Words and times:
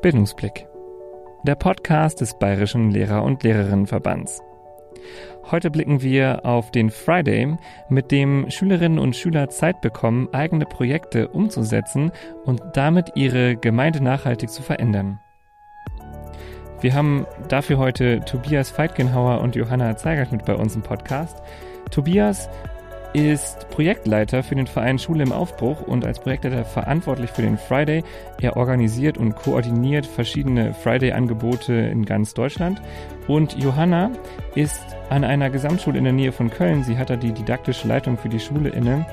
Bildungsblick. 0.00 0.68
Der 1.42 1.56
Podcast 1.56 2.20
des 2.20 2.38
Bayerischen 2.38 2.92
Lehrer- 2.92 3.24
und 3.24 3.42
Lehrerinnenverbands. 3.42 4.40
Heute 5.50 5.72
blicken 5.72 6.02
wir 6.02 6.44
auf 6.44 6.70
den 6.70 6.90
Friday, 6.90 7.56
mit 7.88 8.12
dem 8.12 8.48
Schülerinnen 8.48 9.00
und 9.00 9.16
Schüler 9.16 9.48
Zeit 9.48 9.80
bekommen, 9.80 10.28
eigene 10.32 10.66
Projekte 10.66 11.26
umzusetzen 11.28 12.12
und 12.44 12.62
damit 12.74 13.10
ihre 13.16 13.56
Gemeinde 13.56 14.00
nachhaltig 14.00 14.50
zu 14.50 14.62
verändern. 14.62 15.18
Wir 16.80 16.94
haben 16.94 17.26
dafür 17.48 17.78
heute 17.78 18.20
Tobias 18.20 18.70
Feitgenhauer 18.70 19.40
und 19.40 19.56
Johanna 19.56 19.96
Zeigert 19.96 20.30
mit 20.30 20.44
bei 20.44 20.54
uns 20.54 20.76
im 20.76 20.82
Podcast. 20.82 21.42
Tobias 21.90 22.48
ist 23.12 23.68
Projektleiter 23.70 24.42
für 24.42 24.54
den 24.54 24.66
Verein 24.66 24.98
Schule 24.98 25.22
im 25.22 25.32
Aufbruch 25.32 25.80
und 25.80 26.04
als 26.04 26.18
Projektleiter 26.18 26.64
verantwortlich 26.64 27.30
für 27.30 27.42
den 27.42 27.56
Friday. 27.56 28.04
Er 28.40 28.56
organisiert 28.56 29.18
und 29.18 29.34
koordiniert 29.34 30.06
verschiedene 30.06 30.74
Friday-Angebote 30.74 31.72
in 31.72 32.04
ganz 32.04 32.34
Deutschland. 32.34 32.82
Und 33.26 33.62
Johanna 33.62 34.10
ist 34.54 34.82
an 35.10 35.24
einer 35.24 35.50
Gesamtschule 35.50 35.98
in 35.98 36.04
der 36.04 36.12
Nähe 36.12 36.32
von 36.32 36.50
Köln. 36.50 36.84
Sie 36.84 36.98
hat 36.98 37.10
da 37.10 37.16
die 37.16 37.32
didaktische 37.32 37.88
Leitung 37.88 38.18
für 38.18 38.28
die 38.28 38.40
Schule 38.40 38.70
inne 38.70 39.06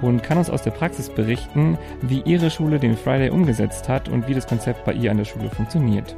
und 0.00 0.22
kann 0.22 0.38
uns 0.38 0.50
aus 0.50 0.62
der 0.62 0.70
Praxis 0.72 1.08
berichten, 1.08 1.78
wie 2.00 2.22
ihre 2.24 2.50
Schule 2.50 2.78
den 2.78 2.96
Friday 2.96 3.30
umgesetzt 3.30 3.88
hat 3.88 4.08
und 4.08 4.28
wie 4.28 4.34
das 4.34 4.46
Konzept 4.46 4.84
bei 4.84 4.92
ihr 4.92 5.10
an 5.10 5.18
der 5.18 5.24
Schule 5.24 5.50
funktioniert. 5.50 6.16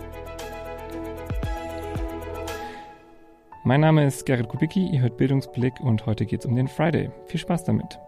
Mein 3.66 3.80
Name 3.80 4.06
ist 4.06 4.26
Gerrit 4.26 4.46
Kubicki, 4.46 4.90
ihr 4.92 5.00
hört 5.00 5.16
Bildungsblick 5.16 5.80
und 5.80 6.04
heute 6.04 6.26
geht 6.26 6.40
es 6.40 6.46
um 6.46 6.54
den 6.54 6.68
Friday. 6.68 7.10
Viel 7.28 7.40
Spaß 7.40 7.64
damit. 7.64 7.98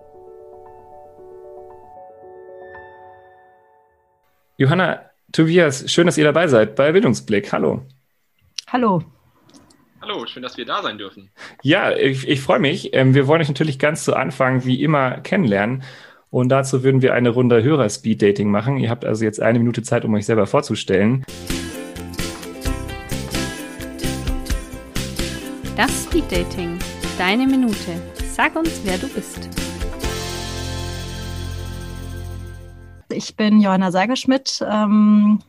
Johanna, 4.58 5.00
Tobias, 5.32 5.90
schön, 5.90 6.04
dass 6.04 6.18
ihr 6.18 6.24
dabei 6.24 6.46
seid 6.48 6.76
bei 6.76 6.92
Bildungsblick. 6.92 7.50
Hallo. 7.54 7.86
Hallo. 8.66 9.02
Hallo, 10.02 10.26
schön, 10.26 10.42
dass 10.42 10.58
wir 10.58 10.66
da 10.66 10.82
sein 10.82 10.98
dürfen. 10.98 11.30
Ja, 11.62 11.90
ich, 11.90 12.28
ich 12.28 12.42
freue 12.42 12.58
mich. 12.58 12.92
Ähm, 12.92 13.14
wir 13.14 13.26
wollen 13.26 13.40
euch 13.40 13.48
natürlich 13.48 13.78
ganz 13.78 14.04
zu 14.04 14.14
Anfang 14.14 14.66
wie 14.66 14.82
immer 14.82 15.22
kennenlernen. 15.22 15.84
Und 16.28 16.50
dazu 16.50 16.84
würden 16.84 17.00
wir 17.00 17.14
eine 17.14 17.30
Runde 17.30 17.62
Hörer-Speed-Dating 17.62 18.50
machen. 18.50 18.76
Ihr 18.76 18.90
habt 18.90 19.06
also 19.06 19.24
jetzt 19.24 19.40
eine 19.40 19.58
Minute 19.58 19.82
Zeit, 19.82 20.04
um 20.04 20.12
euch 20.12 20.26
selber 20.26 20.46
vorzustellen. 20.46 21.24
Das 25.76 26.04
Speed 26.04 26.32
Dating. 26.32 26.78
Deine 27.18 27.46
Minute. 27.46 28.00
Sag 28.32 28.56
uns, 28.56 28.80
wer 28.84 28.96
du 28.96 29.08
bist. 29.08 29.50
Ich 33.12 33.36
bin 33.36 33.60
Johanna 33.60 33.90
Seigerschmidt, 33.90 34.64
ähm, 34.66 35.40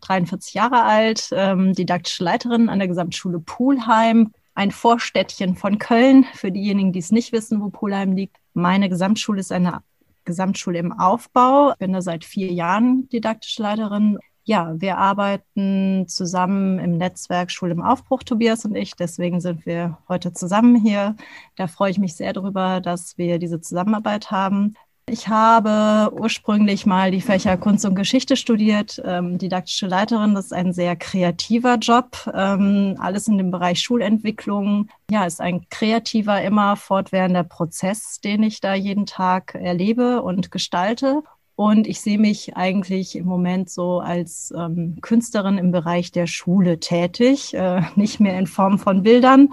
43 0.00 0.54
Jahre 0.54 0.82
alt, 0.82 1.28
ähm, 1.30 1.74
didaktische 1.74 2.24
Leiterin 2.24 2.68
an 2.68 2.80
der 2.80 2.88
Gesamtschule 2.88 3.38
Pulheim, 3.38 4.32
ein 4.56 4.72
Vorstädtchen 4.72 5.54
von 5.54 5.78
Köln. 5.78 6.24
Für 6.34 6.50
diejenigen, 6.50 6.92
die 6.92 6.98
es 6.98 7.12
nicht 7.12 7.30
wissen, 7.30 7.60
wo 7.60 7.68
Pulheim 7.68 8.16
liegt. 8.16 8.36
Meine 8.54 8.88
Gesamtschule 8.88 9.38
ist 9.38 9.52
eine 9.52 9.82
Gesamtschule 10.24 10.80
im 10.80 10.90
Aufbau. 10.92 11.70
Ich 11.70 11.78
bin 11.78 11.92
da 11.92 12.02
seit 12.02 12.24
vier 12.24 12.52
Jahren 12.52 13.08
didaktische 13.10 13.62
Leiterin 13.62 14.18
ja, 14.48 14.72
wir 14.78 14.96
arbeiten 14.96 16.08
zusammen 16.08 16.78
im 16.78 16.96
Netzwerk 16.96 17.50
Schule 17.50 17.72
im 17.72 17.82
Aufbruch, 17.82 18.22
Tobias 18.22 18.64
und 18.64 18.74
ich. 18.74 18.94
Deswegen 18.96 19.42
sind 19.42 19.66
wir 19.66 19.98
heute 20.08 20.32
zusammen 20.32 20.74
hier. 20.74 21.16
Da 21.56 21.66
freue 21.66 21.90
ich 21.90 21.98
mich 21.98 22.16
sehr 22.16 22.32
darüber, 22.32 22.80
dass 22.80 23.18
wir 23.18 23.38
diese 23.38 23.60
Zusammenarbeit 23.60 24.30
haben. 24.30 24.74
Ich 25.06 25.28
habe 25.28 26.10
ursprünglich 26.14 26.86
mal 26.86 27.10
die 27.10 27.20
Fächer 27.20 27.58
Kunst 27.58 27.84
und 27.84 27.94
Geschichte 27.94 28.36
studiert, 28.36 29.02
ähm, 29.04 29.36
didaktische 29.36 29.86
Leiterin. 29.86 30.34
Das 30.34 30.46
ist 30.46 30.52
ein 30.52 30.72
sehr 30.72 30.96
kreativer 30.96 31.76
Job. 31.76 32.30
Ähm, 32.32 32.96
alles 32.98 33.28
in 33.28 33.36
dem 33.36 33.50
Bereich 33.50 33.80
Schulentwicklung. 33.82 34.88
Ja, 35.10 35.26
ist 35.26 35.42
ein 35.42 35.66
kreativer, 35.68 36.40
immer 36.42 36.76
fortwährender 36.76 37.44
Prozess, 37.44 38.20
den 38.22 38.42
ich 38.42 38.62
da 38.62 38.72
jeden 38.72 39.04
Tag 39.04 39.54
erlebe 39.54 40.22
und 40.22 40.50
gestalte. 40.50 41.22
Und 41.58 41.88
ich 41.88 42.00
sehe 42.00 42.20
mich 42.20 42.56
eigentlich 42.56 43.16
im 43.16 43.26
Moment 43.26 43.68
so 43.68 43.98
als 43.98 44.54
ähm, 44.56 44.98
Künstlerin 45.00 45.58
im 45.58 45.72
Bereich 45.72 46.12
der 46.12 46.28
Schule 46.28 46.78
tätig, 46.78 47.52
äh, 47.52 47.82
nicht 47.96 48.20
mehr 48.20 48.38
in 48.38 48.46
Form 48.46 48.78
von 48.78 49.02
Bildern 49.02 49.48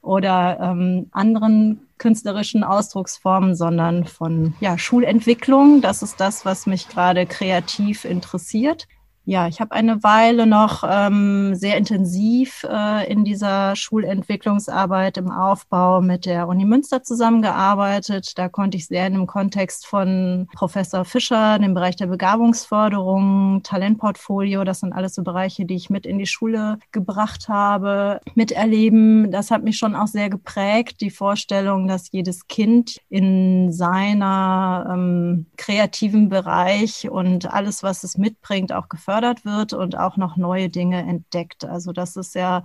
oder 0.00 0.60
ähm, 0.60 1.08
anderen 1.10 1.80
künstlerischen 1.98 2.62
Ausdrucksformen, 2.62 3.56
sondern 3.56 4.04
von 4.04 4.54
ja, 4.60 4.78
Schulentwicklung. 4.78 5.80
Das 5.80 6.04
ist 6.04 6.20
das, 6.20 6.44
was 6.44 6.66
mich 6.66 6.88
gerade 6.88 7.26
kreativ 7.26 8.04
interessiert. 8.04 8.86
Ja, 9.30 9.46
ich 9.46 9.60
habe 9.60 9.72
eine 9.72 10.02
Weile 10.02 10.46
noch 10.46 10.84
ähm, 10.88 11.54
sehr 11.54 11.76
intensiv 11.76 12.64
äh, 12.66 13.12
in 13.12 13.24
dieser 13.24 13.76
Schulentwicklungsarbeit 13.76 15.18
im 15.18 15.30
Aufbau 15.30 16.00
mit 16.00 16.24
der 16.24 16.48
Uni 16.48 16.64
Münster 16.64 17.02
zusammengearbeitet. 17.02 18.38
Da 18.38 18.48
konnte 18.48 18.78
ich 18.78 18.86
sehr 18.86 19.06
in 19.06 19.12
dem 19.12 19.26
Kontext 19.26 19.86
von 19.86 20.48
Professor 20.54 21.04
Fischer, 21.04 21.58
dem 21.58 21.74
Bereich 21.74 21.96
der 21.96 22.06
Begabungsförderung, 22.06 23.60
Talentportfolio, 23.64 24.64
das 24.64 24.80
sind 24.80 24.94
alles 24.94 25.14
so 25.14 25.22
Bereiche, 25.22 25.66
die 25.66 25.76
ich 25.76 25.90
mit 25.90 26.06
in 26.06 26.18
die 26.18 26.24
Schule 26.24 26.78
gebracht 26.90 27.50
habe, 27.50 28.22
miterleben. 28.34 29.30
Das 29.30 29.50
hat 29.50 29.62
mich 29.62 29.76
schon 29.76 29.94
auch 29.94 30.06
sehr 30.06 30.30
geprägt, 30.30 31.02
die 31.02 31.10
Vorstellung, 31.10 31.86
dass 31.86 32.10
jedes 32.12 32.46
Kind 32.48 32.96
in 33.10 33.72
seiner 33.72 34.88
ähm, 34.90 35.48
kreativen 35.58 36.30
Bereich 36.30 37.10
und 37.10 37.52
alles, 37.52 37.82
was 37.82 38.04
es 38.04 38.16
mitbringt, 38.16 38.72
auch 38.72 38.88
gefördert 38.88 39.17
gefördert 39.18 39.44
wird 39.44 39.72
und 39.72 39.96
auch 39.96 40.16
noch 40.16 40.36
neue 40.36 40.68
Dinge 40.68 40.98
entdeckt. 40.98 41.64
Also 41.64 41.92
das 41.92 42.16
ist 42.16 42.34
ja 42.34 42.64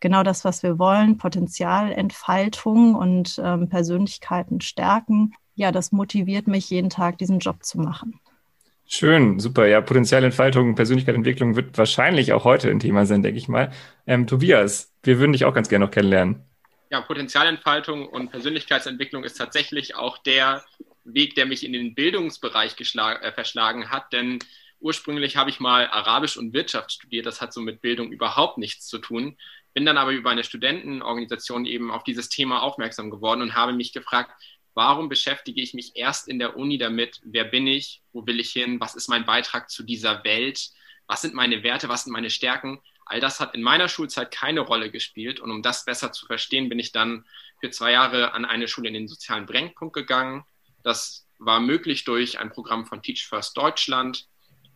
genau 0.00 0.22
das, 0.22 0.44
was 0.44 0.62
wir 0.62 0.78
wollen, 0.78 1.18
Potenzialentfaltung 1.18 2.94
und 2.94 3.40
ähm, 3.42 3.68
Persönlichkeiten 3.68 4.60
stärken. 4.60 5.34
Ja, 5.54 5.70
das 5.70 5.92
motiviert 5.92 6.48
mich 6.48 6.70
jeden 6.70 6.90
Tag, 6.90 7.18
diesen 7.18 7.38
Job 7.38 7.62
zu 7.62 7.78
machen. 7.78 8.20
Schön, 8.86 9.38
super. 9.38 9.66
Ja, 9.66 9.80
Potenzialentfaltung, 9.80 10.74
Persönlichkeitsentwicklung 10.74 11.56
wird 11.56 11.78
wahrscheinlich 11.78 12.32
auch 12.32 12.44
heute 12.44 12.70
ein 12.70 12.80
Thema 12.80 13.06
sein, 13.06 13.22
denke 13.22 13.38
ich 13.38 13.48
mal. 13.48 13.70
Ähm, 14.06 14.26
Tobias, 14.26 14.92
wir 15.02 15.18
würden 15.18 15.32
dich 15.32 15.44
auch 15.44 15.54
ganz 15.54 15.68
gerne 15.68 15.86
noch 15.86 15.92
kennenlernen. 15.92 16.42
Ja, 16.90 17.00
Potenzialentfaltung 17.00 18.06
und 18.06 18.30
Persönlichkeitsentwicklung 18.30 19.24
ist 19.24 19.38
tatsächlich 19.38 19.96
auch 19.96 20.18
der 20.18 20.64
Weg, 21.04 21.34
der 21.34 21.46
mich 21.46 21.64
in 21.64 21.72
den 21.72 21.94
Bildungsbereich 21.94 22.76
äh, 22.78 23.32
verschlagen 23.32 23.90
hat, 23.90 24.12
denn 24.12 24.38
Ursprünglich 24.84 25.38
habe 25.38 25.48
ich 25.48 25.60
mal 25.60 25.88
Arabisch 25.88 26.36
und 26.36 26.52
Wirtschaft 26.52 26.92
studiert, 26.92 27.24
das 27.24 27.40
hat 27.40 27.54
so 27.54 27.62
mit 27.62 27.80
Bildung 27.80 28.12
überhaupt 28.12 28.58
nichts 28.58 28.86
zu 28.86 28.98
tun. 28.98 29.38
Bin 29.72 29.86
dann 29.86 29.96
aber 29.96 30.10
über 30.10 30.28
eine 30.28 30.44
Studentenorganisation 30.44 31.64
eben 31.64 31.90
auf 31.90 32.04
dieses 32.04 32.28
Thema 32.28 32.60
aufmerksam 32.62 33.10
geworden 33.10 33.40
und 33.40 33.54
habe 33.54 33.72
mich 33.72 33.94
gefragt, 33.94 34.32
warum 34.74 35.08
beschäftige 35.08 35.62
ich 35.62 35.72
mich 35.72 35.92
erst 35.96 36.28
in 36.28 36.38
der 36.38 36.58
Uni 36.58 36.76
damit, 36.76 37.22
wer 37.24 37.44
bin 37.44 37.66
ich, 37.66 38.02
wo 38.12 38.26
will 38.26 38.38
ich 38.38 38.50
hin, 38.50 38.78
was 38.78 38.94
ist 38.94 39.08
mein 39.08 39.24
Beitrag 39.24 39.70
zu 39.70 39.84
dieser 39.84 40.22
Welt, 40.22 40.68
was 41.06 41.22
sind 41.22 41.32
meine 41.32 41.62
Werte, 41.62 41.88
was 41.88 42.04
sind 42.04 42.12
meine 42.12 42.28
Stärken. 42.28 42.78
All 43.06 43.20
das 43.20 43.40
hat 43.40 43.54
in 43.54 43.62
meiner 43.62 43.88
Schulzeit 43.88 44.32
keine 44.32 44.60
Rolle 44.60 44.90
gespielt 44.90 45.40
und 45.40 45.50
um 45.50 45.62
das 45.62 45.86
besser 45.86 46.12
zu 46.12 46.26
verstehen, 46.26 46.68
bin 46.68 46.78
ich 46.78 46.92
dann 46.92 47.24
für 47.58 47.70
zwei 47.70 47.92
Jahre 47.92 48.34
an 48.34 48.44
eine 48.44 48.68
Schule 48.68 48.88
in 48.88 48.94
den 48.94 49.08
sozialen 49.08 49.46
Brennpunkt 49.46 49.94
gegangen. 49.94 50.44
Das 50.82 51.26
war 51.38 51.60
möglich 51.60 52.04
durch 52.04 52.38
ein 52.38 52.50
Programm 52.50 52.84
von 52.84 53.00
Teach 53.00 53.26
First 53.26 53.56
Deutschland. 53.56 54.28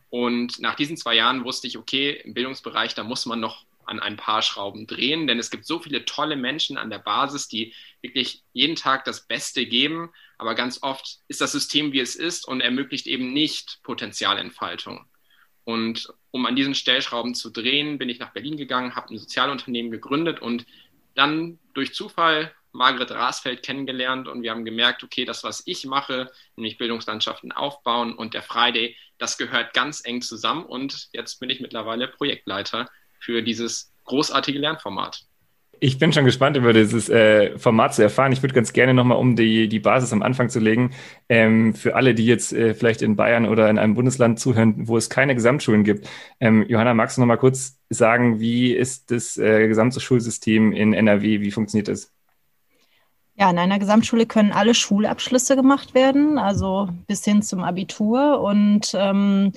Und 0.09 0.59
nach 0.59 0.75
diesen 0.75 0.97
zwei 0.97 1.15
Jahren 1.15 1.43
wusste 1.43 1.67
ich, 1.67 1.77
okay, 1.77 2.21
im 2.23 2.33
Bildungsbereich, 2.33 2.95
da 2.95 3.03
muss 3.03 3.25
man 3.25 3.39
noch 3.39 3.65
an 3.85 3.99
ein 3.99 4.17
paar 4.17 4.41
Schrauben 4.41 4.85
drehen, 4.85 5.25
denn 5.25 5.39
es 5.39 5.49
gibt 5.49 5.65
so 5.65 5.79
viele 5.79 6.05
tolle 6.05 6.35
Menschen 6.35 6.77
an 6.77 6.91
der 6.91 6.99
Basis, 6.99 7.47
die 7.47 7.73
wirklich 8.01 8.43
jeden 8.53 8.75
Tag 8.75 9.03
das 9.03 9.25
Beste 9.27 9.65
geben, 9.65 10.11
aber 10.37 10.53
ganz 10.53 10.83
oft 10.83 11.19
ist 11.27 11.41
das 11.41 11.51
System, 11.51 11.91
wie 11.91 11.99
es 11.99 12.15
ist 12.15 12.47
und 12.47 12.61
ermöglicht 12.61 13.07
eben 13.07 13.33
nicht 13.33 13.79
Potenzialentfaltung. 13.83 15.05
Und 15.63 16.13
um 16.31 16.45
an 16.45 16.55
diesen 16.55 16.75
Stellschrauben 16.75 17.33
zu 17.33 17.49
drehen, 17.49 17.97
bin 17.97 18.09
ich 18.09 18.19
nach 18.19 18.31
Berlin 18.31 18.57
gegangen, 18.57 18.95
habe 18.95 19.13
ein 19.13 19.17
Sozialunternehmen 19.17 19.91
gegründet 19.91 20.39
und 20.39 20.65
dann 21.15 21.59
durch 21.73 21.93
Zufall 21.93 22.53
Margret 22.71 23.11
Rasfeld 23.11 23.63
kennengelernt 23.63 24.27
und 24.27 24.43
wir 24.43 24.51
haben 24.51 24.65
gemerkt, 24.65 25.03
okay, 25.03 25.25
das, 25.25 25.43
was 25.43 25.63
ich 25.65 25.85
mache, 25.85 26.31
nämlich 26.55 26.77
Bildungslandschaften 26.77 27.51
aufbauen 27.51 28.13
und 28.13 28.33
der 28.33 28.43
Friday, 28.43 28.95
das 29.17 29.37
gehört 29.37 29.73
ganz 29.73 30.01
eng 30.05 30.21
zusammen 30.21 30.65
und 30.65 31.09
jetzt 31.13 31.39
bin 31.39 31.49
ich 31.49 31.61
mittlerweile 31.61 32.07
Projektleiter 32.07 32.89
für 33.19 33.41
dieses 33.41 33.93
großartige 34.05 34.59
Lernformat. 34.59 35.23
Ich 35.81 35.97
bin 35.97 36.11
schon 36.11 36.25
gespannt, 36.25 36.57
über 36.57 36.73
dieses 36.73 37.07
äh, 37.07 37.57
Format 37.57 37.95
zu 37.95 38.01
erfahren. 38.01 38.33
Ich 38.33 38.41
würde 38.41 38.53
ganz 38.53 38.73
gerne 38.73 38.93
nochmal, 38.93 39.17
um 39.17 39.37
die, 39.37 39.69
die 39.69 39.79
Basis 39.79 40.11
am 40.11 40.21
Anfang 40.21 40.49
zu 40.49 40.59
legen, 40.59 40.91
ähm, 41.29 41.73
für 41.73 41.95
alle, 41.95 42.13
die 42.13 42.25
jetzt 42.25 42.51
äh, 42.51 42.73
vielleicht 42.73 43.01
in 43.01 43.15
Bayern 43.15 43.45
oder 43.45 43.69
in 43.69 43.79
einem 43.79 43.93
Bundesland 43.93 44.39
zuhören, 44.39 44.87
wo 44.87 44.97
es 44.97 45.09
keine 45.09 45.35
Gesamtschulen 45.35 45.85
gibt. 45.85 46.09
Ähm, 46.41 46.65
Johanna, 46.67 46.93
magst 46.93 47.15
du 47.15 47.21
nochmal 47.21 47.37
kurz 47.37 47.79
sagen, 47.89 48.41
wie 48.41 48.73
ist 48.73 49.09
das 49.09 49.37
äh, 49.37 49.69
gesamte 49.69 50.01
Schulsystem 50.01 50.73
in 50.73 50.93
NRW? 50.93 51.39
Wie 51.39 51.51
funktioniert 51.51 51.87
das? 51.87 52.11
Ja, 53.39 53.49
in 53.49 53.57
einer 53.57 53.79
Gesamtschule 53.79 54.25
können 54.25 54.51
alle 54.51 54.73
Schulabschlüsse 54.73 55.55
gemacht 55.55 55.93
werden, 55.93 56.37
also 56.37 56.89
bis 57.07 57.23
hin 57.23 57.41
zum 57.41 57.63
Abitur. 57.63 58.41
Und 58.41 58.93
ähm, 58.95 59.53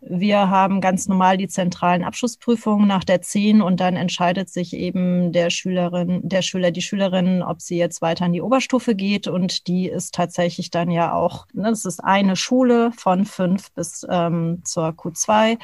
wir 0.00 0.48
haben 0.48 0.80
ganz 0.80 1.08
normal 1.08 1.36
die 1.36 1.48
zentralen 1.48 2.04
Abschlussprüfungen 2.04 2.86
nach 2.86 3.02
der 3.02 3.22
10 3.22 3.62
und 3.62 3.80
dann 3.80 3.96
entscheidet 3.96 4.48
sich 4.48 4.74
eben 4.74 5.32
der 5.32 5.50
Schülerin, 5.50 6.20
der 6.22 6.42
Schüler, 6.42 6.70
die 6.70 6.82
Schülerin, 6.82 7.42
ob 7.42 7.60
sie 7.60 7.76
jetzt 7.76 8.00
weiter 8.00 8.26
in 8.26 8.32
die 8.32 8.42
Oberstufe 8.42 8.94
geht 8.94 9.26
und 9.26 9.66
die 9.66 9.88
ist 9.88 10.14
tatsächlich 10.14 10.70
dann 10.70 10.92
ja 10.92 11.12
auch, 11.12 11.46
ne, 11.52 11.70
das 11.70 11.84
ist 11.84 12.04
eine 12.04 12.36
Schule 12.36 12.92
von 12.92 13.24
5 13.24 13.72
bis 13.72 14.06
ähm, 14.08 14.60
zur 14.62 14.90
Q2 14.90 15.58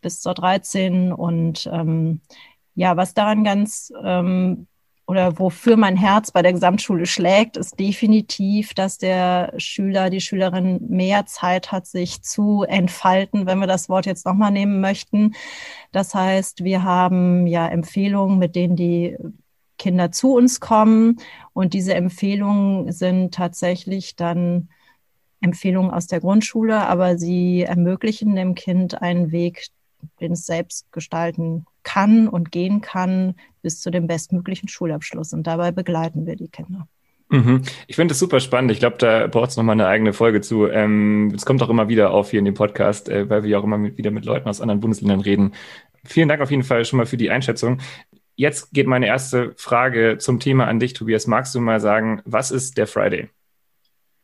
bis 0.00 0.20
zur 0.20 0.34
13 0.34 1.12
und 1.12 1.68
ähm, 1.72 2.20
ja, 2.76 2.96
was 2.96 3.14
daran 3.14 3.42
ganz 3.42 3.92
ähm, 4.00 4.68
oder 5.10 5.40
wofür 5.40 5.76
mein 5.76 5.96
Herz 5.96 6.30
bei 6.30 6.40
der 6.40 6.52
Gesamtschule 6.52 7.04
schlägt, 7.04 7.56
ist 7.56 7.80
definitiv, 7.80 8.74
dass 8.74 8.96
der 8.96 9.52
Schüler, 9.56 10.08
die 10.08 10.20
Schülerin 10.20 10.78
mehr 10.88 11.26
Zeit 11.26 11.72
hat, 11.72 11.88
sich 11.88 12.22
zu 12.22 12.62
entfalten, 12.62 13.44
wenn 13.44 13.58
wir 13.58 13.66
das 13.66 13.88
Wort 13.88 14.06
jetzt 14.06 14.24
nochmal 14.24 14.52
nehmen 14.52 14.80
möchten. 14.80 15.34
Das 15.90 16.14
heißt, 16.14 16.62
wir 16.62 16.84
haben 16.84 17.48
ja 17.48 17.66
Empfehlungen, 17.66 18.38
mit 18.38 18.54
denen 18.54 18.76
die 18.76 19.16
Kinder 19.78 20.12
zu 20.12 20.32
uns 20.36 20.60
kommen. 20.60 21.16
Und 21.54 21.74
diese 21.74 21.94
Empfehlungen 21.94 22.92
sind 22.92 23.34
tatsächlich 23.34 24.14
dann 24.14 24.68
Empfehlungen 25.40 25.90
aus 25.90 26.06
der 26.06 26.20
Grundschule, 26.20 26.86
aber 26.86 27.18
sie 27.18 27.62
ermöglichen 27.62 28.36
dem 28.36 28.54
Kind 28.54 29.02
einen 29.02 29.32
Weg, 29.32 29.70
den 30.20 30.32
es 30.32 30.46
selbst 30.46 30.90
gestalten 30.92 31.66
kann 31.82 32.28
und 32.28 32.52
gehen 32.52 32.80
kann 32.80 33.34
bis 33.62 33.80
zu 33.80 33.90
dem 33.90 34.06
bestmöglichen 34.06 34.68
Schulabschluss. 34.68 35.32
Und 35.32 35.46
dabei 35.46 35.72
begleiten 35.72 36.26
wir 36.26 36.36
die 36.36 36.48
Kinder. 36.48 36.86
Mhm. 37.30 37.62
Ich 37.86 37.96
finde 37.96 38.12
das 38.12 38.18
super 38.18 38.40
spannend. 38.40 38.72
Ich 38.72 38.80
glaube, 38.80 38.98
da 38.98 39.28
braucht 39.28 39.50
es 39.50 39.56
nochmal 39.56 39.74
eine 39.74 39.86
eigene 39.86 40.12
Folge 40.12 40.40
zu. 40.40 40.66
Ähm, 40.66 41.32
es 41.34 41.46
kommt 41.46 41.62
auch 41.62 41.68
immer 41.68 41.88
wieder 41.88 42.10
auf 42.10 42.30
hier 42.30 42.40
in 42.40 42.44
dem 42.44 42.54
Podcast, 42.54 43.08
äh, 43.08 43.30
weil 43.30 43.44
wir 43.44 43.58
auch 43.58 43.64
immer 43.64 43.78
mit, 43.78 43.96
wieder 43.96 44.10
mit 44.10 44.24
Leuten 44.24 44.48
aus 44.48 44.60
anderen 44.60 44.80
Bundesländern 44.80 45.20
reden. 45.20 45.54
Vielen 46.04 46.28
Dank 46.28 46.42
auf 46.42 46.50
jeden 46.50 46.64
Fall 46.64 46.84
schon 46.84 46.96
mal 46.96 47.06
für 47.06 47.16
die 47.16 47.30
Einschätzung. 47.30 47.80
Jetzt 48.34 48.72
geht 48.72 48.86
meine 48.86 49.06
erste 49.06 49.54
Frage 49.56 50.18
zum 50.18 50.40
Thema 50.40 50.66
an 50.66 50.80
dich, 50.80 50.94
Tobias. 50.94 51.26
Magst 51.26 51.54
du 51.54 51.60
mal 51.60 51.78
sagen, 51.78 52.20
was 52.24 52.50
ist 52.50 52.78
der 52.78 52.86
Friday? 52.86 53.28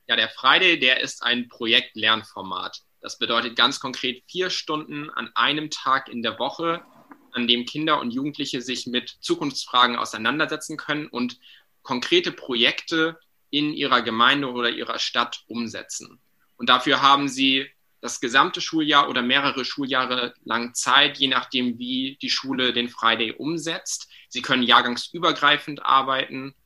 Ja, 0.09 0.17
der 0.17 0.29
Friday, 0.29 0.79
der 0.79 1.01
ist 1.01 1.23
ein 1.23 1.49
Projektlernformat. 1.49 2.83
Das 3.07 3.21
bedeutet 3.21 3.55
ganz 3.55 3.79
konkret 3.79 4.25
vier 4.27 4.51
Stunden 4.51 5.11
an 5.11 5.31
einem 5.37 5.71
Tag 5.71 6.09
in 6.09 6.23
der 6.23 6.41
Woche, 6.41 6.83
an 7.31 7.47
dem 7.47 7.65
Kinder 7.65 8.01
und 8.01 8.11
Jugendliche 8.11 8.61
sich 8.61 8.89
mit 8.89 9.19
Zukunftsfragen 9.21 9.95
auseinandersetzen 9.95 10.77
können 10.77 11.07
und 11.07 11.39
konkrete 11.83 12.33
Projekte 12.33 13.21
in 13.49 13.73
ihrer 13.73 14.03
Gemeinde 14.03 14.51
oder 14.51 14.71
ihrer 14.71 14.99
Stadt 14.99 15.45
umsetzen. 15.47 16.19
Und 16.57 16.69
dafür 16.69 17.01
haben 17.01 17.29
sie 17.29 17.71
das 18.01 18.21
gesamte 18.21 18.61
Schuljahr 18.61 19.09
oder 19.09 19.23
mehrere 19.23 19.65
Schuljahre 19.65 20.35
lang 20.45 20.75
Zeit, 20.75 21.19
je 21.19 21.29
nachdem, 21.29 21.79
wie 21.79 22.19
die 22.21 22.31
Schule 22.31 22.73
den 22.73 22.89
Friday 22.89 23.31
umsetzt. 23.31 24.11
Sie 24.29 24.43
können 24.43 24.65
jahrgangsübergreifend 24.65 25.87
arbeiten 25.87 26.57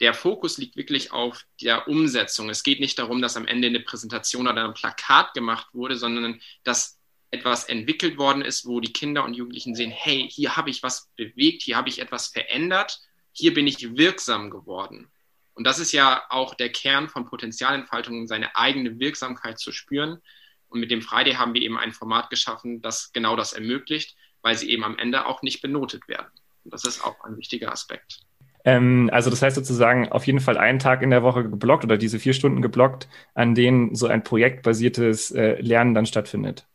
der 0.00 0.14
Fokus 0.14 0.58
liegt 0.58 0.76
wirklich 0.76 1.12
auf 1.12 1.44
der 1.60 1.88
Umsetzung. 1.88 2.48
Es 2.50 2.62
geht 2.62 2.80
nicht 2.80 2.98
darum, 2.98 3.20
dass 3.20 3.36
am 3.36 3.46
Ende 3.46 3.68
eine 3.68 3.80
Präsentation 3.80 4.46
oder 4.46 4.64
ein 4.64 4.74
Plakat 4.74 5.34
gemacht 5.34 5.68
wurde, 5.72 5.96
sondern 5.96 6.40
dass 6.62 6.98
etwas 7.30 7.64
entwickelt 7.64 8.16
worden 8.16 8.42
ist, 8.42 8.66
wo 8.66 8.80
die 8.80 8.92
Kinder 8.92 9.24
und 9.24 9.34
Jugendlichen 9.34 9.74
sehen, 9.74 9.90
hey, 9.90 10.28
hier 10.30 10.56
habe 10.56 10.70
ich 10.70 10.82
was 10.82 11.10
bewegt, 11.16 11.62
hier 11.62 11.76
habe 11.76 11.88
ich 11.88 12.00
etwas 12.00 12.28
verändert, 12.28 13.00
hier 13.32 13.52
bin 13.52 13.66
ich 13.66 13.96
wirksam 13.96 14.50
geworden. 14.50 15.10
Und 15.54 15.64
das 15.64 15.78
ist 15.78 15.92
ja 15.92 16.22
auch 16.30 16.54
der 16.54 16.70
Kern 16.70 17.08
von 17.08 17.26
Potenzialentfaltung, 17.26 18.28
seine 18.28 18.56
eigene 18.56 18.98
Wirksamkeit 19.00 19.58
zu 19.58 19.72
spüren. 19.72 20.22
Und 20.68 20.80
mit 20.80 20.90
dem 20.90 21.02
Friday 21.02 21.34
haben 21.34 21.52
wir 21.52 21.62
eben 21.62 21.76
ein 21.76 21.92
Format 21.92 22.30
geschaffen, 22.30 22.80
das 22.80 23.12
genau 23.12 23.34
das 23.34 23.52
ermöglicht, 23.52 24.16
weil 24.40 24.56
sie 24.56 24.70
eben 24.70 24.84
am 24.84 24.96
Ende 24.96 25.26
auch 25.26 25.42
nicht 25.42 25.60
benotet 25.60 26.06
werden. 26.06 26.30
Und 26.64 26.72
das 26.72 26.84
ist 26.84 27.02
auch 27.02 27.24
ein 27.24 27.36
wichtiger 27.36 27.72
Aspekt. 27.72 28.20
Ähm, 28.68 29.08
also 29.14 29.30
das 29.30 29.40
heißt 29.40 29.56
sozusagen 29.56 30.10
auf 30.10 30.26
jeden 30.26 30.40
Fall 30.40 30.58
einen 30.58 30.78
Tag 30.78 31.00
in 31.00 31.08
der 31.08 31.22
Woche 31.22 31.42
geblockt 31.48 31.84
oder 31.84 31.96
diese 31.96 32.18
vier 32.18 32.34
Stunden 32.34 32.60
geblockt, 32.60 33.08
an 33.32 33.54
denen 33.54 33.94
so 33.94 34.06
ein 34.06 34.22
projektbasiertes 34.22 35.30
äh, 35.30 35.58
Lernen 35.62 35.94
dann 35.94 36.04
stattfindet. 36.04 36.66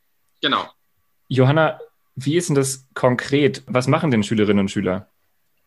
Genau. 0.42 0.66
Johanna, 1.28 1.80
wie 2.16 2.36
ist 2.36 2.50
denn 2.50 2.56
das 2.56 2.88
konkret? 2.96 3.62
Was 3.68 3.86
machen 3.86 4.10
denn 4.10 4.24
Schülerinnen 4.24 4.62
und 4.62 4.72
Schüler? 4.72 5.08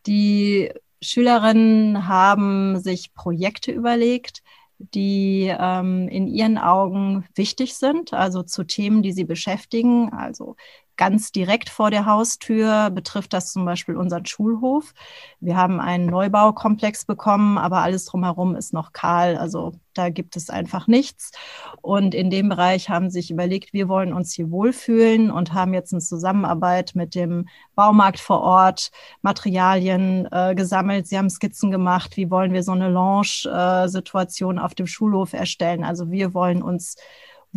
Die 0.05 0.69
Schülerinnen 1.01 2.09
haben 2.09 2.77
sich 2.77 3.13
Projekte 3.13 3.71
überlegt, 3.71 4.43
die 4.79 5.53
ähm, 5.57 6.09
in 6.09 6.27
ihren 6.27 6.57
Augen 6.57 7.25
wichtig 7.35 7.75
sind, 7.75 8.13
also 8.13 8.43
zu 8.43 8.65
Themen, 8.65 9.01
die 9.01 9.13
sie 9.13 9.23
beschäftigen. 9.23 10.11
Also 10.11 10.57
ganz 10.97 11.31
direkt 11.31 11.69
vor 11.69 11.91
der 11.91 12.05
Haustür 12.05 12.89
betrifft 12.89 13.33
das 13.33 13.53
zum 13.53 13.65
Beispiel 13.65 13.95
unseren 13.95 14.25
Schulhof. 14.25 14.93
Wir 15.39 15.55
haben 15.55 15.79
einen 15.79 16.07
Neubaukomplex 16.07 17.05
bekommen, 17.05 17.57
aber 17.57 17.81
alles 17.81 18.05
drumherum 18.05 18.55
ist 18.55 18.73
noch 18.73 18.93
kahl. 18.93 19.37
Also 19.37 19.73
da 19.93 20.09
gibt 20.09 20.35
es 20.35 20.49
einfach 20.49 20.87
nichts. 20.87 21.31
Und 21.81 22.13
in 22.13 22.29
dem 22.29 22.49
Bereich 22.49 22.89
haben 22.89 23.09
sich 23.09 23.31
überlegt, 23.31 23.73
wir 23.73 23.87
wollen 23.87 24.13
uns 24.13 24.33
hier 24.33 24.51
wohlfühlen 24.51 25.31
und 25.31 25.53
haben 25.53 25.73
jetzt 25.73 25.93
in 25.93 26.01
Zusammenarbeit 26.01 26.91
mit 26.95 27.15
dem 27.15 27.47
Baumarkt 27.75 28.19
vor 28.19 28.41
Ort 28.41 28.91
Materialien 29.21 30.27
äh, 30.31 30.55
gesammelt. 30.55 31.07
Sie 31.07 31.17
haben 31.17 31.29
Skizzen 31.29 31.71
gemacht. 31.71 32.17
Wie 32.17 32.29
wollen 32.29 32.53
wir 32.53 32.63
so 32.63 32.73
eine 32.73 32.89
Lounge-Situation 32.89 34.57
äh, 34.57 34.61
auf 34.61 34.75
dem 34.75 34.87
Schulhof 34.87 35.33
erstellen? 35.33 35.83
Also 35.83 36.11
wir 36.11 36.33
wollen 36.33 36.61
uns 36.61 36.95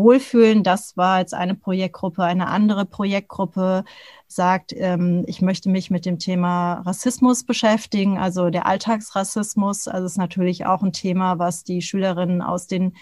wohlfühlen. 0.00 0.64
Das 0.64 0.97
war 0.97 1.20
jetzt 1.20 1.35
eine 1.35 1.55
Projektgruppe. 1.55 2.25
Eine 2.25 2.49
andere 2.49 2.87
Projektgruppe 2.87 3.85
sagt, 4.26 4.73
ähm, 4.76 5.25
ich 5.26 5.43
möchte 5.43 5.69
mich 5.69 5.91
mit 5.91 6.06
dem 6.06 6.19
Thema 6.19 6.81
Rassismus 6.87 7.44
beschäftigen, 7.44 8.17
also 8.17 8.50
der 8.50 8.67
Alltagsrassismus. 8.67 9.88
Also 9.88 10.06
ist 10.06 10.19
natürlich 10.19 10.67
auch 10.67 10.82
ein 10.82 10.93
Thema, 10.93 11.38
was 11.38 11.64
die 11.64 11.82
Schülerinnen 11.82 12.41
aus 12.41 12.67
den 12.67 12.94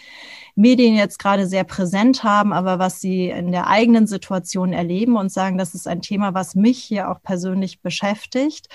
Medien 0.55 0.95
jetzt 0.95 1.19
gerade 1.19 1.47
sehr 1.47 1.65
präsent 1.65 2.25
haben, 2.25 2.53
aber 2.53 2.79
was 2.79 3.01
sie 3.01 3.29
in 3.31 3.53
der 3.53 3.69
eigenen 3.69 4.07
Situation 4.07 4.73
erleben 4.73 5.17
und 5.17 5.31
sagen, 5.31 5.59
das 5.59 5.75
ist 5.75 5.87
ein 5.87 6.03
Thema, 6.03 6.35
was 6.35 6.55
mich 6.55 6.79
hier 6.79 7.11
auch 7.11 7.23
persönlich 7.23 7.81
beschäftigt. 7.81 8.69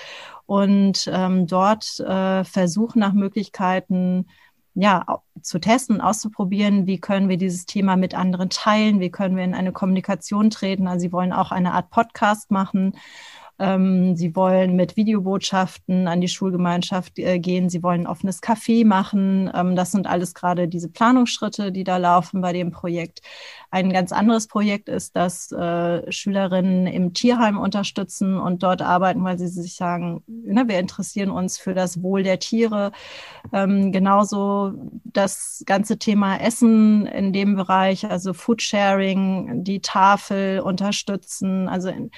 Und 0.46 1.10
ähm, 1.12 1.46
dort 1.46 2.00
äh, 2.00 2.44
versuchen 2.44 3.00
nach 3.00 3.14
Möglichkeiten, 3.14 4.26
ja, 4.74 5.22
zu 5.40 5.60
testen, 5.60 6.00
auszuprobieren, 6.00 6.86
wie 6.86 6.98
können 6.98 7.28
wir 7.28 7.36
dieses 7.36 7.64
Thema 7.66 7.96
mit 7.96 8.14
anderen 8.14 8.50
teilen, 8.50 9.00
wie 9.00 9.10
können 9.10 9.36
wir 9.36 9.44
in 9.44 9.54
eine 9.54 9.72
Kommunikation 9.72 10.50
treten. 10.50 10.88
Also 10.88 11.02
sie 11.02 11.12
wollen 11.12 11.32
auch 11.32 11.52
eine 11.52 11.72
Art 11.72 11.90
Podcast 11.90 12.50
machen 12.50 12.94
ähm, 13.58 14.16
sie 14.16 14.34
wollen 14.34 14.74
mit 14.74 14.96
Videobotschaften 14.96 16.08
an 16.08 16.20
die 16.20 16.28
Schulgemeinschaft 16.28 17.18
äh, 17.18 17.38
gehen. 17.38 17.68
Sie 17.70 17.82
wollen 17.82 18.02
ein 18.02 18.06
offenes 18.06 18.42
Café 18.42 18.84
machen. 18.84 19.50
Ähm, 19.54 19.76
das 19.76 19.92
sind 19.92 20.06
alles 20.06 20.34
gerade 20.34 20.66
diese 20.66 20.88
Planungsschritte, 20.88 21.70
die 21.70 21.84
da 21.84 21.96
laufen 21.98 22.40
bei 22.40 22.52
dem 22.52 22.72
Projekt. 22.72 23.20
Ein 23.70 23.92
ganz 23.92 24.12
anderes 24.12 24.48
Projekt 24.48 24.88
ist, 24.88 25.16
dass 25.16 25.52
äh, 25.52 26.10
Schülerinnen 26.10 26.86
im 26.86 27.12
Tierheim 27.12 27.58
unterstützen 27.58 28.38
und 28.38 28.62
dort 28.62 28.82
arbeiten, 28.82 29.24
weil 29.24 29.38
sie 29.38 29.48
sich 29.48 29.76
sagen, 29.76 30.22
ne, 30.26 30.68
wir 30.68 30.78
interessieren 30.78 31.30
uns 31.30 31.58
für 31.58 31.74
das 31.74 32.02
Wohl 32.02 32.22
der 32.22 32.38
Tiere. 32.38 32.92
Ähm, 33.52 33.92
genauso 33.92 34.74
das 35.04 35.62
ganze 35.66 35.98
Thema 35.98 36.36
Essen 36.36 37.06
in 37.06 37.32
dem 37.32 37.56
Bereich, 37.56 38.08
also 38.10 38.32
Foodsharing, 38.32 39.64
die 39.64 39.80
Tafel 39.80 40.60
unterstützen. 40.60 41.68
Also 41.68 41.88
in, 41.88 42.10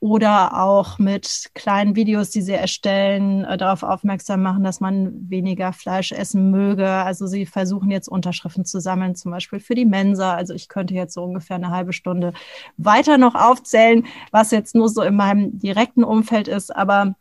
oder 0.00 0.62
auch 0.62 0.98
mit 0.98 1.50
kleinen 1.54 1.96
Videos, 1.96 2.30
die 2.30 2.42
sie 2.42 2.52
erstellen, 2.52 3.44
äh, 3.44 3.56
darauf 3.56 3.82
aufmerksam 3.82 4.42
machen, 4.42 4.62
dass 4.62 4.80
man 4.80 5.30
weniger 5.30 5.72
Fleisch 5.72 6.12
essen 6.12 6.50
möge. 6.50 6.88
Also 6.88 7.26
sie 7.26 7.46
versuchen 7.46 7.90
jetzt 7.90 8.08
Unterschriften 8.08 8.64
zu 8.64 8.80
sammeln, 8.80 9.14
zum 9.14 9.30
Beispiel 9.30 9.58
für 9.58 9.74
die 9.74 9.86
Mensa. 9.86 10.34
Also 10.34 10.52
ich 10.54 10.68
könnte 10.68 10.94
jetzt 10.94 11.14
so 11.14 11.24
ungefähr 11.24 11.56
eine 11.56 11.70
halbe 11.70 11.92
Stunde 11.92 12.34
weiter 12.76 13.16
noch 13.16 13.34
aufzählen, 13.34 14.06
was 14.30 14.50
jetzt 14.50 14.74
nur 14.74 14.88
so 14.88 15.02
in 15.02 15.16
meinem 15.16 15.58
direkten 15.58 16.04
Umfeld 16.04 16.46
ist. 16.48 16.74
Aber 16.74 17.14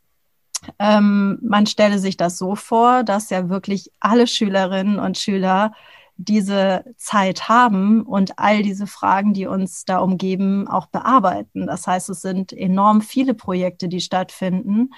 ähm, 0.80 1.40
man 1.42 1.68
stelle 1.68 2.00
sich 2.00 2.18
das 2.18 2.38
so 2.38 2.56
vor, 2.56 3.04
dass 3.04 3.30
ja 3.30 3.50
wirklich 3.50 3.92
alle 4.00 4.28
Schülerinnen 4.28 5.00
und 5.00 5.18
Schüler 5.18 5.72
diese 6.18 6.86
Zeit 6.98 7.50
haben 7.50 8.04
und 8.04 8.40
all 8.40 8.62
diese 8.62 8.88
Fragen, 8.88 9.34
die 9.34 9.48
uns 9.48 9.86
da 9.86 10.00
umgeben, 10.00 10.68
auch 10.68 10.88
bearbeiten. 10.88 11.68
Das 11.68 11.88
heißt, 11.88 12.10
es 12.10 12.22
sind 12.22 12.54
enorm 12.54 13.02
viele 13.02 13.34
Projekte, 13.34 13.88
die 13.90 14.00
stattfinden. 14.00 14.92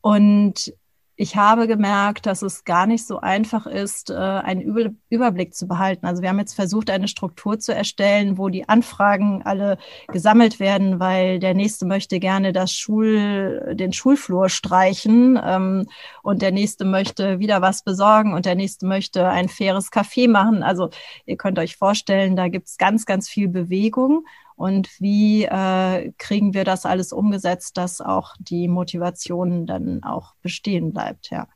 Und 0.00 0.72
ich 1.20 1.34
habe 1.34 1.66
gemerkt, 1.66 2.26
dass 2.26 2.42
es 2.42 2.62
gar 2.62 2.86
nicht 2.86 3.04
so 3.04 3.18
einfach 3.18 3.66
ist, 3.66 4.08
äh, 4.08 4.14
einen 4.14 4.62
Überblick 5.10 5.52
zu 5.52 5.66
behalten. 5.66 6.06
Also 6.06 6.22
wir 6.22 6.28
haben 6.28 6.38
jetzt 6.38 6.54
versucht, 6.54 6.90
eine 6.90 7.08
Struktur 7.08 7.58
zu 7.58 7.74
erstellen, 7.74 8.38
wo 8.38 8.48
die 8.50 8.68
Anfragen 8.68 9.42
alle 9.42 9.78
gesammelt 10.06 10.60
werden, 10.60 11.00
weil 11.00 11.40
der 11.40 11.54
nächste 11.54 11.86
möchte 11.86 12.20
gerne 12.20 12.52
das 12.52 12.72
Schul, 12.72 13.74
den 13.74 13.92
Schulflur 13.92 14.48
streichen 14.48 15.36
ähm, 15.44 15.88
und 16.22 16.40
der 16.40 16.52
nächste 16.52 16.84
möchte 16.84 17.40
wieder 17.40 17.60
was 17.62 17.82
besorgen 17.82 18.32
und 18.32 18.46
der 18.46 18.54
nächste 18.54 18.86
möchte 18.86 19.28
ein 19.28 19.48
faires 19.48 19.90
Café 19.90 20.30
machen. 20.30 20.62
Also 20.62 20.90
ihr 21.26 21.36
könnt 21.36 21.58
euch 21.58 21.76
vorstellen, 21.76 22.36
da 22.36 22.46
gibt 22.46 22.68
es 22.68 22.78
ganz, 22.78 23.06
ganz 23.06 23.28
viel 23.28 23.48
Bewegung. 23.48 24.24
Und 24.58 24.88
wie 25.00 25.44
äh, 25.44 26.12
kriegen 26.18 26.52
wir 26.52 26.64
das 26.64 26.84
alles 26.84 27.12
umgesetzt, 27.12 27.76
dass 27.76 28.00
auch 28.00 28.34
die 28.40 28.68
Motivation 28.68 29.66
dann 29.66 30.02
auch 30.02 30.34
bestehen 30.42 30.92
bleibt, 30.92 31.30
ja. 31.30 31.46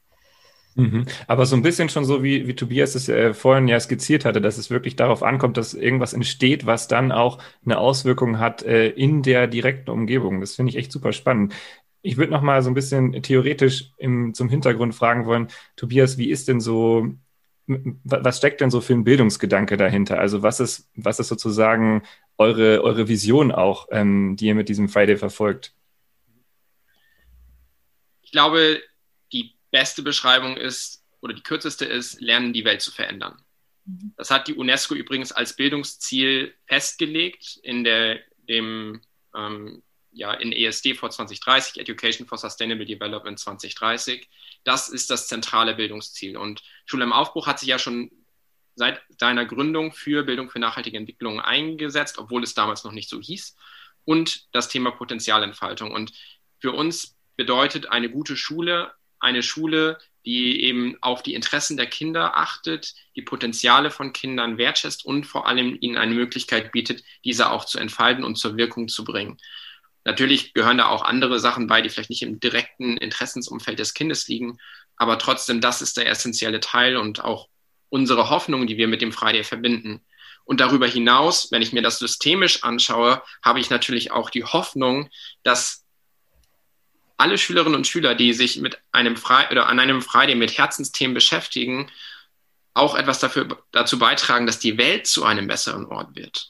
Mhm. 0.74 1.04
Aber 1.26 1.44
so 1.44 1.54
ein 1.54 1.62
bisschen 1.62 1.88
schon 1.88 2.04
so, 2.04 2.22
wie, 2.22 2.46
wie 2.46 2.54
Tobias 2.54 2.94
es 2.94 3.08
äh, 3.08 3.34
vorhin 3.34 3.68
ja 3.68 3.78
skizziert 3.78 4.24
hatte, 4.24 4.40
dass 4.40 4.56
es 4.56 4.70
wirklich 4.70 4.96
darauf 4.96 5.22
ankommt, 5.22 5.56
dass 5.56 5.74
irgendwas 5.74 6.14
entsteht, 6.14 6.64
was 6.64 6.88
dann 6.88 7.12
auch 7.12 7.38
eine 7.64 7.78
Auswirkung 7.78 8.38
hat 8.38 8.62
äh, 8.62 8.88
in 8.88 9.22
der 9.22 9.48
direkten 9.48 9.90
Umgebung. 9.90 10.40
Das 10.40 10.54
finde 10.54 10.70
ich 10.70 10.76
echt 10.76 10.92
super 10.92 11.12
spannend. 11.12 11.54
Ich 12.00 12.16
würde 12.16 12.32
noch 12.32 12.42
mal 12.42 12.62
so 12.62 12.70
ein 12.70 12.74
bisschen 12.74 13.20
theoretisch 13.22 13.92
im, 13.98 14.32
zum 14.32 14.48
Hintergrund 14.48 14.94
fragen 14.94 15.26
wollen, 15.26 15.48
Tobias, 15.76 16.18
wie 16.18 16.30
ist 16.30 16.48
denn 16.48 16.60
so, 16.60 17.08
was 17.66 18.38
steckt 18.38 18.60
denn 18.60 18.70
so 18.70 18.80
für 18.80 18.94
ein 18.94 19.04
Bildungsgedanke 19.04 19.76
dahinter? 19.76 20.18
Also 20.18 20.42
was 20.42 20.58
ist, 20.60 20.88
was 20.96 21.20
ist 21.20 21.28
sozusagen 21.28 22.02
eure, 22.38 22.82
eure 22.82 23.08
Vision 23.08 23.52
auch, 23.52 23.88
ähm, 23.90 24.36
die 24.36 24.46
ihr 24.46 24.54
mit 24.54 24.68
diesem 24.68 24.88
Friday 24.88 25.16
verfolgt? 25.16 25.74
Ich 28.22 28.32
glaube, 28.32 28.80
beste 29.72 30.02
Beschreibung 30.02 30.56
ist 30.56 31.02
oder 31.20 31.34
die 31.34 31.42
kürzeste 31.42 31.84
ist, 31.84 32.20
lernen 32.20 32.52
die 32.52 32.64
Welt 32.64 32.82
zu 32.82 32.92
verändern. 32.92 33.42
Mhm. 33.84 34.12
Das 34.16 34.30
hat 34.30 34.46
die 34.46 34.54
UNESCO 34.54 34.94
übrigens 34.94 35.32
als 35.32 35.56
Bildungsziel 35.56 36.54
festgelegt 36.66 37.58
in 37.64 37.82
der, 37.82 38.20
dem, 38.48 39.00
ähm, 39.34 39.82
ja, 40.12 40.34
in 40.34 40.52
ESD 40.52 40.94
vor 40.94 41.10
2030, 41.10 41.80
Education 41.80 42.28
for 42.28 42.38
Sustainable 42.38 42.84
Development 42.84 43.38
2030. 43.38 44.28
Das 44.62 44.88
ist 44.88 45.10
das 45.10 45.26
zentrale 45.26 45.74
Bildungsziel. 45.74 46.36
Und 46.36 46.62
Schule 46.84 47.04
im 47.04 47.14
Aufbruch 47.14 47.46
hat 47.46 47.58
sich 47.58 47.68
ja 47.68 47.78
schon 47.78 48.10
seit 48.74 49.02
seiner 49.18 49.44
Gründung 49.44 49.92
für 49.92 50.22
Bildung 50.24 50.50
für 50.50 50.58
nachhaltige 50.58 50.96
Entwicklung 50.96 51.40
eingesetzt, 51.40 52.18
obwohl 52.18 52.42
es 52.42 52.54
damals 52.54 52.84
noch 52.84 52.92
nicht 52.92 53.08
so 53.08 53.20
hieß. 53.20 53.56
Und 54.04 54.48
das 54.52 54.68
Thema 54.68 54.90
Potenzialentfaltung. 54.90 55.92
Und 55.92 56.12
für 56.58 56.72
uns 56.72 57.16
bedeutet 57.36 57.86
eine 57.86 58.10
gute 58.10 58.36
Schule 58.36 58.92
eine 59.22 59.42
Schule, 59.42 59.98
die 60.26 60.62
eben 60.62 60.96
auf 61.00 61.22
die 61.22 61.34
Interessen 61.34 61.76
der 61.76 61.86
Kinder 61.86 62.36
achtet, 62.36 62.94
die 63.16 63.22
Potenziale 63.22 63.90
von 63.90 64.12
Kindern 64.12 64.58
wertschätzt 64.58 65.04
und 65.04 65.24
vor 65.24 65.46
allem 65.46 65.78
ihnen 65.80 65.96
eine 65.96 66.14
Möglichkeit 66.14 66.72
bietet, 66.72 67.02
diese 67.24 67.50
auch 67.50 67.64
zu 67.64 67.78
entfalten 67.78 68.24
und 68.24 68.36
zur 68.36 68.56
Wirkung 68.56 68.88
zu 68.88 69.04
bringen. 69.04 69.38
Natürlich 70.04 70.54
gehören 70.54 70.78
da 70.78 70.88
auch 70.88 71.02
andere 71.02 71.38
Sachen 71.38 71.68
bei, 71.68 71.80
die 71.80 71.88
vielleicht 71.88 72.10
nicht 72.10 72.22
im 72.22 72.40
direkten 72.40 72.96
Interessensumfeld 72.96 73.78
des 73.78 73.94
Kindes 73.94 74.26
liegen, 74.26 74.58
aber 74.96 75.18
trotzdem, 75.18 75.60
das 75.60 75.82
ist 75.82 75.96
der 75.96 76.08
essentielle 76.08 76.60
Teil 76.60 76.96
und 76.96 77.22
auch 77.22 77.48
unsere 77.92 78.30
Hoffnung, 78.30 78.66
die 78.66 78.78
wir 78.78 78.88
mit 78.88 79.02
dem 79.02 79.12
Friday 79.12 79.44
verbinden. 79.44 80.00
Und 80.44 80.60
darüber 80.60 80.86
hinaus, 80.86 81.52
wenn 81.52 81.60
ich 81.60 81.74
mir 81.74 81.82
das 81.82 81.98
systemisch 81.98 82.64
anschaue, 82.64 83.22
habe 83.44 83.60
ich 83.60 83.68
natürlich 83.68 84.10
auch 84.10 84.30
die 84.30 84.44
Hoffnung, 84.44 85.10
dass 85.42 85.84
alle 87.18 87.36
Schülerinnen 87.36 87.76
und 87.76 87.86
Schüler, 87.86 88.14
die 88.14 88.32
sich 88.32 88.56
mit 88.56 88.78
einem 88.92 89.16
Frei 89.16 89.48
oder 89.50 89.68
an 89.68 89.78
einem 89.78 90.00
Friday 90.00 90.34
mit 90.34 90.56
Herzensthemen 90.56 91.12
beschäftigen, 91.12 91.90
auch 92.72 92.94
etwas 92.94 93.20
dafür, 93.20 93.62
dazu 93.72 93.98
beitragen, 93.98 94.46
dass 94.46 94.58
die 94.58 94.78
Welt 94.78 95.06
zu 95.06 95.24
einem 95.24 95.46
besseren 95.46 95.84
Ort 95.84 96.16
wird. 96.16 96.48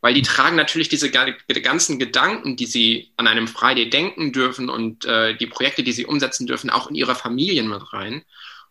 Weil 0.00 0.14
die 0.14 0.22
tragen 0.22 0.54
natürlich 0.54 0.88
diese 0.88 1.10
ganzen 1.10 1.98
Gedanken, 1.98 2.56
die 2.56 2.66
sie 2.66 3.10
an 3.16 3.26
einem 3.26 3.48
Friday 3.48 3.90
denken 3.90 4.32
dürfen 4.32 4.70
und 4.70 5.04
äh, 5.06 5.36
die 5.36 5.48
Projekte, 5.48 5.82
die 5.82 5.90
sie 5.90 6.06
umsetzen 6.06 6.46
dürfen, 6.46 6.70
auch 6.70 6.86
in 6.88 6.94
ihre 6.94 7.16
Familien 7.16 7.68
mit 7.68 7.92
rein. 7.92 8.24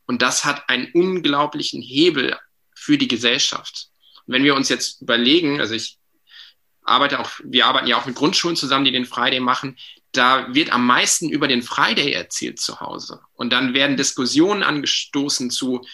Und 0.07 0.21
das 0.21 0.45
hat 0.45 0.67
einen 0.69 0.91
unglaublichen 0.93 1.81
Hebel 1.81 2.37
für 2.73 2.97
die 2.97 3.07
Gesellschaft. 3.07 3.89
Und 4.25 4.33
wenn 4.33 4.43
wir 4.43 4.55
uns 4.55 4.69
jetzt 4.69 5.01
überlegen, 5.01 5.59
also 5.59 5.75
ich 5.75 5.99
arbeite 6.83 7.19
auch, 7.19 7.29
wir 7.43 7.65
arbeiten 7.65 7.87
ja 7.87 7.97
auch 7.97 8.05
mit 8.05 8.15
Grundschulen 8.15 8.55
zusammen, 8.55 8.85
die 8.85 8.91
den 8.91 9.05
Friday 9.05 9.39
machen, 9.39 9.77
da 10.13 10.53
wird 10.53 10.71
am 10.71 10.85
meisten 10.85 11.29
über 11.29 11.47
den 11.47 11.61
Friday 11.61 12.13
erzählt 12.13 12.59
zu 12.59 12.79
Hause. 12.79 13.19
Und 13.33 13.51
dann 13.51 13.73
werden 13.73 13.97
Diskussionen 13.97 14.63
angestoßen 14.63 15.51
zu, 15.51 15.85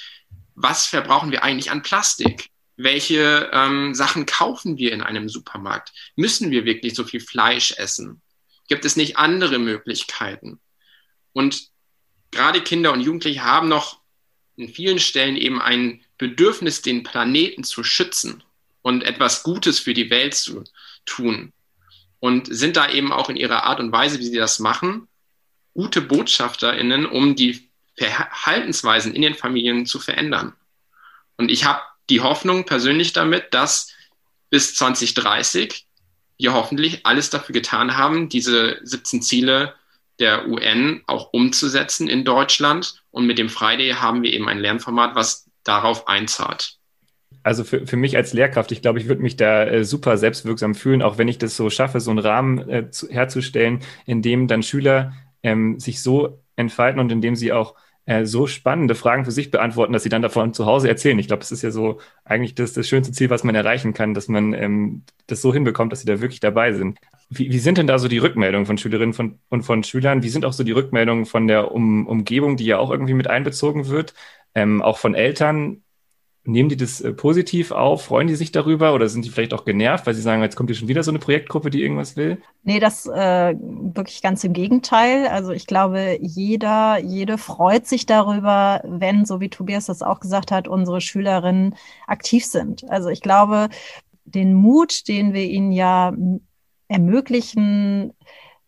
was 0.56 0.86
verbrauchen 0.86 1.32
wir 1.32 1.44
eigentlich 1.44 1.72
an 1.72 1.82
Plastik? 1.82 2.50
Welche 2.76 3.50
ähm, 3.52 3.94
Sachen 3.96 4.26
kaufen 4.26 4.78
wir 4.78 4.94
in 4.94 5.02
einem 5.02 5.30
Supermarkt? 5.30 5.92
Müssen 6.16 6.52
wir 6.52 6.66
wirklich 6.66 6.94
so 6.96 7.04
viel 7.04 7.20
Fleisch 7.20 7.74
essen? 7.78 8.22
Gibt 8.68 8.86
es 8.86 8.96
nicht 8.96 9.18
andere 9.18 9.58
Möglichkeiten? 9.58 10.60
Und 11.34 11.68
gerade 12.32 12.62
Kinder 12.62 12.94
und 12.94 13.02
Jugendliche 13.02 13.44
haben 13.44 13.68
noch 13.68 14.03
in 14.56 14.70
vielen 14.70 15.00
Stellen 15.00 15.36
eben 15.36 15.62
ein 15.62 16.02
Bedürfnis, 16.18 16.82
den 16.82 17.04
Planeten 17.04 17.64
zu 17.64 17.84
schützen 17.84 18.44
und 18.82 19.04
etwas 19.04 19.44
Gutes 19.44 19.80
für 19.80 19.94
die 19.94 20.10
Welt 20.10 20.36
zu 20.36 20.64
tun 21.06 21.52
und 22.20 22.48
sind 22.54 22.78
da 22.78 22.90
eben 22.90 23.12
auch 23.12 23.30
in 23.30 23.36
ihrer 23.36 23.64
Art 23.64 23.80
und 23.80 23.92
Weise, 23.92 24.20
wie 24.20 24.26
sie 24.26 24.38
das 24.38 24.60
machen, 24.60 25.08
gute 25.74 26.02
BotschafterInnen, 26.02 27.06
um 27.06 27.36
die 27.36 27.70
Verhaltensweisen 27.98 29.14
in 29.14 29.22
den 29.22 29.36
Familien 29.36 29.86
zu 29.86 30.00
verändern. 30.00 30.54
Und 31.38 31.52
ich 31.52 31.66
habe 31.66 31.82
die 32.10 32.22
Hoffnung 32.22 32.66
persönlich 32.66 33.14
damit, 33.14 33.54
dass 33.54 33.92
bis 34.50 34.76
2030 34.76 35.86
wir 36.38 36.54
hoffentlich 36.54 37.06
alles 37.06 37.30
dafür 37.30 37.54
getan 37.54 37.98
haben, 37.98 38.30
diese 38.30 38.80
17 38.84 39.22
Ziele 39.22 39.76
der 40.20 40.48
UN 40.48 41.02
auch 41.08 41.34
umzusetzen 41.34 42.08
in 42.08 42.24
Deutschland. 42.24 43.04
Und 43.12 43.26
mit 43.26 43.38
dem 43.38 43.50
Friday 43.50 43.92
haben 43.92 44.24
wir 44.24 44.34
eben 44.34 44.48
ein 44.48 44.60
Lernformat, 44.60 45.16
was 45.16 45.50
darauf 45.64 46.08
einzahlt 46.08 46.78
also 47.44 47.64
für, 47.64 47.86
für 47.86 47.98
mich 47.98 48.16
als 48.16 48.34
Lehrkraft, 48.34 48.72
ich 48.72 48.82
glaube, 48.82 49.00
ich 49.00 49.08
würde 49.08 49.22
mich 49.22 49.36
da 49.36 49.66
äh, 49.66 49.84
super 49.84 50.18
selbstwirksam 50.18 50.76
fühlen, 50.76 51.02
auch 51.02 51.18
wenn 51.18 51.28
ich 51.28 51.38
das 51.38 51.56
so 51.56 51.70
schaffe, 51.70 52.00
so 52.00 52.10
einen 52.10 52.20
Rahmen 52.20 52.70
äh, 52.70 52.90
zu, 52.90 53.10
herzustellen, 53.10 53.82
in 54.06 54.22
dem 54.22 54.48
dann 54.48 54.64
Schüler 54.64 55.14
ähm, 55.44 55.80
sich 55.80 56.02
so 56.02 56.42
entfalten 56.56 57.00
und 57.00 57.12
in 57.12 57.22
dem 57.22 57.36
sie 57.36 57.52
auch 57.52 57.76
äh, 58.06 58.26
so 58.26 58.48
spannende 58.48 58.96
Fragen 58.96 59.26
für 59.26 59.32
sich 59.32 59.52
beantworten, 59.52 59.94
dass 59.94 60.04
sie 60.04 60.10
dann 60.10 60.22
davon 60.22 60.54
zu 60.54 60.66
Hause 60.66 60.90
erzählen. 60.90 61.18
Ich 61.20 61.28
glaube, 61.28 61.40
das 61.40 61.52
ist 61.52 61.62
ja 61.62 61.72
so 61.72 62.00
eigentlich 62.26 62.56
das, 62.56 62.74
das 62.74 62.88
schönste 62.88 63.14
Ziel, 63.14 63.30
was 63.30 63.44
man 63.44 63.56
erreichen 63.56 63.94
kann, 63.94 64.14
dass 64.14 64.28
man 64.28 64.54
ähm, 64.54 65.04
das 65.28 65.42
so 65.42 65.54
hinbekommt, 65.54 65.92
dass 65.92 66.02
sie 66.02 66.08
da 66.08 66.20
wirklich 66.22 66.40
dabei 66.40 66.74
sind. 66.74 67.00
Wie, 67.30 67.52
wie 67.52 67.60
sind 67.60 67.78
denn 67.78 67.88
da 67.88 68.00
so 68.00 68.08
die 68.08 68.18
Rückmeldungen 68.18 68.66
von 68.66 68.78
Schülerinnen 68.78 69.14
von, 69.14 69.40
und 69.50 69.64
von 69.64 69.84
Schülern? 69.84 70.24
Wie 70.24 70.30
sind 70.30 70.46
auch 70.46 70.54
so 70.54 70.64
die 70.64 70.72
Rückmeldungen 70.72 71.26
von 71.26 71.48
der 71.48 71.72
um, 71.72 72.08
Umgebung, 72.08 72.58
die 72.58 72.66
ja 72.66 72.78
auch 72.78 72.92
irgendwie 72.92 73.14
mit 73.14 73.28
einbezogen 73.30 73.88
wird? 73.88 74.14
Ähm, 74.56 74.82
auch 74.82 74.98
von 74.98 75.16
Eltern, 75.16 75.83
Nehmen 76.46 76.68
die 76.68 76.76
das 76.76 77.00
äh, 77.00 77.14
positiv 77.14 77.72
auf? 77.72 78.04
Freuen 78.04 78.28
die 78.28 78.36
sich 78.36 78.52
darüber 78.52 78.94
oder 78.94 79.08
sind 79.08 79.24
die 79.24 79.30
vielleicht 79.30 79.54
auch 79.54 79.64
genervt, 79.64 80.06
weil 80.06 80.14
sie 80.14 80.22
sagen, 80.22 80.42
jetzt 80.42 80.58
kommt 80.58 80.70
hier 80.70 80.76
schon 80.76 80.90
wieder 80.90 81.02
so 81.02 81.12
eine 81.12 81.20
Projektgruppe, 81.20 81.70
die 81.70 81.82
irgendwas 81.82 82.18
will? 82.18 82.42
Nee, 82.64 82.82
das 82.82 83.06
äh, 83.06 83.56
wirklich 83.58 84.22
ganz 84.22 84.44
im 84.44 84.52
Gegenteil. 84.52 85.28
Also 85.28 85.52
ich 85.52 85.68
glaube, 85.68 86.18
jeder, 86.22 87.00
jede 87.00 87.38
freut 87.38 87.88
sich 87.88 88.06
darüber, 88.06 88.82
wenn, 88.84 89.26
so 89.26 89.40
wie 89.40 89.50
Tobias 89.50 89.86
das 89.86 90.02
auch 90.02 90.20
gesagt 90.20 90.52
hat, 90.52 90.68
unsere 90.68 91.00
Schülerinnen 91.00 91.76
aktiv 92.08 92.46
sind. 92.46 92.90
Also 92.90 93.08
ich 93.08 93.22
glaube, 93.22 93.70
den 94.26 94.54
Mut, 94.54 95.08
den 95.08 95.34
wir 95.34 95.46
ihnen 95.46 95.72
ja 95.72 96.14
ermöglichen, 96.90 98.14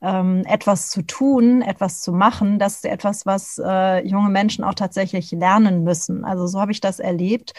ähm, 0.05 0.43
etwas 0.45 0.89
zu 0.89 1.01
tun, 1.01 1.61
etwas 1.61 2.01
zu 2.01 2.11
machen, 2.13 2.59
das 2.59 2.75
ist 2.75 2.85
etwas, 2.85 3.25
was 3.25 3.59
äh, 3.63 4.05
junge 4.07 4.29
Menschen 4.29 4.63
auch 4.63 4.75
tatsächlich 4.75 5.31
lernen 5.31 5.83
müssen. 5.83 6.23
Also 6.23 6.47
so 6.47 6.61
habe 6.61 6.71
ich 6.71 6.81
das 6.81 6.99
erlebt. 6.99 7.53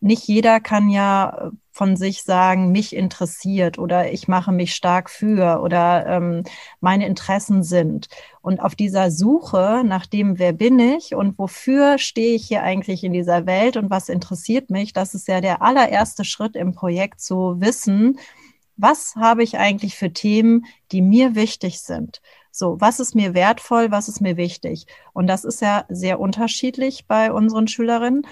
Nicht 0.00 0.28
jeder 0.28 0.60
kann 0.60 0.90
ja 0.90 1.50
von 1.78 1.96
sich 1.96 2.24
sagen, 2.24 2.72
mich 2.72 2.94
interessiert 2.94 3.78
oder 3.78 4.12
ich 4.12 4.26
mache 4.26 4.50
mich 4.50 4.74
stark 4.74 5.08
für 5.08 5.60
oder 5.62 6.06
ähm, 6.06 6.42
meine 6.80 7.06
Interessen 7.06 7.62
sind. 7.62 8.08
Und 8.40 8.60
auf 8.60 8.74
dieser 8.74 9.12
Suche 9.12 9.82
nach 9.84 10.06
dem, 10.06 10.38
wer 10.38 10.52
bin 10.52 10.78
ich 10.80 11.14
und 11.14 11.38
wofür 11.38 11.98
stehe 11.98 12.34
ich 12.34 12.46
hier 12.46 12.64
eigentlich 12.64 13.04
in 13.04 13.12
dieser 13.12 13.46
Welt 13.46 13.76
und 13.76 13.90
was 13.90 14.08
interessiert 14.08 14.70
mich, 14.70 14.92
das 14.92 15.14
ist 15.14 15.28
ja 15.28 15.40
der 15.40 15.62
allererste 15.62 16.24
Schritt 16.24 16.56
im 16.56 16.72
Projekt 16.74 17.20
zu 17.20 17.60
wissen, 17.60 18.18
was 18.78 19.16
habe 19.16 19.42
ich 19.42 19.58
eigentlich 19.58 19.96
für 19.96 20.12
Themen, 20.12 20.64
die 20.92 21.02
mir 21.02 21.34
wichtig 21.34 21.80
sind? 21.80 22.22
So, 22.50 22.80
was 22.80 23.00
ist 23.00 23.14
mir 23.14 23.34
wertvoll, 23.34 23.90
was 23.90 24.08
ist 24.08 24.20
mir 24.20 24.36
wichtig? 24.36 24.86
Und 25.12 25.26
das 25.26 25.44
ist 25.44 25.60
ja 25.60 25.84
sehr 25.88 26.18
unterschiedlich 26.18 27.06
bei 27.06 27.32
unseren 27.32 27.68
Schülerinnen. 27.68 28.22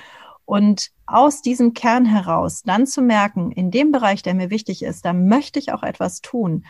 Und 0.45 0.93
aus 1.07 1.43
diesem 1.43 1.75
Kern 1.75 2.07
heraus 2.07 2.63
dann 2.65 2.87
zu 2.87 3.03
merken, 3.03 3.51
in 3.51 3.71
dem 3.71 3.91
Bereich, 3.91 4.23
der 4.23 4.35
mir 4.35 4.49
wichtig 4.49 4.83
ist, 4.83 5.05
da 5.05 5.13
möchte 5.13 5.59
ich 5.59 5.73
auch 5.73 5.83
etwas 5.83 6.21
tun. 6.21 6.65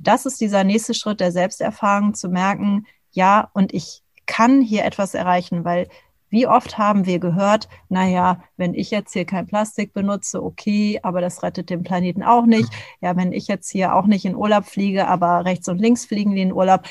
Das 0.00 0.26
ist 0.26 0.40
dieser 0.40 0.64
nächste 0.64 0.94
Schritt 0.94 1.20
der 1.20 1.30
Selbsterfahrung, 1.30 2.14
zu 2.14 2.28
merken, 2.28 2.86
ja, 3.12 3.50
und 3.54 3.72
ich 3.72 4.02
kann 4.26 4.60
hier 4.60 4.84
etwas 4.84 5.14
erreichen, 5.14 5.64
weil 5.64 5.88
wie 6.30 6.46
oft 6.46 6.78
haben 6.78 7.06
wir 7.06 7.18
gehört, 7.18 7.68
naja, 7.88 8.42
wenn 8.56 8.74
ich 8.74 8.90
jetzt 8.90 9.12
hier 9.12 9.24
kein 9.24 9.46
Plastik 9.46 9.92
benutze, 9.92 10.42
okay, 10.42 11.00
aber 11.02 11.20
das 11.20 11.42
rettet 11.42 11.70
den 11.70 11.82
Planeten 11.82 12.22
auch 12.22 12.46
nicht. 12.46 12.72
Ja, 13.00 13.16
wenn 13.16 13.32
ich 13.32 13.48
jetzt 13.48 13.70
hier 13.70 13.94
auch 13.94 14.06
nicht 14.06 14.24
in 14.24 14.36
Urlaub 14.36 14.64
fliege, 14.64 15.08
aber 15.08 15.44
rechts 15.44 15.68
und 15.68 15.78
links 15.78 16.06
fliegen 16.06 16.34
die 16.34 16.42
in 16.42 16.52
Urlaub. 16.52 16.82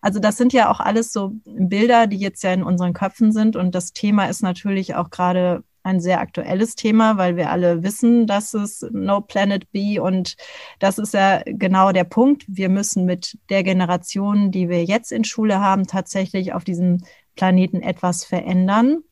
Also 0.00 0.18
das 0.18 0.36
sind 0.36 0.52
ja 0.52 0.70
auch 0.70 0.80
alles 0.80 1.12
so 1.12 1.32
Bilder, 1.44 2.06
die 2.06 2.18
jetzt 2.18 2.42
ja 2.42 2.52
in 2.52 2.62
unseren 2.62 2.94
Köpfen 2.94 3.32
sind. 3.32 3.54
Und 3.56 3.74
das 3.74 3.92
Thema 3.92 4.26
ist 4.26 4.42
natürlich 4.42 4.94
auch 4.94 5.10
gerade 5.10 5.62
ein 5.86 6.00
sehr 6.00 6.20
aktuelles 6.20 6.74
Thema, 6.74 7.16
weil 7.16 7.36
wir 7.36 7.50
alle 7.50 7.84
wissen, 7.84 8.26
dass 8.26 8.54
es 8.54 8.84
No 8.90 9.20
Planet 9.20 9.70
B 9.70 10.00
und 10.00 10.36
das 10.80 10.98
ist 10.98 11.14
ja 11.14 11.42
genau 11.44 11.92
der 11.92 12.02
Punkt. 12.02 12.44
Wir 12.48 12.68
müssen 12.68 13.04
mit 13.04 13.38
der 13.50 13.62
Generation, 13.62 14.50
die 14.50 14.68
wir 14.68 14.84
jetzt 14.84 15.12
in 15.12 15.22
Schule 15.22 15.60
haben, 15.60 15.86
tatsächlich 15.86 16.52
auf 16.54 16.64
diesem 16.64 17.04
Planeten 17.36 17.80
etwas 17.82 18.24
verändern. 18.24 19.02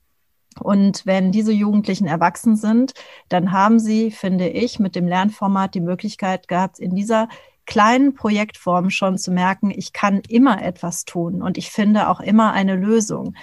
Und 0.61 1.05
wenn 1.05 1.33
diese 1.33 1.53
Jugendlichen 1.53 2.07
erwachsen 2.07 2.57
sind, 2.57 2.95
dann 3.29 3.53
haben 3.53 3.79
sie, 3.79 4.11
finde 4.11 4.49
ich, 4.49 4.79
mit 4.79 4.95
dem 4.95 5.07
Lernformat 5.09 5.75
die 5.75 5.81
Möglichkeit 5.81 6.49
gehabt, 6.49 6.79
in 6.79 6.95
dieser 6.95 7.29
kleinen 7.67 8.15
Projektform 8.15 8.91
schon 8.91 9.19
zu 9.19 9.33
merken, 9.33 9.71
ich 9.71 9.93
kann 9.93 10.21
immer 10.29 10.63
etwas 10.63 11.05
tun 11.05 11.43
und 11.43 11.57
ich 11.59 11.71
finde 11.71 12.09
auch 12.09 12.21
immer 12.21 12.53
eine 12.53 12.77
Lösung. 12.77 13.35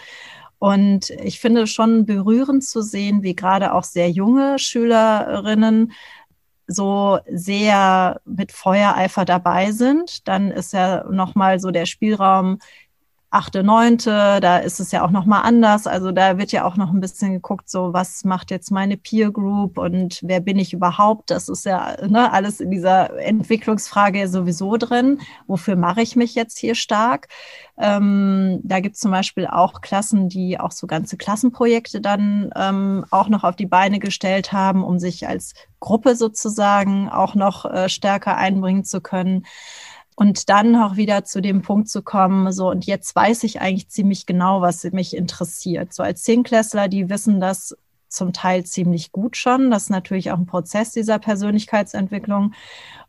Und 0.60 1.10
ich 1.10 1.40
finde 1.40 1.66
schon 1.66 2.06
berührend 2.06 2.64
zu 2.64 2.84
sehen, 2.84 3.24
wie 3.24 3.36
gerade 3.36 3.74
auch 3.74 3.84
sehr 3.84 4.12
junge 4.12 4.60
Schülerinnen 4.60 5.92
so 6.68 7.20
sehr 7.28 8.22
mit 8.26 8.52
Feuereifer 8.52 9.26
dabei 9.26 9.72
sind. 9.72 10.28
Dann 10.28 10.52
ist 10.52 10.74
ja 10.74 11.04
nochmal 11.10 11.60
so 11.60 11.72
der 11.72 11.88
Spielraum 11.88 12.60
achte, 13.32 13.64
neunte, 13.64 14.40
da 14.42 14.58
ist 14.58 14.82
es 14.82 14.92
ja 14.92 15.06
auch 15.06 15.10
nochmal 15.10 15.44
anders. 15.44 15.88
Also 15.88 16.12
da 16.12 16.38
wird 16.38 16.52
ja 16.52 16.66
auch 16.66 16.76
noch 16.76 16.92
ein 16.92 17.00
bisschen 17.00 17.32
geguckt, 17.32 17.70
so 17.70 17.94
was 17.94 18.26
macht 18.26 18.52
jetzt 18.52 18.72
meine 18.72 18.98
Peer 18.98 19.32
Group 19.32 19.78
und 19.78 20.20
wer 20.22 20.42
bin 20.42 20.60
ich 20.60 20.74
überhaupt? 20.74 21.32
Das 21.32 21.48
ist 21.48 21.66
ja 21.66 21.96
ne, 22.06 22.32
alles 22.34 22.60
in 22.60 22.72
dieser 22.72 23.18
Entwicklungsfrage 23.18 24.28
sowieso 24.28 24.76
drin. 24.76 25.20
Wofür 25.48 25.78
mache 25.78 26.02
ich 26.02 26.18
mich 26.18 26.36
jetzt 26.36 26.58
hier 26.58 26.76
stark? 26.76 27.30
Ähm, 27.78 28.60
da 28.64 28.82
gibt 28.82 28.96
es 28.96 29.02
zum 29.02 29.12
Beispiel 29.12 29.48
auch 29.48 29.80
Klassen, 29.80 30.28
die 30.28 30.60
auch 30.60 30.72
so 30.72 30.86
ganze 30.86 31.16
Klassenprojekte 31.16 32.02
dann 32.02 32.52
ähm, 32.58 33.06
auch 33.12 33.30
noch 33.30 33.46
auf 33.46 33.56
die 33.56 33.66
Beine 33.66 34.00
gestellt 34.00 34.52
haben, 34.52 34.84
um 34.84 35.00
sich 35.00 35.28
als 35.30 35.54
Gruppe 35.80 36.18
sozusagen 36.18 37.10
auch 37.10 37.34
noch 37.34 37.64
äh, 37.64 37.88
stärker 37.88 38.36
einbringen 38.36 38.84
zu 38.84 39.00
können. 39.00 39.46
Und 40.22 40.50
dann 40.50 40.75
auch 40.75 40.98
wieder 40.98 41.24
zu 41.24 41.42
dem 41.42 41.63
Punkt 41.63 41.90
zu 41.90 42.04
kommen, 42.04 42.51
so, 42.51 42.70
und 42.70 42.86
jetzt 42.86 43.16
weiß 43.16 43.44
ich 43.44 43.60
eigentlich 43.60 43.90
ziemlich 43.90 44.28
genau, 44.28 44.62
was 44.62 44.84
mich 44.92 45.16
interessiert. 45.16 45.96
So 45.96 46.04
als 46.04 46.22
Zehnklässler, 46.22 46.88
die 46.88 47.10
wissen 47.10 47.40
das 47.40 47.75
zum 48.08 48.32
Teil 48.32 48.63
ziemlich 48.63 49.12
gut 49.12 49.36
schon. 49.36 49.72
Das 49.72 49.86
ist 49.86 49.90
natürlich 49.90 50.30
auch 50.30 50.38
ein 50.38 50.46
Prozess 50.46 50.92
dieser 50.92 51.18
Persönlichkeitsentwicklung. 51.18 52.54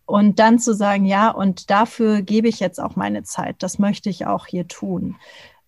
Und 0.06 0.38
dann 0.38 0.58
zu 0.58 0.74
sagen, 0.74 1.04
ja, 1.04 1.28
und 1.30 1.68
dafür 1.68 2.22
gebe 2.22 2.48
ich 2.48 2.60
jetzt 2.60 2.80
auch 2.80 2.96
meine 2.96 3.24
Zeit. 3.24 3.56
Das 3.58 3.78
möchte 3.78 4.08
ich 4.08 4.24
auch 4.24 4.46
hier 4.46 4.66
tun. 4.66 5.16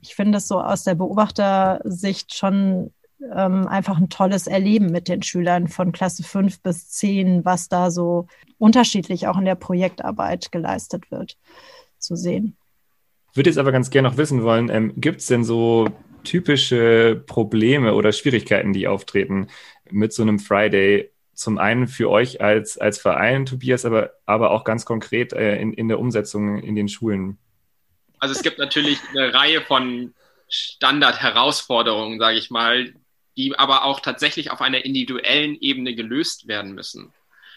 Ich 0.01 0.15
finde 0.15 0.39
es 0.39 0.49
so 0.49 0.63
aus 0.63 0.83
der 0.85 0.95
Beobachtersicht 0.95 2.35
schon 2.35 2.91
ähm, 3.21 3.67
einfach 3.67 3.99
ein 3.99 4.09
tolles 4.09 4.47
Erleben 4.47 4.87
mit 4.87 5.09
den 5.09 5.23
Schülern 5.23 5.69
von 5.69 5.93
Klasse 5.93 6.23
5 6.23 6.61
bis 6.61 6.91
10, 6.91 7.45
was 7.45 7.69
da 7.69 7.91
so 7.91 8.27
unterschiedlich 8.59 9.27
auch 9.27 9.39
in 9.39 9.45
der 9.45 9.55
Projektarbeit 9.55 10.53
geleistet 10.53 11.11
wird, 11.11 11.37
zu 11.99 12.17
sehen. 12.17 12.57
Ich 13.31 13.37
würde 13.37 13.51
jetzt 13.51 13.59
aber 13.59 13.73
ganz 13.73 13.91
gerne 13.91 14.09
noch 14.09 14.17
wissen 14.17 14.43
wollen, 14.43 14.69
ähm, 14.69 14.93
gibt 14.97 15.21
es 15.21 15.27
denn 15.27 15.45
so 15.45 15.89
typische 16.23 17.23
Probleme 17.27 17.95
oder 17.95 18.13
Schwierigkeiten, 18.13 18.73
die 18.73 18.89
auftreten 18.89 19.49
mit 19.91 20.13
so 20.13 20.23
einem 20.23 20.39
Friday? 20.39 21.11
Zum 21.35 21.59
einen 21.59 21.89
für 21.89 22.11
euch 22.11 22.41
als, 22.41 22.79
als 22.79 22.99
Verein, 22.99 23.45
Tobias, 23.45 23.85
aber, 23.85 24.13
aber 24.25 24.53
auch 24.53 24.63
ganz 24.63 24.85
konkret 24.85 25.33
äh, 25.33 25.61
in, 25.61 25.73
in 25.73 25.89
der 25.89 25.99
Umsetzung 25.99 26.59
in 26.59 26.77
den 26.77 26.89
Schulen. 26.89 27.39
Also 28.21 28.37
es 28.37 28.43
gibt 28.43 28.59
natürlich 28.59 29.01
eine 29.11 29.35
Reihe 29.35 29.61
von 29.61 30.15
Standard-Herausforderungen, 30.49 32.21
sage 32.21 32.39
ich 32.39 32.51
mal, 32.51 32.95
die 33.37 33.59
aber 33.59 33.85
auch 33.85 34.01
tatsächlich 34.01 34.51
auf 34.51 34.61
einer 34.61 34.85
individuellen 34.85 35.57
Ebene 35.61 35.95
gelöst 35.95 36.47
werden 36.47 36.73
müssen. 36.73 37.13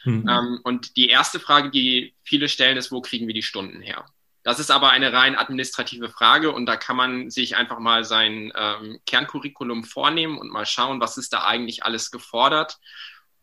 Mhm. 0.06 0.28
Ähm, 0.30 0.60
und 0.64 0.96
die 0.98 1.10
erste 1.10 1.40
Frage, 1.40 1.70
die 1.70 2.14
viele 2.24 2.50
stellen, 2.50 2.78
ist, 2.78 2.92
wo 2.92 3.02
kriegen 3.02 3.28
wir 3.28 3.34
die 3.34 3.44
Stunden 3.44 3.82
her? 3.82 4.06
Das 4.44 4.60
ist 4.60 4.72
aber 4.72 4.92
eine 4.92 5.12
rein 5.12 5.36
administrative 5.36 6.08
Frage 6.08 6.54
und 6.54 6.66
da 6.68 6.78
kann 6.78 6.96
man 6.96 7.30
sich 7.30 7.58
einfach 7.58 7.80
mal 7.80 8.06
sein 8.06 8.54
ähm, 8.56 9.02
Kerncurriculum 9.06 9.84
vornehmen 9.84 10.38
und 10.38 10.50
mal 10.50 10.66
schauen, 10.66 11.02
was 11.02 11.18
ist 11.18 11.34
da 11.34 11.44
eigentlich 11.44 11.84
alles 11.84 12.12
gefordert 12.12 12.80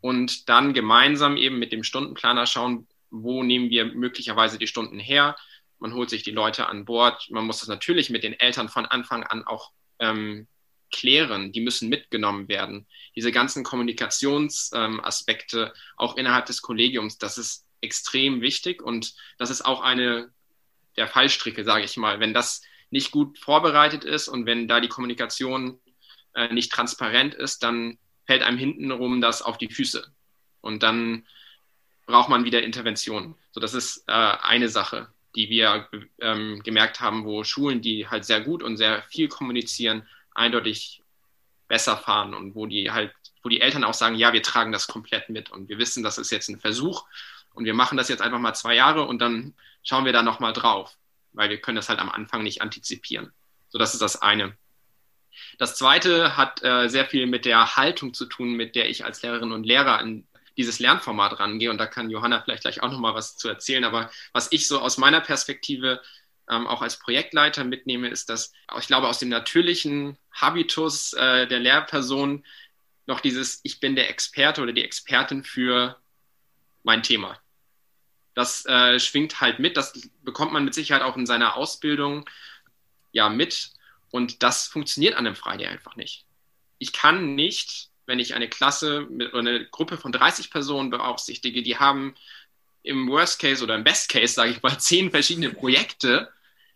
und 0.01 0.49
dann 0.49 0.73
gemeinsam 0.73 1.37
eben 1.37 1.59
mit 1.59 1.71
dem 1.71 1.83
Stundenplaner 1.83 2.47
schauen, 2.47 2.87
wo 3.11 3.43
nehmen 3.43 3.69
wir 3.69 3.85
möglicherweise 3.85 4.57
die 4.57 4.65
Stunden 4.65 4.99
her. 4.99 5.35
Man 5.77 5.93
holt 5.93 6.09
sich 6.09 6.23
die 6.23 6.31
Leute 6.31 6.67
an 6.67 6.85
Bord. 6.85 7.27
Man 7.29 7.45
muss 7.45 7.59
das 7.59 7.69
natürlich 7.69 8.09
mit 8.09 8.23
den 8.23 8.33
Eltern 8.33 8.69
von 8.69 8.87
Anfang 8.87 9.23
an 9.23 9.45
auch 9.45 9.71
ähm, 9.99 10.47
klären, 10.91 11.51
die 11.51 11.61
müssen 11.61 11.89
mitgenommen 11.89 12.47
werden. 12.47 12.87
Diese 13.15 13.31
ganzen 13.31 13.63
Kommunikationsaspekte, 13.63 15.59
ähm, 15.65 15.71
auch 15.97 16.17
innerhalb 16.17 16.45
des 16.45 16.61
Kollegiums, 16.61 17.17
das 17.17 17.37
ist 17.37 17.65
extrem 17.81 18.41
wichtig 18.41 18.81
und 18.81 19.13
das 19.37 19.49
ist 19.49 19.65
auch 19.65 19.81
eine 19.81 20.31
der 20.97 21.07
Fallstricke, 21.07 21.63
sage 21.63 21.83
ich 21.83 21.97
mal. 21.97 22.19
Wenn 22.19 22.33
das 22.33 22.61
nicht 22.89 23.11
gut 23.11 23.37
vorbereitet 23.37 24.03
ist 24.03 24.27
und 24.27 24.45
wenn 24.45 24.67
da 24.67 24.79
die 24.79 24.87
Kommunikation 24.87 25.79
äh, 26.33 26.53
nicht 26.53 26.71
transparent 26.71 27.33
ist, 27.33 27.63
dann 27.63 27.97
fällt 28.25 28.43
einem 28.43 28.57
hintenrum 28.57 29.21
das 29.21 29.41
auf 29.41 29.57
die 29.57 29.69
Füße. 29.69 30.05
Und 30.61 30.83
dann 30.83 31.25
braucht 32.05 32.29
man 32.29 32.45
wieder 32.45 32.63
Intervention. 32.63 33.35
So, 33.51 33.59
das 33.59 33.73
ist 33.73 34.03
äh, 34.07 34.11
eine 34.11 34.69
Sache, 34.69 35.09
die 35.35 35.49
wir 35.49 35.89
ähm, 36.19 36.61
gemerkt 36.63 37.01
haben, 37.01 37.25
wo 37.25 37.43
Schulen, 37.43 37.81
die 37.81 38.07
halt 38.07 38.25
sehr 38.25 38.41
gut 38.41 38.63
und 38.63 38.77
sehr 38.77 39.03
viel 39.03 39.27
kommunizieren, 39.27 40.07
eindeutig 40.35 41.01
besser 41.67 41.97
fahren 41.97 42.33
und 42.33 42.55
wo 42.55 42.65
die 42.67 42.91
halt, 42.91 43.13
wo 43.41 43.49
die 43.49 43.61
Eltern 43.61 43.83
auch 43.83 43.93
sagen, 43.93 44.15
ja, 44.15 44.33
wir 44.33 44.43
tragen 44.43 44.71
das 44.71 44.87
komplett 44.87 45.29
mit 45.29 45.51
und 45.51 45.67
wir 45.69 45.77
wissen, 45.77 46.03
das 46.03 46.17
ist 46.17 46.31
jetzt 46.31 46.49
ein 46.49 46.59
Versuch 46.59 47.05
und 47.53 47.65
wir 47.65 47.73
machen 47.73 47.97
das 47.97 48.09
jetzt 48.09 48.21
einfach 48.21 48.39
mal 48.39 48.53
zwei 48.53 48.75
Jahre 48.75 49.05
und 49.05 49.19
dann 49.19 49.55
schauen 49.83 50.05
wir 50.05 50.13
da 50.13 50.21
nochmal 50.21 50.53
drauf, 50.53 50.95
weil 51.33 51.49
wir 51.49 51.59
können 51.59 51.77
das 51.77 51.89
halt 51.89 51.99
am 51.99 52.09
Anfang 52.09 52.43
nicht 52.43 52.61
antizipieren. 52.61 53.33
So, 53.69 53.79
das 53.79 53.93
ist 53.93 54.01
das 54.01 54.21
eine. 54.21 54.55
Das 55.57 55.75
zweite 55.75 56.37
hat 56.37 56.63
äh, 56.63 56.87
sehr 56.87 57.05
viel 57.05 57.27
mit 57.27 57.45
der 57.45 57.75
Haltung 57.75 58.13
zu 58.13 58.25
tun, 58.25 58.53
mit 58.53 58.75
der 58.75 58.89
ich 58.89 59.03
als 59.03 59.21
Lehrerin 59.21 59.51
und 59.51 59.65
Lehrer 59.65 59.97
an 59.97 60.27
dieses 60.57 60.79
Lernformat 60.79 61.39
rangehe. 61.39 61.69
Und 61.69 61.77
da 61.77 61.85
kann 61.85 62.09
Johanna 62.09 62.41
vielleicht 62.41 62.61
gleich 62.61 62.81
auch 62.81 62.91
nochmal 62.91 63.13
was 63.13 63.37
zu 63.37 63.49
erzählen. 63.49 63.83
Aber 63.83 64.09
was 64.31 64.51
ich 64.51 64.67
so 64.67 64.79
aus 64.79 64.97
meiner 64.97 65.21
Perspektive 65.21 66.01
ähm, 66.49 66.67
auch 66.67 66.81
als 66.81 66.99
Projektleiter 66.99 67.63
mitnehme, 67.63 68.07
ist, 68.07 68.29
dass 68.29 68.53
ich 68.79 68.87
glaube, 68.87 69.07
aus 69.07 69.19
dem 69.19 69.29
natürlichen 69.29 70.17
Habitus 70.35 71.13
äh, 71.13 71.47
der 71.47 71.59
Lehrperson 71.59 72.45
noch 73.07 73.19
dieses 73.19 73.59
Ich 73.63 73.79
bin 73.79 73.95
der 73.95 74.09
Experte 74.09 74.61
oder 74.61 74.73
die 74.73 74.83
Expertin 74.83 75.43
für 75.43 75.99
mein 76.83 77.03
Thema. 77.03 77.39
Das 78.33 78.65
äh, 78.65 78.99
schwingt 78.99 79.41
halt 79.41 79.59
mit, 79.59 79.77
das 79.77 80.09
bekommt 80.23 80.53
man 80.53 80.65
mit 80.65 80.73
Sicherheit 80.73 81.03
auch 81.03 81.15
in 81.15 81.25
seiner 81.25 81.55
Ausbildung 81.55 82.29
ja 83.11 83.29
mit 83.29 83.71
und 84.11 84.43
das 84.43 84.67
funktioniert 84.67 85.15
an 85.15 85.25
einem 85.25 85.35
Friday 85.35 85.67
einfach 85.67 85.95
nicht. 85.95 86.25
Ich 86.77 86.91
kann 86.91 87.35
nicht, 87.35 87.89
wenn 88.05 88.19
ich 88.19 88.35
eine 88.35 88.49
Klasse 88.49 89.07
mit, 89.09 89.29
oder 89.29 89.39
eine 89.39 89.65
Gruppe 89.65 89.97
von 89.97 90.11
30 90.11 90.51
Personen 90.51 90.89
beaufsichtige, 90.89 91.63
die 91.63 91.77
haben 91.77 92.15
im 92.83 93.07
Worst 93.09 93.39
Case 93.39 93.63
oder 93.63 93.75
im 93.75 93.83
Best 93.83 94.09
Case, 94.09 94.33
sage 94.33 94.51
ich 94.51 94.61
mal, 94.61 94.77
zehn 94.79 95.11
verschiedene 95.11 95.51
Projekte 95.51 96.31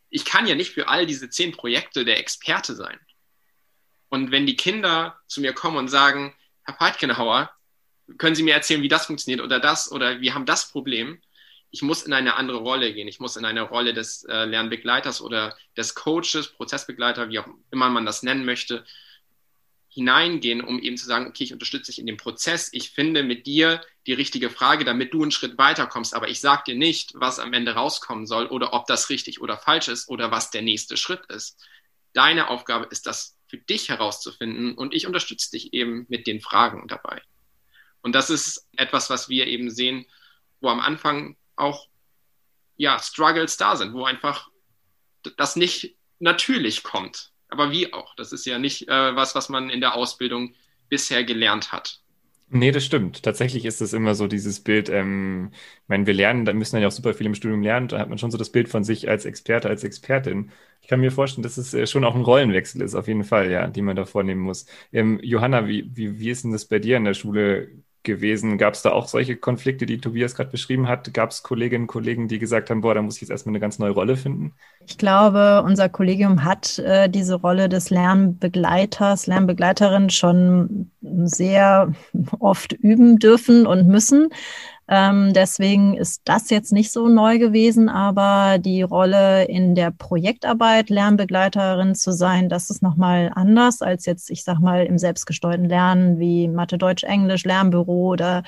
ich 0.09 0.25
kann 0.25 0.47
ja 0.47 0.55
nicht 0.55 0.71
für 0.71 0.87
all 0.87 1.05
diese 1.05 1.29
zehn 1.29 1.51
Projekte 1.51 2.05
der 2.05 2.19
Experte 2.19 2.75
sein. 2.75 2.99
Und 4.09 4.31
wenn 4.31 4.45
die 4.45 4.55
Kinder 4.55 5.19
zu 5.27 5.41
mir 5.41 5.53
kommen 5.53 5.77
und 5.77 5.87
sagen, 5.87 6.35
Herr 6.63 6.75
Peitkenhauer, 6.75 7.51
können 8.17 8.35
Sie 8.35 8.43
mir 8.43 8.55
erzählen, 8.55 8.81
wie 8.81 8.87
das 8.87 9.05
funktioniert 9.05 9.41
oder 9.41 9.59
das 9.59 9.91
oder 9.91 10.19
wir 10.19 10.33
haben 10.33 10.45
das 10.45 10.71
Problem, 10.71 11.21
ich 11.71 11.81
muss 11.81 12.03
in 12.03 12.13
eine 12.13 12.35
andere 12.35 12.57
Rolle 12.57 12.93
gehen. 12.93 13.07
Ich 13.07 13.19
muss 13.19 13.35
in 13.35 13.45
eine 13.45 13.61
Rolle 13.61 13.93
des 13.93 14.23
äh, 14.23 14.45
Lernbegleiters 14.45 15.21
oder 15.21 15.55
des 15.77 15.93
Coaches, 15.93 16.47
Prozessbegleiter, 16.47 17.29
wie 17.29 17.39
auch 17.39 17.47
immer 17.71 17.89
man 17.89 18.05
das 18.05 18.23
nennen 18.23 18.43
möchte, 18.43 18.85
hineingehen, 19.89 20.61
um 20.61 20.79
eben 20.79 20.97
zu 20.97 21.05
sagen, 21.05 21.27
okay, 21.27 21.43
ich 21.43 21.53
unterstütze 21.53 21.91
dich 21.91 21.99
in 21.99 22.05
dem 22.05 22.17
Prozess, 22.17 22.69
ich 22.73 22.91
finde 22.91 23.23
mit 23.23 23.47
dir 23.47 23.81
die 24.05 24.13
richtige 24.13 24.49
Frage, 24.49 24.85
damit 24.85 25.13
du 25.13 25.21
einen 25.21 25.31
Schritt 25.31 25.57
weiterkommst, 25.57 26.13
aber 26.13 26.29
ich 26.29 26.39
sage 26.39 26.63
dir 26.67 26.75
nicht, 26.75 27.11
was 27.15 27.39
am 27.39 27.53
Ende 27.53 27.73
rauskommen 27.73 28.27
soll 28.27 28.45
oder 28.47 28.73
ob 28.73 28.85
das 28.85 29.09
richtig 29.09 29.41
oder 29.41 29.57
falsch 29.57 29.87
ist 29.87 30.07
oder 30.07 30.31
was 30.31 30.51
der 30.51 30.61
nächste 30.61 30.95
Schritt 30.95 31.25
ist. 31.27 31.59
Deine 32.13 32.49
Aufgabe 32.49 32.87
ist 32.91 33.07
das 33.07 33.38
für 33.49 33.57
dich 33.57 33.89
herauszufinden 33.89 34.75
und 34.75 34.93
ich 34.93 35.07
unterstütze 35.07 35.51
dich 35.51 35.73
eben 35.73 36.05
mit 36.07 36.27
den 36.27 36.39
Fragen 36.39 36.87
dabei. 36.87 37.21
Und 38.01 38.13
das 38.13 38.29
ist 38.29 38.69
etwas, 38.77 39.09
was 39.09 39.27
wir 39.27 39.47
eben 39.47 39.71
sehen, 39.71 40.05
wo 40.61 40.69
am 40.69 40.79
Anfang 40.79 41.35
auch 41.55 41.87
ja, 42.77 42.99
Struggles 42.99 43.57
da 43.57 43.75
sind, 43.75 43.93
wo 43.93 44.05
einfach 44.05 44.49
das 45.35 45.55
nicht 45.55 45.97
natürlich 46.19 46.83
kommt. 46.83 47.31
Aber 47.49 47.71
wie 47.71 47.91
auch? 47.93 48.15
Das 48.15 48.31
ist 48.31 48.45
ja 48.45 48.59
nicht 48.59 48.87
äh, 48.87 49.15
was, 49.15 49.35
was 49.35 49.49
man 49.49 49.69
in 49.69 49.81
der 49.81 49.95
Ausbildung 49.95 50.55
bisher 50.87 51.23
gelernt 51.23 51.71
hat. 51.71 51.99
Nee, 52.51 52.71
das 52.71 52.83
stimmt. 52.83 53.21
Tatsächlich 53.21 53.63
ist 53.65 53.79
es 53.79 53.93
immer 53.93 54.15
so 54.15 54.25
dieses 54.27 54.59
Bild, 54.61 54.89
ähm, 54.89 55.51
ich 55.83 55.87
meine, 55.87 56.07
wir 56.07 56.15
lernen, 56.15 56.45
da 56.45 56.53
müssen 56.53 56.75
dann 56.75 56.81
ja 56.81 56.87
auch 56.87 56.91
super 56.91 57.13
viel 57.13 57.27
im 57.27 57.35
Studium 57.35 57.61
lernen, 57.61 57.87
da 57.89 57.99
hat 57.99 58.09
man 58.09 58.17
schon 58.17 58.31
so 58.31 58.39
das 58.39 58.51
Bild 58.51 58.69
von 58.69 58.83
sich 58.83 59.07
als 59.07 59.25
Experte, 59.25 59.69
als 59.69 59.83
Expertin. 59.83 60.51
Ich 60.81 60.87
kann 60.87 60.99
mir 60.99 61.11
vorstellen, 61.11 61.43
dass 61.43 61.57
es 61.57 61.75
äh, 61.75 61.85
schon 61.85 62.03
auch 62.03 62.15
ein 62.15 62.21
Rollenwechsel 62.23 62.81
ist, 62.81 62.95
auf 62.95 63.07
jeden 63.07 63.23
Fall, 63.23 63.51
ja, 63.51 63.67
die 63.67 63.83
man 63.83 63.95
da 63.95 64.05
vornehmen 64.05 64.41
muss. 64.41 64.65
Ähm, 64.91 65.19
Johanna, 65.21 65.67
wie, 65.67 65.95
wie, 65.95 66.17
wie 66.19 66.29
ist 66.31 66.43
denn 66.43 66.51
das 66.51 66.65
bei 66.65 66.79
dir 66.79 66.97
in 66.97 67.03
der 67.03 67.13
Schule 67.13 67.69
gewesen? 68.03 68.57
Gab 68.57 68.73
es 68.73 68.81
da 68.81 68.91
auch 68.91 69.07
solche 69.07 69.35
Konflikte, 69.35 69.85
die 69.85 69.99
Tobias 69.99 70.35
gerade 70.35 70.51
beschrieben 70.51 70.87
hat? 70.87 71.13
Gab 71.13 71.31
es 71.31 71.43
Kolleginnen 71.43 71.83
und 71.83 71.87
Kollegen, 71.87 72.27
die 72.27 72.39
gesagt 72.39 72.69
haben, 72.69 72.81
boah, 72.81 72.93
da 72.93 73.01
muss 73.01 73.15
ich 73.15 73.21
jetzt 73.21 73.29
erstmal 73.29 73.51
eine 73.51 73.59
ganz 73.59 73.79
neue 73.79 73.91
Rolle 73.91 74.15
finden? 74.15 74.53
Ich 74.85 74.97
glaube, 74.97 75.63
unser 75.65 75.89
Kollegium 75.89 76.43
hat 76.43 76.79
äh, 76.79 77.09
diese 77.09 77.35
Rolle 77.35 77.69
des 77.69 77.89
Lernbegleiters, 77.89 79.27
Lernbegleiterin 79.27 80.09
schon 80.09 80.91
sehr 81.01 81.93
oft 82.39 82.73
üben 82.73 83.19
dürfen 83.19 83.67
und 83.67 83.87
müssen. 83.87 84.29
Ähm, 84.91 85.33
deswegen 85.33 85.95
ist 85.95 86.23
das 86.25 86.49
jetzt 86.49 86.73
nicht 86.73 86.91
so 86.91 87.07
neu 87.09 87.37
gewesen, 87.37 87.89
aber 87.89 88.57
die 88.57 88.81
Rolle 88.81 89.45
in 89.45 89.75
der 89.75 89.91
Projektarbeit, 89.91 90.89
Lernbegleiterin 90.89 91.93
zu 91.93 92.11
sein, 92.11 92.49
das 92.49 92.71
ist 92.71 92.81
nochmal 92.81 93.31
anders 93.35 93.83
als 93.83 94.07
jetzt, 94.07 94.31
ich 94.31 94.43
sag 94.43 94.57
mal, 94.59 94.87
im 94.87 94.97
selbstgesteuerten 94.97 95.69
Lernen 95.69 96.17
wie 96.17 96.47
Mathe, 96.47 96.79
Deutsch, 96.79 97.03
Englisch, 97.03 97.45
Lernbüro 97.45 98.09
oder 98.09 98.41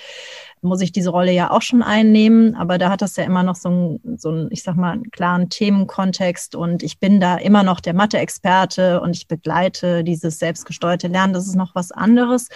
muss 0.61 0.81
ich 0.81 0.91
diese 0.91 1.09
Rolle 1.09 1.31
ja 1.31 1.51
auch 1.51 1.61
schon 1.61 1.81
einnehmen, 1.81 2.55
aber 2.55 2.77
da 2.77 2.89
hat 2.89 3.01
das 3.01 3.15
ja 3.15 3.23
immer 3.23 3.43
noch 3.43 3.55
so 3.55 3.69
ein, 3.69 4.17
so 4.17 4.31
ein 4.31 4.47
ich 4.51 4.63
sag 4.63 4.75
mal, 4.75 4.91
einen 4.91 5.11
klaren 5.11 5.49
Themenkontext 5.49 6.55
und 6.55 6.83
ich 6.83 6.99
bin 6.99 7.19
da 7.19 7.37
immer 7.37 7.63
noch 7.63 7.79
der 7.79 7.93
Mathe-Experte 7.93 9.01
und 9.01 9.15
ich 9.15 9.27
begleite 9.27 10.03
dieses 10.03 10.39
selbstgesteuerte 10.39 11.07
Lernen. 11.07 11.33
Das 11.33 11.47
ist 11.47 11.55
noch 11.55 11.75
was 11.75 11.91
anderes 11.91 12.49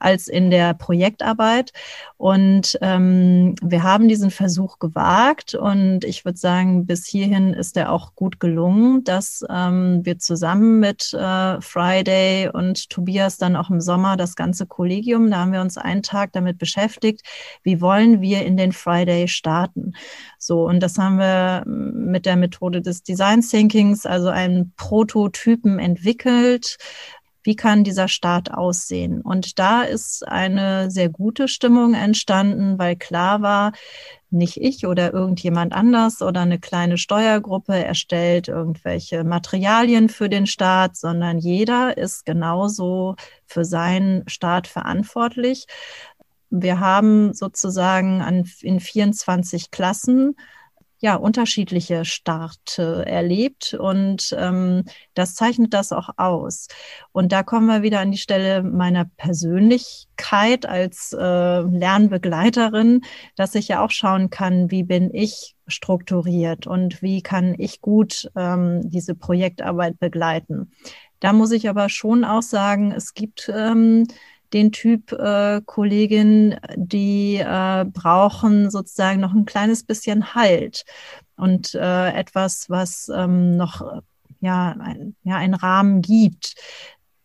als 0.00 0.28
in 0.28 0.50
der 0.50 0.74
Projektarbeit. 0.74 1.72
Und 2.18 2.78
ähm, 2.80 3.54
wir 3.62 3.82
haben 3.82 4.08
diesen 4.08 4.30
Versuch 4.30 4.78
gewagt 4.78 5.54
und 5.54 6.04
ich 6.04 6.24
würde 6.24 6.38
sagen, 6.38 6.86
bis 6.86 7.06
hierhin 7.06 7.52
ist 7.52 7.76
er 7.76 7.92
auch 7.92 8.14
gut 8.14 8.40
gelungen, 8.40 9.04
dass 9.04 9.44
ähm, 9.50 10.00
wir 10.04 10.18
zusammen 10.18 10.80
mit 10.80 11.12
äh, 11.12 11.60
Friday 11.60 12.48
und 12.48 12.88
Tobias 12.90 13.36
dann 13.36 13.56
auch 13.56 13.70
im 13.70 13.80
Sommer 13.80 14.16
das 14.16 14.34
ganze 14.34 14.66
Kollegium, 14.66 15.30
da 15.30 15.38
haben 15.38 15.52
wir 15.52 15.60
uns 15.60 15.76
einen 15.76 16.02
Tag 16.02 16.32
damit 16.32 16.58
beschäftigt, 16.58 17.22
wie 17.62 17.80
wollen 17.80 18.20
wir 18.20 18.44
in 18.44 18.56
den 18.56 18.72
Friday 18.72 19.28
starten? 19.28 19.92
So, 20.38 20.66
und 20.66 20.80
das 20.80 20.98
haben 20.98 21.18
wir 21.18 21.64
mit 21.66 22.26
der 22.26 22.36
Methode 22.36 22.82
des 22.82 23.02
Design 23.02 23.40
Thinkings, 23.40 24.06
also 24.06 24.28
einen 24.28 24.72
Prototypen 24.76 25.78
entwickelt, 25.78 26.78
wie 27.46 27.54
kann 27.54 27.84
dieser 27.84 28.08
Start 28.08 28.52
aussehen? 28.52 29.20
Und 29.20 29.60
da 29.60 29.82
ist 29.82 30.26
eine 30.26 30.90
sehr 30.90 31.08
gute 31.08 31.46
Stimmung 31.46 31.94
entstanden, 31.94 32.76
weil 32.76 32.96
klar 32.96 33.40
war, 33.40 33.72
nicht 34.30 34.56
ich 34.56 34.84
oder 34.84 35.14
irgendjemand 35.14 35.72
anders 35.72 36.22
oder 36.22 36.40
eine 36.40 36.58
kleine 36.58 36.98
Steuergruppe 36.98 37.84
erstellt 37.84 38.48
irgendwelche 38.48 39.22
Materialien 39.22 40.08
für 40.08 40.28
den 40.28 40.46
Start, 40.46 40.96
sondern 40.96 41.38
jeder 41.38 41.96
ist 41.96 42.26
genauso 42.26 43.14
für 43.46 43.64
seinen 43.64 44.28
Start 44.28 44.66
verantwortlich. 44.66 45.66
Wir 46.50 46.80
haben 46.80 47.34
sozusagen 47.34 48.22
an, 48.22 48.44
in 48.60 48.80
24 48.80 49.70
Klassen 49.70 50.36
ja 50.98 51.14
unterschiedliche 51.16 52.04
Starte 52.04 53.04
erlebt 53.06 53.74
und 53.74 54.34
ähm, 54.38 54.84
das 55.14 55.34
zeichnet 55.34 55.74
das 55.74 55.92
auch 55.92 56.10
aus. 56.16 56.68
Und 57.12 57.32
da 57.32 57.42
kommen 57.42 57.66
wir 57.66 57.82
wieder 57.82 58.00
an 58.00 58.10
die 58.10 58.18
Stelle 58.18 58.62
meiner 58.62 59.04
Persönlichkeit 59.04 60.66
als 60.66 61.12
äh, 61.12 61.60
Lernbegleiterin, 61.60 63.02
dass 63.36 63.54
ich 63.54 63.68
ja 63.68 63.84
auch 63.84 63.90
schauen 63.90 64.30
kann, 64.30 64.70
wie 64.70 64.84
bin 64.84 65.12
ich 65.12 65.54
strukturiert 65.66 66.66
und 66.66 67.02
wie 67.02 67.22
kann 67.22 67.54
ich 67.58 67.80
gut 67.80 68.30
ähm, 68.36 68.88
diese 68.88 69.14
Projektarbeit 69.14 69.98
begleiten. 69.98 70.72
Da 71.20 71.32
muss 71.32 71.50
ich 71.50 71.68
aber 71.68 71.88
schon 71.88 72.24
auch 72.24 72.42
sagen, 72.42 72.92
es 72.92 73.14
gibt 73.14 73.50
ähm, 73.54 74.06
den 74.52 74.72
Typ 74.72 75.12
äh, 75.12 75.60
Kollegin, 75.64 76.56
die 76.76 77.36
äh, 77.36 77.84
brauchen 77.84 78.70
sozusagen 78.70 79.20
noch 79.20 79.34
ein 79.34 79.44
kleines 79.44 79.84
bisschen 79.84 80.34
Halt 80.34 80.84
und 81.36 81.74
äh, 81.74 82.10
etwas, 82.12 82.70
was 82.70 83.10
ähm, 83.14 83.56
noch 83.56 84.02
ja, 84.40 84.76
ein, 84.78 85.16
ja 85.22 85.36
einen 85.36 85.54
Rahmen 85.54 86.02
gibt. 86.02 86.54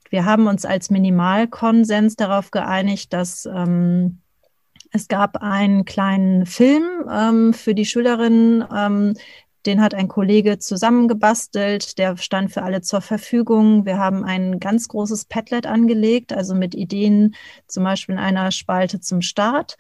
Wir 0.10 0.26
haben 0.26 0.48
uns 0.48 0.66
als 0.66 0.90
Minimalkonsens 0.90 2.16
darauf 2.16 2.52
geeinigt, 2.52 3.14
dass 3.14 3.46
ähm, 3.46 4.20
es 4.92 5.08
gab 5.08 5.38
einen 5.38 5.86
kleinen 5.86 6.46
Film 6.46 6.84
ähm, 7.10 7.54
für 7.54 7.74
die 7.74 7.86
Schülerinnen, 7.86 8.66
ähm, 8.76 9.14
den 9.66 9.82
hat 9.82 9.94
ein 9.94 10.08
Kollege 10.08 10.58
zusammengebastelt, 10.60 11.98
der 11.98 12.18
stand 12.18 12.52
für 12.52 12.64
alle 12.64 12.82
zur 12.82 13.02
Verfügung. 13.02 13.86
Wir 13.86 13.98
haben 13.98 14.24
ein 14.24 14.60
ganz 14.60 14.88
großes 14.88 15.26
Padlet 15.26 15.66
angelegt, 15.68 16.34
also 16.34 16.56
mit 16.56 16.76
Ideen, 16.76 17.36
zum 17.68 17.84
Beispiel 17.84 18.14
in 18.14 18.20
einer 18.20 18.52
Spalte 18.52 19.00
zum 19.00 19.22
Start. 19.22 19.78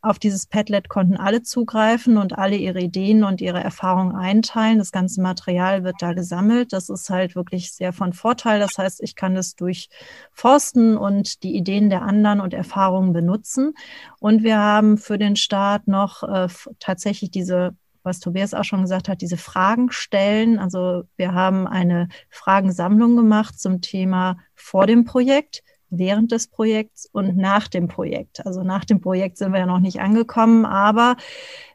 Auf 0.00 0.20
dieses 0.20 0.46
Padlet 0.46 0.88
konnten 0.88 1.16
alle 1.16 1.42
zugreifen 1.42 2.18
und 2.18 2.38
alle 2.38 2.54
ihre 2.54 2.80
Ideen 2.80 3.24
und 3.24 3.40
ihre 3.40 3.62
Erfahrungen 3.62 4.14
einteilen. 4.14 4.78
Das 4.78 4.92
ganze 4.92 5.20
Material 5.20 5.82
wird 5.82 5.96
da 5.98 6.12
gesammelt. 6.12 6.72
Das 6.72 6.88
ist 6.88 7.10
halt 7.10 7.34
wirklich 7.34 7.72
sehr 7.72 7.92
von 7.92 8.12
Vorteil. 8.12 8.60
Das 8.60 8.78
heißt, 8.78 9.02
ich 9.02 9.16
kann 9.16 9.36
es 9.36 9.56
durchforsten 9.56 10.96
und 10.96 11.42
die 11.42 11.56
Ideen 11.56 11.90
der 11.90 12.02
anderen 12.02 12.40
und 12.40 12.54
Erfahrungen 12.54 13.12
benutzen. 13.12 13.74
Und 14.20 14.44
wir 14.44 14.58
haben 14.58 14.98
für 14.98 15.18
den 15.18 15.34
Start 15.34 15.88
noch 15.88 16.22
äh, 16.22 16.46
tatsächlich 16.78 17.32
diese 17.32 17.74
was 18.02 18.20
Tobias 18.20 18.54
auch 18.54 18.64
schon 18.64 18.82
gesagt 18.82 19.08
hat, 19.08 19.20
diese 19.20 19.36
Fragen 19.36 19.90
stellen. 19.90 20.58
Also 20.58 21.04
wir 21.16 21.32
haben 21.34 21.66
eine 21.66 22.08
Fragensammlung 22.30 23.16
gemacht 23.16 23.58
zum 23.58 23.80
Thema 23.80 24.38
vor 24.54 24.86
dem 24.86 25.04
Projekt, 25.04 25.62
während 25.90 26.32
des 26.32 26.48
Projekts 26.48 27.08
und 27.10 27.36
nach 27.36 27.68
dem 27.68 27.88
Projekt. 27.88 28.44
Also 28.46 28.62
nach 28.62 28.84
dem 28.84 29.00
Projekt 29.00 29.38
sind 29.38 29.52
wir 29.52 29.60
ja 29.60 29.66
noch 29.66 29.80
nicht 29.80 30.00
angekommen, 30.00 30.66
aber 30.66 31.16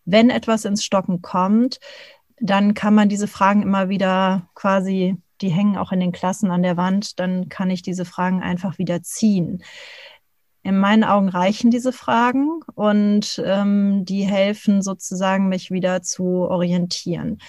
wenn 0.06 0.30
etwas 0.30 0.66
ins 0.66 0.84
Stocken 0.84 1.22
kommt, 1.22 1.80
dann 2.40 2.74
kann 2.74 2.94
man 2.94 3.10
diese 3.10 3.28
Fragen 3.28 3.62
immer 3.62 3.90
wieder 3.90 4.50
quasi, 4.54 5.18
die 5.42 5.50
hängen 5.50 5.78
auch 5.78 5.92
in 5.92 6.00
den 6.00 6.12
Klassen 6.12 6.52
an 6.52 6.64
der 6.64 6.78
Wand, 6.78 7.20
dann 7.20 7.50
kann 7.50 7.70
ich 7.70 7.82
diese 7.82 8.06
Fragen 8.06 8.42
einfach 8.42 8.78
wieder 8.78 9.02
ziehen. 9.02 9.64
In 10.64 10.78
meinen 10.78 11.04
Augen 11.04 11.28
reichen 11.28 11.72
diese 11.72 11.92
Fragen 11.92 12.62
und 12.74 13.42
ähm, 13.46 14.06
die 14.06 14.24
helfen 14.24 14.82
sozusagen, 14.82 15.50
mich 15.50 15.72
wieder 15.72 16.02
zu 16.02 16.24
orientieren. 16.24 17.40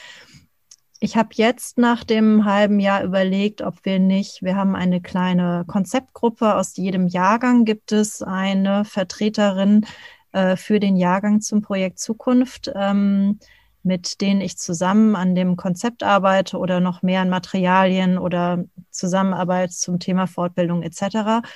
Ich 0.98 1.16
habe 1.16 1.29
jetzt 1.35 1.79
nach 1.79 2.03
dem 2.03 2.44
halben 2.44 2.81
Jahr 2.81 3.05
überlegt, 3.05 3.62
ob 3.62 3.85
wir 3.85 3.98
nicht, 3.98 4.42
wir 4.42 4.57
haben 4.57 4.74
eine 4.74 5.00
kleine 5.00 5.64
Konzeptgruppe, 5.66 6.55
aus 6.55 6.77
jedem 6.77 7.07
Jahrgang 7.07 7.64
gibt 7.64 7.92
es 7.92 8.22
eine 8.22 8.85
Vertreterin 8.85 9.87
äh, 10.33 10.57
für 10.57 10.81
den 10.81 10.96
Jahrgang 10.96 11.40
zum 11.40 11.62
Projekt 11.62 12.00
Zukunft. 12.00 12.72
Ähm, 12.74 13.38
mit 13.85 14.22
denen 14.22 14.40
ich 14.40 14.57
zusammen 14.57 15.14
an 15.14 15.35
dem 15.35 15.57
Konzept 15.57 16.03
arbeite 16.03 16.57
oder 16.57 16.81
noch 16.81 17.03
mehr 17.03 17.20
an 17.20 17.29
Materialien 17.29 18.16
oder 18.18 18.64
Zusammenarbeit 18.90 19.72
zum 19.72 20.00
Thema 20.00 20.27
Fortbildung 20.27 20.83
etc. 20.83 21.46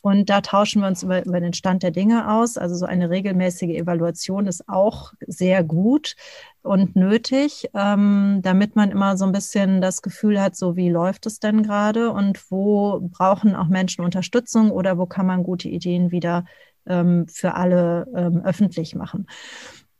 Und 0.00 0.30
da 0.30 0.40
tauschen 0.40 0.82
wir 0.82 0.88
uns 0.88 1.02
über, 1.02 1.24
über 1.24 1.40
den 1.40 1.52
Stand 1.52 1.82
der 1.82 1.90
Dinge 1.90 2.32
aus. 2.32 2.56
Also 2.56 2.74
so 2.76 2.86
eine 2.86 3.10
regelmäßige 3.10 3.76
Evaluation 3.76 4.46
ist 4.46 4.68
auch 4.68 5.12
sehr 5.26 5.64
gut 5.64 6.14
und 6.62 6.96
nötig, 6.96 7.68
ähm, 7.74 8.40
damit 8.42 8.76
man 8.76 8.90
immer 8.90 9.16
so 9.16 9.24
ein 9.24 9.32
bisschen 9.32 9.80
das 9.80 10.02
Gefühl 10.02 10.40
hat, 10.40 10.56
so 10.56 10.76
wie 10.76 10.90
läuft 10.90 11.26
es 11.26 11.40
denn 11.40 11.62
gerade 11.62 12.10
und 12.10 12.50
wo 12.50 13.00
brauchen 13.00 13.54
auch 13.54 13.68
Menschen 13.68 14.04
Unterstützung 14.04 14.70
oder 14.70 14.98
wo 14.98 15.06
kann 15.06 15.26
man 15.26 15.42
gute 15.42 15.68
Ideen 15.68 16.10
wieder 16.10 16.44
ähm, 16.86 17.26
für 17.28 17.54
alle 17.54 18.06
ähm, 18.14 18.42
öffentlich 18.44 18.94
machen. 18.94 19.26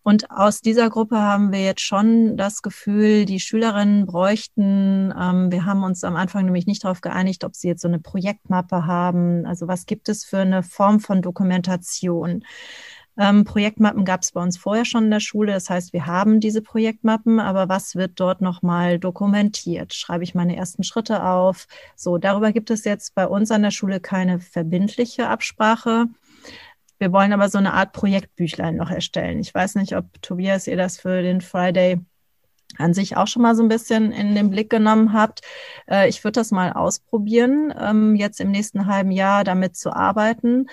Und 0.09 0.31
aus 0.31 0.62
dieser 0.62 0.88
Gruppe 0.88 1.18
haben 1.18 1.53
wir 1.53 1.62
jetzt 1.62 1.83
schon 1.83 2.38
das 2.38 2.62
Gefühl, 2.62 3.27
die 3.27 3.40
Schülerinnen 3.40 4.07
bräuchten, 4.07 5.12
ähm, 5.14 5.53
wir 5.53 5.66
haben 5.66 5.85
uns 5.85 6.03
am 6.03 6.16
Anfang 6.16 6.47
nämlich 6.47 6.66
nicht 6.66 6.83
darauf 6.83 7.03
geeinigt, 7.03 7.44
ob 7.44 7.55
sie 7.55 7.68
jetzt 7.68 7.83
so 7.83 7.88
eine 7.88 7.99
Projektmappe 7.99 8.87
haben. 8.87 9.44
Also 9.44 9.68
was 9.68 9.85
gibt 9.85 10.09
es 10.09 10.25
für 10.25 10.38
eine 10.38 10.62
Form 10.62 11.01
von 11.01 11.21
Dokumentation? 11.21 12.42
Ähm, 13.18 13.44
Projektmappen 13.44 14.07
gab 14.07 14.23
es 14.23 14.33
bei 14.33 14.42
uns 14.42 14.57
vorher 14.57 14.87
schon 14.87 15.05
in 15.05 15.11
der 15.11 15.21
Schule. 15.21 15.53
Das 15.53 15.68
heißt, 15.68 15.92
wir 15.92 16.07
haben 16.07 16.40
diese 16.40 16.62
Projektmappen, 16.62 17.38
aber 17.38 17.68
was 17.68 17.94
wird 17.94 18.12
dort 18.18 18.40
nochmal 18.40 18.99
dokumentiert? 18.99 19.92
Schreibe 19.92 20.25
ich 20.25 20.35
meine 20.35 20.57
ersten 20.57 20.85
Schritte 20.85 21.23
auf? 21.23 21.66
So, 21.97 22.16
darüber 22.16 22.53
gibt 22.53 22.71
es 22.71 22.85
jetzt 22.85 23.14
bei 23.14 23.27
uns 23.27 23.51
an 23.51 23.61
der 23.61 23.73
Schule 23.73 24.01
keine 24.01 24.40
verbindliche 24.40 25.29
Absprache. 25.29 26.07
Wir 26.99 27.13
wollen 27.13 27.33
aber 27.33 27.49
so 27.49 27.59
eine 27.59 27.75
Art 27.75 27.93
Projektbüchlein 27.93 28.77
noch 28.77 28.91
erstellen. 28.91 29.39
Ich 29.41 29.55
weiß 29.55 29.77
nicht, 29.77 29.97
ob 29.97 30.21
Tobias 30.23 30.67
ihr 30.67 30.77
das 30.77 30.99
für 30.99 31.23
den 31.23 31.41
Friday 31.41 32.01
an 32.77 32.93
sich 32.95 33.17
auch 33.17 33.27
schon 33.27 33.43
mal 33.43 33.55
so 33.57 33.63
ein 33.63 33.69
bisschen 33.69 34.13
in 34.13 34.35
den 34.35 34.51
Blick 34.51 34.71
genommen 34.71 35.13
habt. 35.13 35.41
Äh, 35.89 36.09
ich 36.09 36.23
würde 36.25 36.41
das 36.41 36.51
mal 36.51 36.73
ausprobieren, 36.73 37.73
ähm, 37.81 38.15
jetzt 38.15 38.41
im 38.41 38.51
nächsten 38.51 38.87
halben 38.87 39.11
Jahr 39.11 39.45
damit 39.45 39.77
zu 39.77 39.93
arbeiten. 39.93 40.67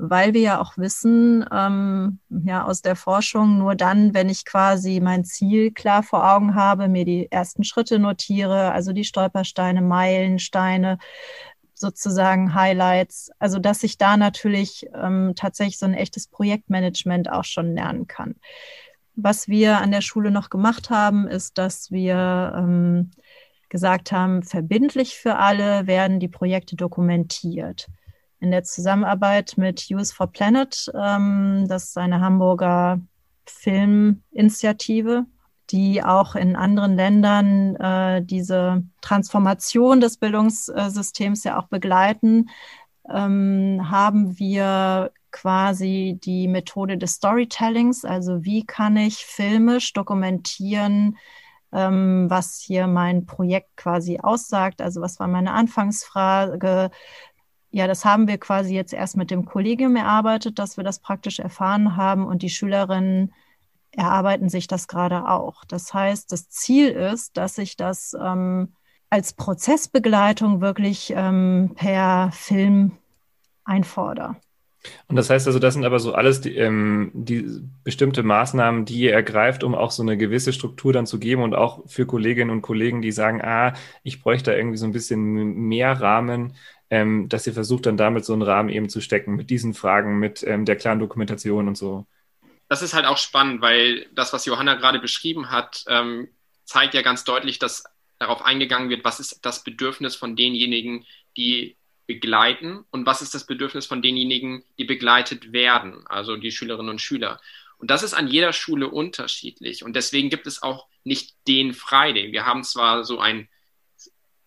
weil 0.00 0.32
wir 0.34 0.40
ja 0.42 0.60
auch 0.60 0.76
wissen, 0.78 1.44
ähm, 1.52 2.20
ja, 2.28 2.64
aus 2.64 2.82
der 2.82 2.94
Forschung, 2.94 3.58
nur 3.58 3.74
dann, 3.74 4.14
wenn 4.14 4.28
ich 4.28 4.44
quasi 4.44 5.00
mein 5.00 5.24
Ziel 5.24 5.72
klar 5.72 6.02
vor 6.04 6.32
Augen 6.32 6.54
habe, 6.54 6.88
mir 6.88 7.04
die 7.04 7.30
ersten 7.32 7.64
Schritte 7.64 7.98
notiere, 7.98 8.70
also 8.72 8.92
die 8.92 9.04
Stolpersteine, 9.04 9.82
Meilensteine, 9.82 10.98
sozusagen 11.78 12.54
Highlights, 12.54 13.30
also 13.38 13.58
dass 13.58 13.82
ich 13.82 13.98
da 13.98 14.16
natürlich 14.16 14.86
ähm, 14.94 15.32
tatsächlich 15.36 15.78
so 15.78 15.86
ein 15.86 15.94
echtes 15.94 16.26
Projektmanagement 16.26 17.30
auch 17.30 17.44
schon 17.44 17.74
lernen 17.74 18.06
kann. 18.06 18.36
Was 19.16 19.48
wir 19.48 19.78
an 19.78 19.90
der 19.90 20.00
Schule 20.00 20.30
noch 20.30 20.50
gemacht 20.50 20.90
haben, 20.90 21.26
ist, 21.26 21.58
dass 21.58 21.90
wir 21.90 22.54
ähm, 22.56 23.10
gesagt 23.68 24.12
haben, 24.12 24.42
verbindlich 24.42 25.16
für 25.16 25.36
alle 25.36 25.86
werden 25.86 26.20
die 26.20 26.28
Projekte 26.28 26.76
dokumentiert. 26.76 27.88
In 28.40 28.50
der 28.50 28.62
Zusammenarbeit 28.62 29.54
mit 29.56 29.88
Use 29.90 30.14
for 30.14 30.28
Planet, 30.28 30.90
ähm, 30.94 31.66
das 31.68 31.88
ist 31.88 31.98
eine 31.98 32.20
Hamburger 32.20 33.00
Filminitiative, 33.46 35.26
die 35.70 36.02
auch 36.02 36.34
in 36.34 36.56
anderen 36.56 36.96
Ländern 36.96 37.76
äh, 37.76 38.22
diese 38.22 38.84
Transformation 39.00 40.00
des 40.00 40.16
Bildungssystems 40.16 41.44
ja 41.44 41.58
auch 41.58 41.68
begleiten, 41.68 42.48
ähm, 43.08 43.90
haben 43.90 44.38
wir 44.38 45.12
quasi 45.30 46.18
die 46.22 46.48
Methode 46.48 46.96
des 46.98 47.14
Storytellings, 47.14 48.04
also 48.04 48.44
wie 48.44 48.64
kann 48.64 48.96
ich 48.96 49.24
filmisch 49.24 49.92
dokumentieren, 49.92 51.18
ähm, 51.72 52.26
was 52.30 52.60
hier 52.60 52.86
mein 52.86 53.26
Projekt 53.26 53.76
quasi 53.76 54.18
aussagt, 54.22 54.80
also 54.80 55.00
was 55.02 55.20
war 55.20 55.28
meine 55.28 55.52
Anfangsfrage. 55.52 56.90
Ja, 57.70 57.86
das 57.86 58.04
haben 58.06 58.26
wir 58.26 58.38
quasi 58.38 58.74
jetzt 58.74 58.94
erst 58.94 59.18
mit 59.18 59.30
dem 59.30 59.44
Kollegium 59.44 59.96
erarbeitet, 59.96 60.58
dass 60.58 60.78
wir 60.78 60.84
das 60.84 61.00
praktisch 61.00 61.38
erfahren 61.38 61.96
haben 61.96 62.26
und 62.26 62.42
die 62.42 62.48
Schülerinnen 62.48 63.34
erarbeiten 63.92 64.48
sich 64.48 64.66
das 64.66 64.88
gerade 64.88 65.28
auch. 65.28 65.64
Das 65.64 65.92
heißt, 65.94 66.30
das 66.32 66.48
Ziel 66.48 66.88
ist, 66.90 67.36
dass 67.36 67.58
ich 67.58 67.76
das 67.76 68.14
ähm, 68.20 68.74
als 69.10 69.32
Prozessbegleitung 69.32 70.60
wirklich 70.60 71.12
ähm, 71.16 71.72
per 71.74 72.30
Film 72.32 72.92
einfordere. 73.64 74.36
Und 75.08 75.16
das 75.16 75.28
heißt 75.28 75.46
also, 75.46 75.58
das 75.58 75.74
sind 75.74 75.84
aber 75.84 75.98
so 75.98 76.14
alles 76.14 76.40
die, 76.40 76.56
ähm, 76.56 77.10
die 77.12 77.62
bestimmte 77.82 78.22
Maßnahmen, 78.22 78.84
die 78.84 79.00
ihr 79.00 79.12
ergreift, 79.12 79.64
um 79.64 79.74
auch 79.74 79.90
so 79.90 80.02
eine 80.02 80.16
gewisse 80.16 80.52
Struktur 80.52 80.92
dann 80.92 81.06
zu 81.06 81.18
geben 81.18 81.42
und 81.42 81.54
auch 81.54 81.82
für 81.86 82.06
Kolleginnen 82.06 82.50
und 82.50 82.62
Kollegen, 82.62 83.02
die 83.02 83.12
sagen, 83.12 83.42
ah, 83.42 83.74
ich 84.02 84.22
bräuchte 84.22 84.52
da 84.52 84.56
irgendwie 84.56 84.76
so 84.76 84.86
ein 84.86 84.92
bisschen 84.92 85.24
mehr 85.68 86.00
Rahmen, 86.00 86.54
ähm, 86.90 87.28
dass 87.28 87.46
ihr 87.46 87.52
versucht 87.52 87.86
dann 87.86 87.96
damit 87.96 88.24
so 88.24 88.32
einen 88.32 88.42
Rahmen 88.42 88.68
eben 88.68 88.88
zu 88.88 89.00
stecken 89.00 89.34
mit 89.34 89.50
diesen 89.50 89.74
Fragen, 89.74 90.18
mit 90.18 90.44
ähm, 90.46 90.64
der 90.64 90.76
klaren 90.76 91.00
Dokumentation 91.00 91.68
und 91.68 91.76
so 91.76 92.06
das 92.68 92.82
ist 92.82 92.94
halt 92.94 93.06
auch 93.06 93.18
spannend, 93.18 93.60
weil 93.62 94.06
das, 94.12 94.32
was 94.32 94.44
Johanna 94.44 94.74
gerade 94.74 94.98
beschrieben 94.98 95.50
hat, 95.50 95.84
ähm, 95.88 96.28
zeigt 96.64 96.94
ja 96.94 97.02
ganz 97.02 97.24
deutlich, 97.24 97.58
dass 97.58 97.84
darauf 98.18 98.42
eingegangen 98.42 98.90
wird, 98.90 99.04
was 99.04 99.20
ist 99.20 99.44
das 99.44 99.64
Bedürfnis 99.64 100.16
von 100.16 100.36
denjenigen, 100.36 101.06
die 101.36 101.76
begleiten 102.06 102.84
und 102.90 103.06
was 103.06 103.22
ist 103.22 103.34
das 103.34 103.46
Bedürfnis 103.46 103.86
von 103.86 104.02
denjenigen, 104.02 104.64
die 104.78 104.84
begleitet 104.84 105.52
werden, 105.52 106.06
also 106.06 106.36
die 106.36 106.50
Schülerinnen 106.50 106.90
und 106.90 107.00
Schüler. 107.00 107.40
Und 107.78 107.90
das 107.90 108.02
ist 108.02 108.14
an 108.14 108.28
jeder 108.28 108.52
Schule 108.52 108.88
unterschiedlich. 108.88 109.84
Und 109.84 109.94
deswegen 109.94 110.30
gibt 110.30 110.46
es 110.46 110.62
auch 110.62 110.88
nicht 111.04 111.36
den 111.46 111.74
Friday. 111.74 112.32
Wir 112.32 112.44
haben 112.44 112.64
zwar 112.64 113.04
so 113.04 113.20
ein, 113.20 113.48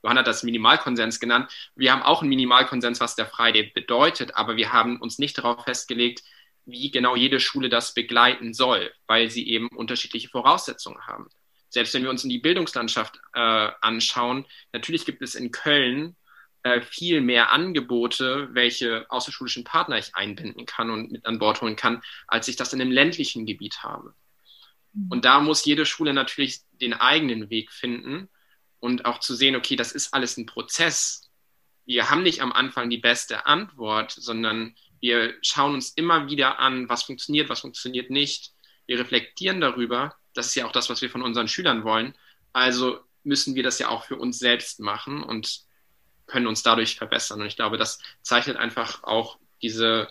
Johanna 0.03 0.19
hat 0.19 0.27
das 0.27 0.43
Minimalkonsens 0.43 1.19
genannt, 1.19 1.51
wir 1.75 1.91
haben 1.91 2.01
auch 2.01 2.21
einen 2.21 2.29
Minimalkonsens, 2.29 2.99
was 2.99 3.15
der 3.15 3.27
Friday 3.27 3.71
bedeutet, 3.73 4.35
aber 4.35 4.57
wir 4.57 4.73
haben 4.73 4.99
uns 4.99 5.17
nicht 5.17 5.37
darauf 5.37 5.63
festgelegt, 5.63 6.23
wie 6.65 6.91
genau 6.91 7.15
jede 7.15 7.39
Schule 7.39 7.69
das 7.69 7.93
begleiten 7.93 8.53
soll, 8.53 8.91
weil 9.07 9.29
sie 9.29 9.47
eben 9.47 9.67
unterschiedliche 9.69 10.29
Voraussetzungen 10.29 11.05
haben. 11.07 11.27
Selbst 11.69 11.93
wenn 11.93 12.03
wir 12.03 12.09
uns 12.09 12.23
in 12.23 12.29
die 12.29 12.39
Bildungslandschaft 12.39 13.19
äh, 13.33 13.69
anschauen, 13.81 14.45
natürlich 14.73 15.05
gibt 15.05 15.21
es 15.21 15.35
in 15.35 15.51
Köln 15.51 16.15
äh, 16.63 16.81
viel 16.81 17.21
mehr 17.21 17.51
Angebote, 17.51 18.49
welche 18.51 19.09
außerschulischen 19.09 19.63
Partner 19.63 19.97
ich 19.97 20.15
einbinden 20.15 20.65
kann 20.65 20.91
und 20.91 21.11
mit 21.11 21.25
an 21.25 21.39
Bord 21.39 21.61
holen 21.61 21.75
kann, 21.75 22.01
als 22.27 22.47
ich 22.47 22.55
das 22.55 22.73
in 22.73 22.81
einem 22.81 22.91
ländlichen 22.91 23.45
Gebiet 23.45 23.83
habe. 23.83 24.13
Mhm. 24.93 25.07
Und 25.09 25.25
da 25.25 25.39
muss 25.39 25.65
jede 25.65 25.85
Schule 25.85 26.13
natürlich 26.13 26.59
den 26.73 26.93
eigenen 26.93 27.49
Weg 27.49 27.71
finden 27.71 28.29
und 28.79 29.05
auch 29.05 29.19
zu 29.19 29.33
sehen, 29.33 29.55
okay, 29.55 29.75
das 29.75 29.91
ist 29.91 30.13
alles 30.13 30.37
ein 30.37 30.45
Prozess. 30.45 31.31
Wir 31.85 32.09
haben 32.09 32.23
nicht 32.23 32.41
am 32.41 32.51
Anfang 32.51 32.89
die 32.89 32.97
beste 32.97 33.45
Antwort, 33.45 34.11
sondern 34.11 34.75
wir 35.01 35.33
schauen 35.41 35.73
uns 35.73 35.89
immer 35.89 36.29
wieder 36.29 36.59
an, 36.59 36.87
was 36.87 37.03
funktioniert, 37.03 37.49
was 37.49 37.61
funktioniert 37.61 38.09
nicht. 38.09 38.53
Wir 38.85 38.99
reflektieren 38.99 39.59
darüber. 39.59 40.15
Das 40.33 40.47
ist 40.47 40.55
ja 40.55 40.65
auch 40.65 40.71
das, 40.71 40.89
was 40.89 41.01
wir 41.01 41.09
von 41.09 41.23
unseren 41.23 41.47
Schülern 41.47 41.83
wollen. 41.83 42.15
Also 42.53 42.99
müssen 43.23 43.55
wir 43.55 43.63
das 43.63 43.79
ja 43.79 43.89
auch 43.89 44.05
für 44.05 44.15
uns 44.15 44.39
selbst 44.39 44.79
machen 44.79 45.23
und 45.23 45.61
können 46.27 46.47
uns 46.47 46.63
dadurch 46.63 46.95
verbessern. 46.95 47.41
Und 47.41 47.47
ich 47.47 47.55
glaube, 47.55 47.77
das 47.77 47.99
zeichnet 48.21 48.57
einfach 48.57 49.03
auch 49.03 49.39
diese, 49.61 50.07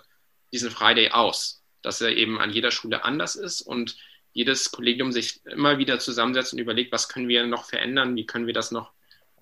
diesen 0.53 0.70
Friday 0.70 1.11
aus, 1.11 1.62
dass 1.83 2.00
er 2.00 2.11
eben 2.11 2.40
an 2.40 2.50
jeder 2.50 2.70
Schule 2.70 3.05
anders 3.05 3.37
ist 3.37 3.62
und 3.62 3.96
jedes 4.33 4.70
Kollegium 4.70 5.12
sich 5.12 5.44
immer 5.46 5.79
wieder 5.79 5.98
zusammensetzt 5.98 6.53
und 6.53 6.59
überlegt, 6.59 6.92
was 6.92 7.09
können 7.09 7.29
wir 7.29 7.46
noch 7.46 7.64
verändern, 7.64 8.16
wie 8.16 8.26
können 8.26 8.46
wir 8.46 8.55
das 8.55 8.70
noch 8.70 8.92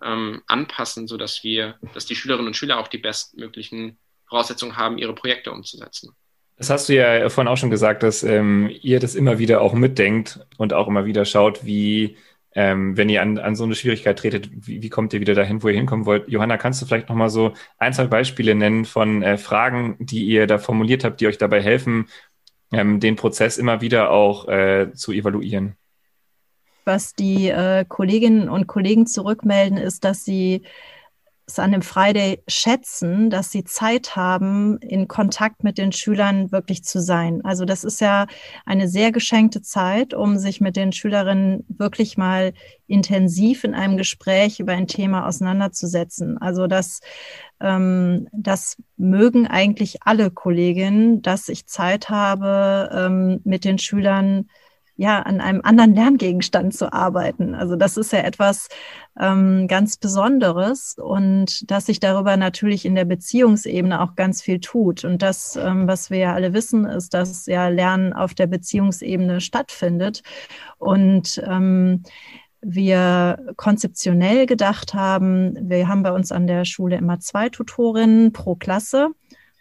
ähm, 0.02 0.42
anpassen, 0.46 1.08
sodass 1.08 1.42
wir, 1.42 1.78
dass 1.94 2.06
die 2.06 2.16
Schülerinnen 2.16 2.48
und 2.48 2.56
Schüler 2.56 2.78
auch 2.78 2.88
die 2.88 2.98
bestmöglichen 2.98 3.98
Voraussetzungen 4.28 4.76
haben, 4.76 4.98
ihre 4.98 5.14
Projekte 5.14 5.52
umzusetzen. 5.52 6.14
Das 6.56 6.70
hast 6.70 6.88
du 6.88 6.94
ja 6.94 7.28
vorhin 7.28 7.48
auch 7.48 7.56
schon 7.56 7.70
gesagt, 7.70 8.02
dass 8.02 8.24
ähm, 8.24 8.68
ihr 8.82 8.98
das 8.98 9.14
immer 9.14 9.38
wieder 9.38 9.60
auch 9.60 9.74
mitdenkt 9.74 10.40
und 10.56 10.72
auch 10.72 10.88
immer 10.88 11.04
wieder 11.04 11.24
schaut, 11.24 11.64
wie, 11.64 12.16
ähm, 12.52 12.96
wenn 12.96 13.08
ihr 13.08 13.22
an, 13.22 13.38
an 13.38 13.54
so 13.54 13.62
eine 13.62 13.76
Schwierigkeit 13.76 14.18
tretet, 14.18 14.50
wie, 14.52 14.82
wie 14.82 14.88
kommt 14.88 15.12
ihr 15.12 15.20
wieder 15.20 15.34
dahin, 15.34 15.62
wo 15.62 15.68
ihr 15.68 15.76
hinkommen 15.76 16.04
wollt? 16.04 16.28
Johanna, 16.28 16.56
kannst 16.56 16.82
du 16.82 16.86
vielleicht 16.86 17.08
nochmal 17.08 17.30
so 17.30 17.52
ein, 17.78 17.92
zwei 17.92 18.08
Beispiele 18.08 18.56
nennen 18.56 18.84
von 18.84 19.22
äh, 19.22 19.38
Fragen, 19.38 19.96
die 20.00 20.24
ihr 20.24 20.48
da 20.48 20.58
formuliert 20.58 21.04
habt, 21.04 21.20
die 21.20 21.28
euch 21.28 21.38
dabei 21.38 21.62
helfen, 21.62 22.08
ähm, 22.72 22.98
den 22.98 23.14
Prozess 23.14 23.56
immer 23.56 23.80
wieder 23.80 24.10
auch 24.10 24.48
äh, 24.48 24.92
zu 24.94 25.12
evaluieren? 25.12 25.76
Was 26.84 27.14
die 27.14 27.50
äh, 27.50 27.84
Kolleginnen 27.86 28.48
und 28.48 28.66
Kollegen 28.66 29.06
zurückmelden, 29.06 29.78
ist, 29.78 30.04
dass 30.04 30.24
sie 30.24 30.62
es 31.48 31.58
an 31.58 31.72
dem 31.72 31.82
Friday 31.82 32.42
schätzen, 32.46 33.30
dass 33.30 33.50
sie 33.50 33.64
Zeit 33.64 34.16
haben, 34.16 34.78
in 34.78 35.08
Kontakt 35.08 35.64
mit 35.64 35.78
den 35.78 35.92
Schülern 35.92 36.52
wirklich 36.52 36.84
zu 36.84 37.00
sein. 37.00 37.40
Also 37.42 37.64
das 37.64 37.84
ist 37.84 38.00
ja 38.00 38.26
eine 38.66 38.86
sehr 38.86 39.12
geschenkte 39.12 39.62
Zeit, 39.62 40.12
um 40.12 40.36
sich 40.38 40.60
mit 40.60 40.76
den 40.76 40.92
Schülerinnen 40.92 41.64
wirklich 41.68 42.18
mal 42.18 42.52
intensiv 42.86 43.64
in 43.64 43.74
einem 43.74 43.96
Gespräch 43.96 44.60
über 44.60 44.72
ein 44.72 44.86
Thema 44.86 45.26
auseinanderzusetzen. 45.26 46.36
Also 46.38 46.66
das, 46.66 47.00
ähm, 47.60 48.28
das 48.32 48.76
mögen 48.98 49.46
eigentlich 49.46 50.02
alle 50.02 50.30
Kolleginnen, 50.30 51.22
dass 51.22 51.48
ich 51.48 51.66
Zeit 51.66 52.10
habe, 52.10 52.90
ähm, 52.92 53.40
mit 53.44 53.64
den 53.64 53.78
Schülern 53.78 54.48
ja, 54.98 55.20
an 55.20 55.40
einem 55.40 55.60
anderen 55.62 55.94
Lerngegenstand 55.94 56.74
zu 56.74 56.92
arbeiten. 56.92 57.54
Also 57.54 57.76
das 57.76 57.96
ist 57.96 58.12
ja 58.12 58.18
etwas 58.18 58.68
ähm, 59.18 59.68
ganz 59.68 59.96
Besonderes 59.96 60.96
und 60.98 61.70
dass 61.70 61.86
sich 61.86 62.00
darüber 62.00 62.36
natürlich 62.36 62.84
in 62.84 62.96
der 62.96 63.04
Beziehungsebene 63.04 64.02
auch 64.02 64.16
ganz 64.16 64.42
viel 64.42 64.58
tut. 64.58 65.04
Und 65.04 65.22
das, 65.22 65.54
ähm, 65.54 65.86
was 65.86 66.10
wir 66.10 66.18
ja 66.18 66.34
alle 66.34 66.52
wissen, 66.52 66.84
ist, 66.84 67.14
dass 67.14 67.46
ja 67.46 67.68
Lernen 67.68 68.12
auf 68.12 68.34
der 68.34 68.48
Beziehungsebene 68.48 69.40
stattfindet. 69.40 70.24
Und 70.78 71.40
ähm, 71.46 72.02
wir 72.60 73.38
konzeptionell 73.56 74.46
gedacht 74.46 74.94
haben, 74.94 75.56
wir 75.70 75.86
haben 75.86 76.02
bei 76.02 76.10
uns 76.10 76.32
an 76.32 76.48
der 76.48 76.64
Schule 76.64 76.96
immer 76.96 77.20
zwei 77.20 77.50
Tutorinnen 77.50 78.32
pro 78.32 78.56
Klasse. 78.56 79.10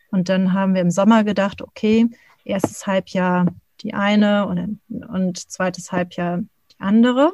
Und 0.09 0.29
dann 0.29 0.53
haben 0.53 0.73
wir 0.73 0.81
im 0.81 0.89
Sommer 0.89 1.23
gedacht, 1.23 1.61
okay, 1.61 2.07
erstes 2.43 2.87
Halbjahr 2.87 3.45
die 3.81 3.93
eine 3.93 4.47
und, 4.47 4.79
und 4.89 5.37
zweites 5.37 5.91
Halbjahr 5.91 6.39
die 6.39 6.79
andere. 6.79 7.33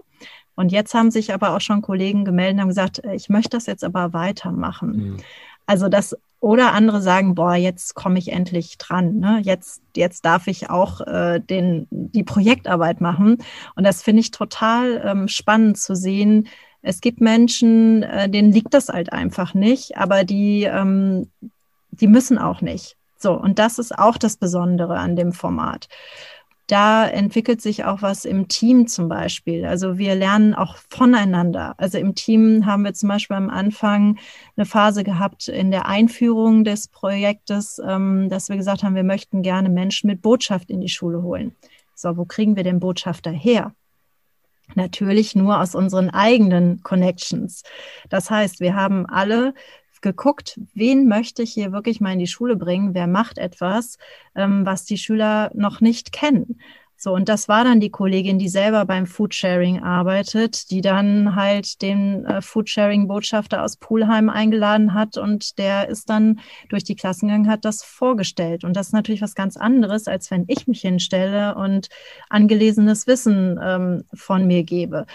Und 0.55 0.71
jetzt 0.71 0.93
haben 0.93 1.11
sich 1.11 1.33
aber 1.33 1.55
auch 1.55 1.61
schon 1.61 1.81
Kollegen 1.81 2.25
gemeldet 2.25 2.55
und 2.55 2.61
haben 2.61 2.67
gesagt, 2.69 3.03
äh, 3.03 3.15
ich 3.15 3.29
möchte 3.29 3.57
das 3.57 3.65
jetzt 3.65 3.83
aber 3.83 4.13
weitermachen. 4.13 4.91
Mhm. 4.95 5.17
Also 5.65 5.89
das 5.89 6.15
oder 6.43 6.73
andere 6.73 7.01
sagen, 7.01 7.35
boah, 7.35 7.55
jetzt 7.55 7.95
komme 7.95 8.19
ich 8.19 8.33
endlich 8.33 8.77
dran. 8.77 9.19
Ne? 9.19 9.39
Jetzt, 9.43 9.81
jetzt 9.95 10.25
darf 10.25 10.47
ich 10.47 10.69
auch 10.69 10.99
äh, 10.99 11.39
den, 11.39 11.87
die 11.89 12.23
Projektarbeit 12.23 12.99
machen. 12.99 13.37
Und 13.75 13.85
das 13.85 14.03
finde 14.03 14.19
ich 14.19 14.31
total 14.31 15.01
ähm, 15.05 15.29
spannend 15.29 15.77
zu 15.77 15.95
sehen. 15.95 16.49
Es 16.81 16.99
gibt 16.99 17.21
Menschen, 17.21 18.03
äh, 18.03 18.29
denen 18.29 18.51
liegt 18.51 18.73
das 18.73 18.89
halt 18.89 19.13
einfach 19.13 19.53
nicht, 19.53 19.97
aber 19.97 20.25
die, 20.25 20.63
ähm, 20.63 21.31
die 21.91 22.07
müssen 22.07 22.37
auch 22.37 22.59
nicht. 22.59 22.97
So, 23.23 23.31
und 23.31 23.57
das 23.57 23.79
ist 23.79 23.97
auch 23.97 24.17
das 24.17 24.35
Besondere 24.35 24.97
an 24.97 25.15
dem 25.15 25.31
Format. 25.31 25.87
da 26.67 27.05
entwickelt 27.05 27.61
sich 27.61 27.83
auch 27.85 28.01
was 28.01 28.25
im 28.25 28.47
Team 28.47 28.87
zum 28.87 29.09
Beispiel. 29.09 29.65
Also 29.65 29.97
wir 29.97 30.15
lernen 30.15 30.53
auch 30.53 30.77
voneinander. 30.89 31.75
Also 31.77 31.97
im 31.99 32.15
Team 32.15 32.65
haben 32.65 32.83
wir 32.83 32.93
zum 32.93 33.09
Beispiel 33.09 33.35
am 33.37 33.49
Anfang 33.49 34.17
eine 34.55 34.65
Phase 34.65 35.03
gehabt 35.03 35.49
in 35.49 35.71
der 35.71 35.87
Einführung 35.87 36.63
des 36.63 36.87
Projektes, 36.87 37.79
ähm, 37.85 38.29
dass 38.29 38.49
wir 38.49 38.55
gesagt 38.57 38.83
haben, 38.83 38.95
wir 38.95 39.03
möchten 39.03 39.41
gerne 39.41 39.69
Menschen 39.69 40.07
mit 40.07 40.21
Botschaft 40.21 40.69
in 40.69 40.81
die 40.81 40.89
Schule 40.89 41.21
holen. 41.21 41.53
So, 41.95 42.17
wo 42.17 42.25
kriegen 42.25 42.55
wir 42.55 42.63
den 42.63 42.79
Botschafter 42.79 43.31
her? 43.31 43.73
Natürlich 44.75 45.35
nur 45.35 45.59
aus 45.61 45.75
unseren 45.75 46.09
eigenen 46.09 46.81
Connections. 46.81 47.63
Das 48.09 48.31
heißt, 48.31 48.61
wir 48.61 48.75
haben 48.75 49.05
alle 49.05 49.53
geguckt, 50.03 50.59
wen 50.75 51.07
möchte 51.07 51.41
ich 51.41 51.53
hier 51.53 51.71
wirklich 51.71 51.99
mal 51.99 52.13
in 52.13 52.19
die 52.19 52.27
Schule 52.27 52.55
bringen, 52.55 52.93
wer 52.93 53.07
macht 53.07 53.39
etwas, 53.39 53.97
ähm, 54.35 54.65
was 54.65 54.85
die 54.85 54.99
Schüler 54.99 55.49
noch 55.55 55.81
nicht 55.81 56.11
kennen. 56.11 56.59
So, 57.03 57.13
und 57.13 57.27
das 57.27 57.49
war 57.49 57.65
dann 57.65 57.81
die 57.81 57.89
Kollegin, 57.89 58.39
die 58.39 58.47
selber 58.47 58.85
beim 58.85 59.07
Foodsharing 59.07 59.83
arbeitet, 59.83 60.71
die 60.71 60.79
dann 60.79 61.35
halt 61.35 61.81
den 61.81 62.23
äh, 62.23 62.41
Foodsharing-Botschafter 62.41 63.61
aus 63.61 63.75
Pulheim 63.75 64.29
eingeladen 64.29 64.93
hat 64.93 65.17
und 65.17 65.57
der 65.57 65.89
ist 65.89 66.09
dann 66.09 66.39
durch 66.69 66.85
die 66.85 66.95
Klassen 66.95 67.27
gegangen, 67.27 67.49
hat 67.49 67.65
das 67.65 67.83
vorgestellt. 67.83 68.63
Und 68.63 68.77
das 68.77 68.87
ist 68.87 68.93
natürlich 68.93 69.21
was 69.21 69.35
ganz 69.35 69.57
anderes, 69.57 70.07
als 70.07 70.31
wenn 70.31 70.45
ich 70.47 70.65
mich 70.65 70.79
hinstelle 70.79 71.55
und 71.55 71.89
angelesenes 72.29 73.05
Wissen 73.05 73.59
ähm, 73.61 74.05
von 74.13 74.47
mir 74.47 74.63
gebe. 74.63 75.05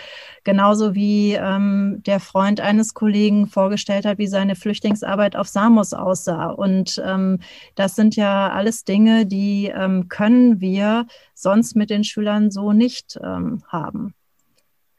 Genauso 0.45 0.95
wie 0.95 1.37
ähm, 1.41 2.03
der 2.05 2.21
Freund 2.21 2.61
eines 2.61 2.93
Kollegen 2.93 3.47
vorgestellt 3.47 4.05
hat, 4.05 4.19
wie 4.19 4.27
seine 4.27 4.57
Flüchtlingsarbeit 4.57 5.37
auf 5.37 5.49
Samos 5.49 5.95
aussah. 5.95 6.51
Und 6.51 7.03
ähm, 7.03 7.39
das 7.77 7.97
sind 7.97 8.15
ja 8.15 8.51
alles 8.51 8.85
Dinge, 8.85 9.25
die 9.25 9.73
ähm, 9.75 10.11
können 10.11 10.61
wir 10.61 11.07
sonst 11.41 11.77
mit 11.77 11.91
den 11.91 12.05
Schülern 12.05 12.51
so 12.51 12.73
nicht 12.73 13.19
ähm, 13.23 13.63
haben. 13.69 14.15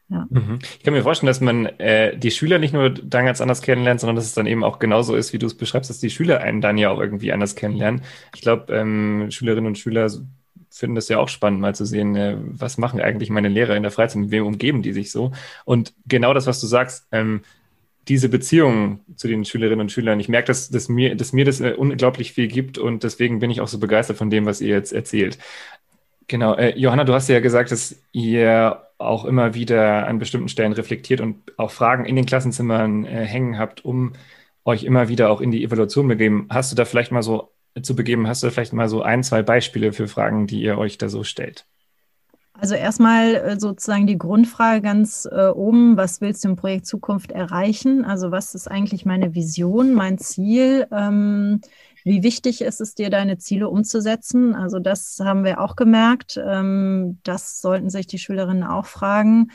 Ja. 0.08 0.26
Mhm. 0.28 0.58
Ich 0.78 0.82
kann 0.82 0.94
mir 0.94 1.02
vorstellen, 1.02 1.28
dass 1.28 1.40
man 1.40 1.66
äh, 1.66 2.16
die 2.16 2.32
Schüler 2.32 2.58
nicht 2.58 2.72
nur 2.72 2.90
dann 2.90 3.26
ganz 3.26 3.40
anders 3.40 3.62
kennenlernt, 3.62 4.00
sondern 4.00 4.16
dass 4.16 4.24
es 4.24 4.34
dann 4.34 4.46
eben 4.46 4.64
auch 4.64 4.80
genauso 4.80 5.14
ist, 5.14 5.32
wie 5.32 5.38
du 5.38 5.46
es 5.46 5.56
beschreibst, 5.56 5.88
dass 5.88 6.00
die 6.00 6.10
Schüler 6.10 6.40
einen 6.40 6.60
dann 6.60 6.78
ja 6.78 6.90
auch 6.90 6.98
irgendwie 6.98 7.32
anders 7.32 7.54
kennenlernen. 7.54 8.02
Ich 8.34 8.40
glaube, 8.40 8.74
ähm, 8.74 9.30
Schülerinnen 9.30 9.66
und 9.66 9.78
Schüler 9.78 10.10
finden 10.70 10.94
das 10.96 11.08
ja 11.08 11.18
auch 11.18 11.28
spannend, 11.28 11.60
mal 11.60 11.74
zu 11.74 11.84
sehen, 11.84 12.16
äh, 12.16 12.36
was 12.40 12.78
machen 12.78 13.00
eigentlich 13.00 13.30
meine 13.30 13.48
Lehrer 13.48 13.76
in 13.76 13.82
der 13.82 13.92
Freizeit, 13.92 14.22
mit 14.22 14.30
wem 14.30 14.46
umgeben 14.46 14.82
die 14.82 14.92
sich 14.92 15.12
so. 15.12 15.32
Und 15.64 15.92
genau 16.06 16.34
das, 16.34 16.46
was 16.46 16.60
du 16.60 16.66
sagst, 16.66 17.06
ähm, 17.12 17.42
diese 18.08 18.28
Beziehung 18.28 19.00
zu 19.14 19.28
den 19.28 19.44
Schülerinnen 19.44 19.82
und 19.82 19.92
Schülern, 19.92 20.18
ich 20.18 20.28
merke, 20.28 20.46
dass, 20.48 20.70
dass, 20.70 20.88
mir, 20.88 21.14
dass 21.14 21.32
mir 21.32 21.44
das 21.44 21.60
äh, 21.60 21.74
unglaublich 21.76 22.32
viel 22.32 22.48
gibt 22.48 22.78
und 22.78 23.04
deswegen 23.04 23.38
bin 23.38 23.50
ich 23.50 23.60
auch 23.60 23.68
so 23.68 23.78
begeistert 23.78 24.16
von 24.16 24.30
dem, 24.30 24.46
was 24.46 24.60
ihr 24.60 24.74
jetzt 24.74 24.92
erzählt. 24.92 25.38
Genau, 26.30 26.54
äh, 26.54 26.78
Johanna, 26.78 27.02
du 27.02 27.12
hast 27.12 27.28
ja 27.28 27.40
gesagt, 27.40 27.72
dass 27.72 27.96
ihr 28.12 28.80
auch 28.98 29.24
immer 29.24 29.54
wieder 29.54 30.06
an 30.06 30.20
bestimmten 30.20 30.48
Stellen 30.48 30.72
reflektiert 30.72 31.20
und 31.20 31.42
auch 31.58 31.72
Fragen 31.72 32.04
in 32.04 32.14
den 32.14 32.24
Klassenzimmern 32.24 33.04
äh, 33.04 33.24
hängen 33.24 33.58
habt, 33.58 33.84
um 33.84 34.12
euch 34.64 34.84
immer 34.84 35.08
wieder 35.08 35.28
auch 35.28 35.40
in 35.40 35.50
die 35.50 35.64
Evaluation 35.64 36.06
begeben. 36.06 36.46
Hast 36.48 36.70
du 36.70 36.76
da 36.76 36.84
vielleicht 36.84 37.10
mal 37.10 37.24
so 37.24 37.50
zu 37.82 37.96
begeben, 37.96 38.28
hast 38.28 38.44
du 38.44 38.46
da 38.46 38.52
vielleicht 38.52 38.72
mal 38.72 38.88
so 38.88 39.02
ein, 39.02 39.24
zwei 39.24 39.42
Beispiele 39.42 39.92
für 39.92 40.06
Fragen, 40.06 40.46
die 40.46 40.62
ihr 40.62 40.78
euch 40.78 40.98
da 40.98 41.08
so 41.08 41.24
stellt? 41.24 41.66
Also 42.52 42.76
erstmal 42.76 43.34
äh, 43.34 43.58
sozusagen 43.58 44.06
die 44.06 44.18
Grundfrage 44.18 44.82
ganz 44.82 45.26
äh, 45.30 45.48
oben, 45.48 45.96
was 45.96 46.20
willst 46.20 46.44
du 46.44 46.50
im 46.50 46.56
Projekt 46.56 46.86
Zukunft 46.86 47.32
erreichen? 47.32 48.04
Also 48.04 48.30
was 48.30 48.54
ist 48.54 48.70
eigentlich 48.70 49.04
meine 49.04 49.34
Vision, 49.34 49.94
mein 49.94 50.18
Ziel? 50.18 50.86
Ähm, 50.92 51.60
wie 52.04 52.22
wichtig 52.22 52.60
ist 52.62 52.80
es 52.80 52.94
dir, 52.94 53.10
deine 53.10 53.38
Ziele 53.38 53.68
umzusetzen? 53.68 54.54
Also 54.54 54.78
das 54.78 55.18
haben 55.22 55.44
wir 55.44 55.60
auch 55.60 55.76
gemerkt. 55.76 56.40
Ähm, 56.42 57.18
das 57.22 57.60
sollten 57.60 57.90
sich 57.90 58.06
die 58.06 58.18
Schülerinnen 58.18 58.64
auch 58.64 58.86
fragen. 58.86 59.50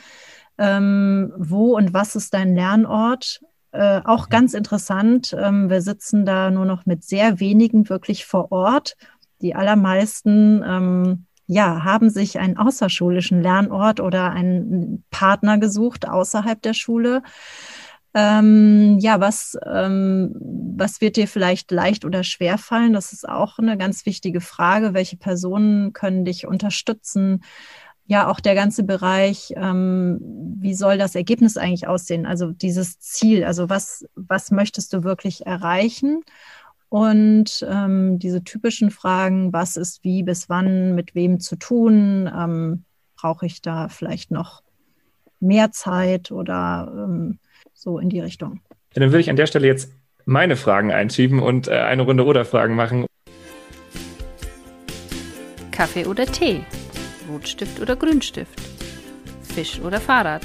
Ähm, 0.58 1.32
wo 1.36 1.76
und 1.76 1.92
was 1.92 2.16
ist 2.16 2.34
dein 2.34 2.54
Lernort? 2.54 3.42
Äh, 3.72 4.00
auch 4.04 4.28
ganz 4.28 4.54
interessant. 4.54 5.36
Ähm, 5.38 5.68
wir 5.68 5.82
sitzen 5.82 6.24
da 6.24 6.50
nur 6.50 6.64
noch 6.64 6.86
mit 6.86 7.04
sehr 7.04 7.40
wenigen 7.40 7.88
wirklich 7.88 8.24
vor 8.24 8.52
Ort. 8.52 8.96
Die 9.42 9.54
allermeisten 9.54 11.26
ja, 11.46 11.84
haben 11.84 12.10
sich 12.10 12.38
einen 12.38 12.56
außerschulischen 12.56 13.40
Lernort 13.40 14.00
oder 14.00 14.30
einen 14.32 15.04
Partner 15.10 15.58
gesucht 15.58 16.08
außerhalb 16.08 16.60
der 16.60 16.74
Schule. 16.74 17.22
Ähm, 18.18 18.98
ja, 18.98 19.20
was, 19.20 19.58
ähm, 19.66 20.34
was 20.40 21.02
wird 21.02 21.16
dir 21.16 21.28
vielleicht 21.28 21.70
leicht 21.70 22.06
oder 22.06 22.24
schwer 22.24 22.56
fallen? 22.56 22.94
Das 22.94 23.12
ist 23.12 23.28
auch 23.28 23.58
eine 23.58 23.76
ganz 23.76 24.06
wichtige 24.06 24.40
Frage. 24.40 24.94
Welche 24.94 25.18
Personen 25.18 25.92
können 25.92 26.24
dich 26.24 26.46
unterstützen? 26.46 27.44
Ja, 28.06 28.30
auch 28.30 28.40
der 28.40 28.54
ganze 28.54 28.84
Bereich, 28.84 29.52
ähm, 29.56 30.18
wie 30.58 30.72
soll 30.72 30.96
das 30.96 31.14
Ergebnis 31.14 31.58
eigentlich 31.58 31.88
aussehen? 31.88 32.24
Also 32.24 32.52
dieses 32.52 32.98
Ziel, 33.00 33.44
also 33.44 33.68
was, 33.68 34.06
was 34.14 34.50
möchtest 34.50 34.94
du 34.94 35.04
wirklich 35.04 35.44
erreichen? 35.44 36.22
Und 36.88 37.66
ähm, 37.68 38.18
diese 38.18 38.44
typischen 38.44 38.90
Fragen, 38.90 39.52
was 39.52 39.76
ist 39.76 40.04
wie, 40.04 40.22
bis 40.22 40.48
wann, 40.48 40.94
mit 40.94 41.14
wem 41.14 41.38
zu 41.38 41.56
tun? 41.56 42.30
Ähm, 42.34 42.84
Brauche 43.14 43.44
ich 43.44 43.60
da 43.60 43.88
vielleicht 43.88 44.30
noch 44.30 44.62
mehr 45.38 45.70
Zeit 45.70 46.30
oder 46.30 46.90
ähm, 46.96 47.40
so 47.76 47.98
in 47.98 48.08
die 48.08 48.20
Richtung. 48.20 48.60
Ja, 48.94 49.00
dann 49.00 49.12
würde 49.12 49.20
ich 49.20 49.30
an 49.30 49.36
der 49.36 49.46
Stelle 49.46 49.66
jetzt 49.66 49.92
meine 50.24 50.56
Fragen 50.56 50.90
einschieben 50.90 51.40
und 51.40 51.68
äh, 51.68 51.72
eine 51.72 52.02
Runde 52.02 52.24
Oder-Fragen 52.24 52.74
machen. 52.74 53.06
Kaffee 55.70 56.06
oder 56.06 56.26
Tee? 56.26 56.64
Rotstift 57.28 57.80
oder 57.80 57.94
Grünstift? 57.94 58.60
Fisch 59.42 59.78
oder 59.80 60.00
Fahrrad? 60.00 60.42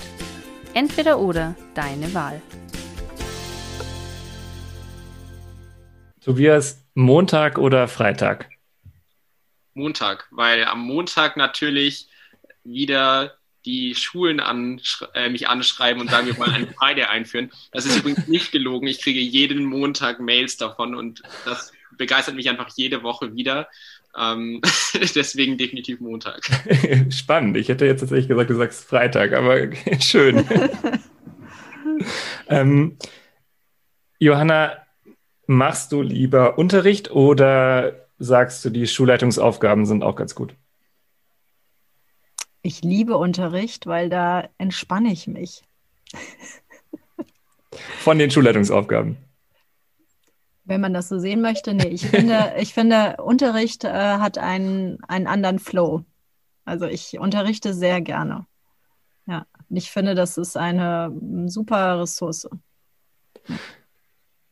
Entweder 0.73 1.19
oder, 1.19 1.55
deine 1.73 2.13
Wahl. 2.13 2.41
Tobias, 6.19 6.85
Montag 6.93 7.57
oder 7.57 7.87
Freitag? 7.87 8.49
Montag, 9.73 10.27
weil 10.31 10.65
am 10.65 10.81
Montag 10.81 11.37
natürlich 11.37 12.09
wieder 12.63 13.37
die 13.65 13.95
Schulen 13.95 14.39
an, 14.39 14.81
äh, 15.13 15.29
mich 15.29 15.47
anschreiben 15.47 16.01
und 16.01 16.09
sagen, 16.09 16.27
wir 16.27 16.37
wollen 16.37 16.51
einen 16.51 16.73
Friday 16.79 17.03
einführen. 17.05 17.51
Das 17.71 17.85
ist 17.85 17.97
übrigens 17.97 18.27
nicht 18.27 18.51
gelogen. 18.51 18.87
Ich 18.87 19.01
kriege 19.01 19.19
jeden 19.19 19.65
Montag 19.65 20.19
Mails 20.19 20.57
davon 20.57 20.95
und 20.95 21.21
das 21.45 21.71
begeistert 21.97 22.35
mich 22.35 22.49
einfach 22.49 22.69
jede 22.75 23.03
Woche 23.03 23.35
wieder. 23.35 23.67
Ähm, 24.17 24.61
deswegen 25.15 25.57
definitiv 25.57 25.99
Montag. 25.99 26.41
Spannend. 27.09 27.57
Ich 27.57 27.69
hätte 27.69 27.85
jetzt 27.85 28.01
tatsächlich 28.01 28.27
gesagt, 28.27 28.49
du 28.49 28.55
sagst 28.55 28.85
Freitag, 28.85 29.33
aber 29.33 29.69
schön. 29.99 30.45
ähm, 32.47 32.97
Johanna, 34.19 34.77
machst 35.47 35.91
du 35.91 36.01
lieber 36.01 36.57
Unterricht 36.57 37.11
oder 37.11 38.07
sagst 38.19 38.63
du, 38.63 38.69
die 38.69 38.87
Schulleitungsaufgaben 38.87 39.85
sind 39.85 40.03
auch 40.03 40.15
ganz 40.15 40.35
gut? 40.35 40.55
Ich 42.61 42.81
liebe 42.83 43.17
Unterricht, 43.17 43.87
weil 43.87 44.09
da 44.09 44.47
entspanne 44.57 45.11
ich 45.11 45.27
mich. 45.27 45.63
Von 47.99 48.19
den 48.19 48.29
Schulleitungsaufgaben. 48.29 49.17
Wenn 50.63 50.81
man 50.81 50.93
das 50.93 51.09
so 51.09 51.19
sehen 51.19 51.41
möchte, 51.41 51.73
nee. 51.73 51.87
Ich 51.87 52.05
finde, 52.05 52.53
ich 52.57 52.73
finde 52.73 53.17
Unterricht 53.17 53.83
äh, 53.83 53.89
hat 53.89 54.37
einen, 54.37 55.03
einen 55.05 55.27
anderen 55.27 55.59
Flow. 55.59 56.05
Also 56.65 56.85
ich 56.85 57.19
unterrichte 57.19 57.73
sehr 57.73 58.01
gerne. 58.01 58.45
Ja, 59.25 59.45
ich 59.69 59.91
finde, 59.91 60.15
das 60.15 60.37
ist 60.37 60.57
eine 60.57 61.11
super 61.47 61.99
Ressource. 62.01 62.47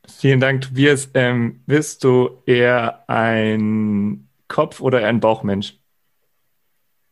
Vielen 0.08 0.40
Dank, 0.40 0.62
Tobias. 0.62 1.10
Ähm, 1.14 1.64
bist 1.66 2.04
du 2.04 2.42
eher 2.46 3.08
ein 3.08 4.28
Kopf- 4.48 4.82
oder 4.82 5.02
eher 5.02 5.10
ein 5.10 5.20
Bauchmensch? 5.20 5.79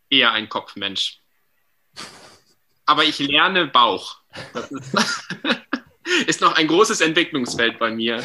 Eher 0.09 0.31
ein 0.31 0.49
Kopfmensch. 0.49 1.21
Aber 2.85 3.03
ich 3.03 3.19
lerne 3.19 3.67
Bauch. 3.67 4.17
Das 4.53 4.71
ist, 4.71 4.95
ist 6.27 6.41
noch 6.41 6.55
ein 6.55 6.67
großes 6.67 7.01
Entwicklungsfeld 7.01 7.79
bei 7.79 7.91
mir. 7.91 8.23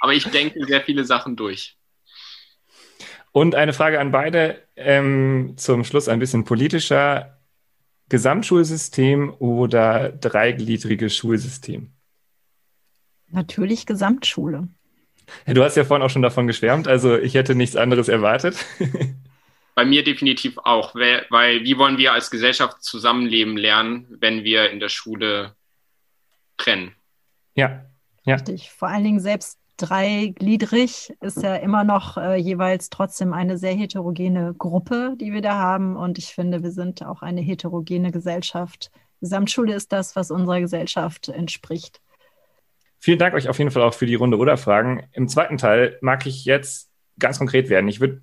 Aber 0.00 0.12
ich 0.14 0.24
denke 0.30 0.64
sehr 0.66 0.82
viele 0.82 1.04
Sachen 1.04 1.36
durch. 1.36 1.76
Und 3.32 3.54
eine 3.54 3.72
Frage 3.72 4.00
an 4.00 4.10
beide 4.10 4.66
ähm, 4.76 5.54
zum 5.56 5.84
Schluss 5.84 6.08
ein 6.08 6.18
bisschen 6.18 6.44
politischer. 6.44 7.36
Gesamtschulsystem 8.08 9.32
oder 9.38 10.10
dreigliedriges 10.10 11.16
Schulsystem? 11.16 11.92
Natürlich 13.28 13.86
Gesamtschule. 13.86 14.66
Du 15.46 15.62
hast 15.62 15.76
ja 15.76 15.84
vorhin 15.84 16.04
auch 16.04 16.10
schon 16.10 16.22
davon 16.22 16.48
geschwärmt, 16.48 16.88
also 16.88 17.16
ich 17.16 17.34
hätte 17.34 17.54
nichts 17.54 17.76
anderes 17.76 18.08
erwartet. 18.08 18.56
Bei 19.74 19.84
mir 19.84 20.04
definitiv 20.04 20.58
auch, 20.58 20.94
weil, 20.94 21.26
weil 21.30 21.64
wie 21.64 21.78
wollen 21.78 21.98
wir 21.98 22.12
als 22.12 22.30
Gesellschaft 22.30 22.82
zusammenleben 22.82 23.56
lernen, 23.56 24.06
wenn 24.20 24.44
wir 24.44 24.70
in 24.70 24.80
der 24.80 24.88
Schule 24.88 25.54
trennen? 26.56 26.94
Ja, 27.54 27.84
ja. 28.24 28.34
Richtig. 28.34 28.70
Vor 28.70 28.88
allen 28.88 29.04
Dingen 29.04 29.20
selbst 29.20 29.58
dreigliedrig, 29.80 31.14
ist 31.20 31.42
ja 31.42 31.56
immer 31.56 31.84
noch 31.84 32.18
äh, 32.18 32.36
jeweils 32.36 32.90
trotzdem 32.90 33.32
eine 33.32 33.56
sehr 33.56 33.72
heterogene 33.72 34.54
Gruppe, 34.56 35.14
die 35.18 35.32
wir 35.32 35.40
da 35.40 35.54
haben. 35.54 35.96
Und 35.96 36.18
ich 36.18 36.34
finde, 36.34 36.62
wir 36.62 36.70
sind 36.70 37.02
auch 37.04 37.22
eine 37.22 37.40
heterogene 37.40 38.10
Gesellschaft. 38.10 38.90
Gesamtschule 39.20 39.74
ist 39.74 39.92
das, 39.92 40.16
was 40.16 40.30
unserer 40.30 40.60
Gesellschaft 40.60 41.28
entspricht. 41.28 42.00
Vielen 42.98 43.18
Dank 43.18 43.34
euch 43.34 43.48
auf 43.48 43.58
jeden 43.58 43.70
Fall 43.70 43.82
auch 43.82 43.94
für 43.94 44.06
die 44.06 44.14
Runde 44.14 44.36
oder 44.36 44.58
Fragen. 44.58 45.08
Im 45.12 45.28
zweiten 45.28 45.56
Teil 45.56 45.98
mag 46.02 46.26
ich 46.26 46.44
jetzt 46.44 46.90
ganz 47.18 47.38
konkret 47.38 47.70
werden. 47.70 47.88
Ich 47.88 48.00
würde 48.00 48.20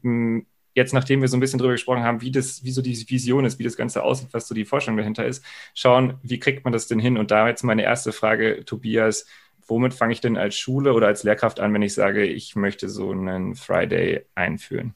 jetzt, 0.78 0.93
nachdem 0.93 1.21
wir 1.21 1.28
so 1.28 1.36
ein 1.36 1.39
bisschen 1.39 1.57
darüber 1.57 1.73
gesprochen 1.73 2.03
haben, 2.03 2.21
wie 2.21 2.32
das, 2.32 2.63
wie 2.63 2.71
so 2.71 2.84
diese 2.84 3.09
Vision 3.09 3.45
ist, 3.45 3.57
wie 3.57 3.63
das 3.63 3.75
Ganze 3.75 4.03
aussieht, 4.03 4.30
was 4.32 4.47
so 4.47 4.53
die 4.53 4.63
Forschung 4.63 4.95
dahinter 4.95 5.25
ist, 5.25 5.43
schauen, 5.73 6.19
wie 6.21 6.39
kriegt 6.39 6.63
man 6.63 6.71
das 6.71 6.88
denn 6.88 6.99
hin? 6.99 7.17
Und 7.17 7.32
da 7.32 7.47
jetzt 7.47 7.63
meine 7.63 7.82
erste 7.82 8.13
Frage, 8.13 8.63
Tobias, 8.63 9.25
womit 9.65 9.95
fange 9.95 10.13
ich 10.13 10.21
denn 10.21 10.38
als 10.38 10.55
Schule 10.55 10.93
oder 10.93 11.07
als 11.07 11.23
Lehrkraft 11.23 11.59
an, 11.59 11.73
wenn 11.73 11.82
ich 11.82 11.95
sage, 11.95 12.25
ich 12.25 12.55
möchte 12.55 12.89
so 12.89 13.11
einen 13.11 13.55
Friday 13.55 14.25
einführen? 14.36 14.93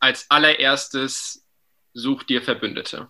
Als 0.00 0.30
allererstes 0.30 1.46
such 1.92 2.24
dir 2.24 2.40
Verbündete. 2.40 3.08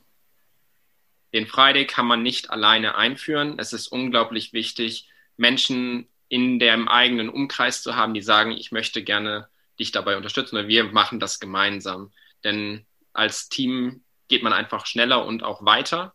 Den 1.33 1.47
Friday 1.47 1.87
kann 1.87 2.07
man 2.07 2.25
nicht 2.25 2.51
alleine 2.51 2.97
einführen. 2.97 3.57
Es 3.59 3.73
ist 3.73 3.87
unglaublich 3.87 4.53
wichtig, 4.53 5.09
Menschen 5.37 6.09
in 6.29 6.59
dem 6.59 6.89
eigenen 6.89 7.29
Umkreis 7.29 7.83
zu 7.83 7.95
haben, 7.95 8.15
die 8.15 8.23
sagen, 8.23 8.51
ich 8.51 8.73
möchte 8.73 9.05
gerne 9.05 9.49
dich 9.79 9.93
dabei 9.93 10.17
unterstützen 10.17 10.57
oder 10.57 10.69
wir 10.69 10.85
machen 10.85 11.21
das 11.21 11.39
gemeinsam. 11.39 12.13
Denn 12.45 12.87
als 13.13 13.49
Team 13.49 14.03
geht 14.29 14.43
man 14.43 14.53
einfach 14.53 14.87
schneller 14.87 15.25
und 15.25 15.43
auch 15.43 15.65
weiter 15.65 16.15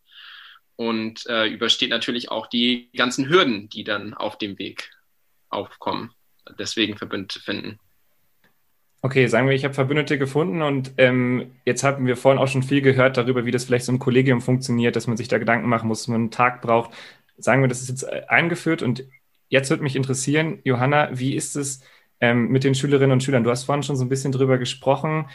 und 0.76 1.26
äh, 1.28 1.48
übersteht 1.48 1.90
natürlich 1.90 2.32
auch 2.32 2.48
die 2.48 2.90
ganzen 2.96 3.30
Hürden, 3.30 3.70
die 3.70 3.84
dann 3.84 4.14
auf 4.14 4.38
dem 4.38 4.58
Weg 4.58 4.90
aufkommen. 5.50 6.12
Deswegen 6.58 6.98
Verbündete 6.98 7.40
finden. 7.40 7.80
Okay, 9.04 9.26
sagen 9.28 9.48
wir, 9.48 9.56
ich 9.56 9.64
habe 9.64 9.74
Verbündete 9.74 10.20
gefunden 10.20 10.62
und 10.62 10.94
ähm, 10.98 11.56
jetzt 11.66 11.84
haben 11.84 12.06
wir 12.06 12.16
vorhin 12.16 12.40
auch 12.40 12.48
schon 12.48 12.62
viel 12.62 12.82
gehört 12.82 13.18
darüber, 13.18 13.46
wie 13.46 13.52
das 13.52 13.66
vielleicht 13.66 13.86
so 13.86 13.92
im 13.92 14.00
Kollegium 14.00 14.42
funktioniert, 14.42 14.96
dass 14.96 15.08
man 15.08 15.18
sich 15.18 15.28
da 15.28 15.40
Gedanken 15.40 15.70
machen 15.70 15.88
muss, 15.88 16.02
dass 16.02 16.08
man 16.08 16.22
einen 16.22 16.32
Tag 16.32 16.62
braucht. 16.62 16.92
Sagen 17.38 17.62
wir, 17.62 17.68
das 17.68 17.82
ist 17.82 17.90
jetzt 17.90 18.08
eingeführt 18.30 18.84
und 18.84 19.04
jetzt 19.50 19.72
würde 19.72 19.82
mich 19.82 19.96
interessieren, 19.96 20.60
Johanna, 20.64 21.10
wie 21.18 21.36
ist 21.36 21.56
es 21.56 21.84
ähm, 22.22 22.48
mit 22.48 22.64
den 22.64 22.76
Schülerinnen 22.76 23.12
und 23.12 23.24
Schülern? 23.24 23.44
Du 23.44 23.50
hast 23.50 23.66
vorhin 23.66 23.84
schon 23.84 23.98
so 23.98 24.06
ein 24.06 24.10
bisschen 24.10 24.32
drüber 24.32 24.58
gesprochen, 24.58 25.26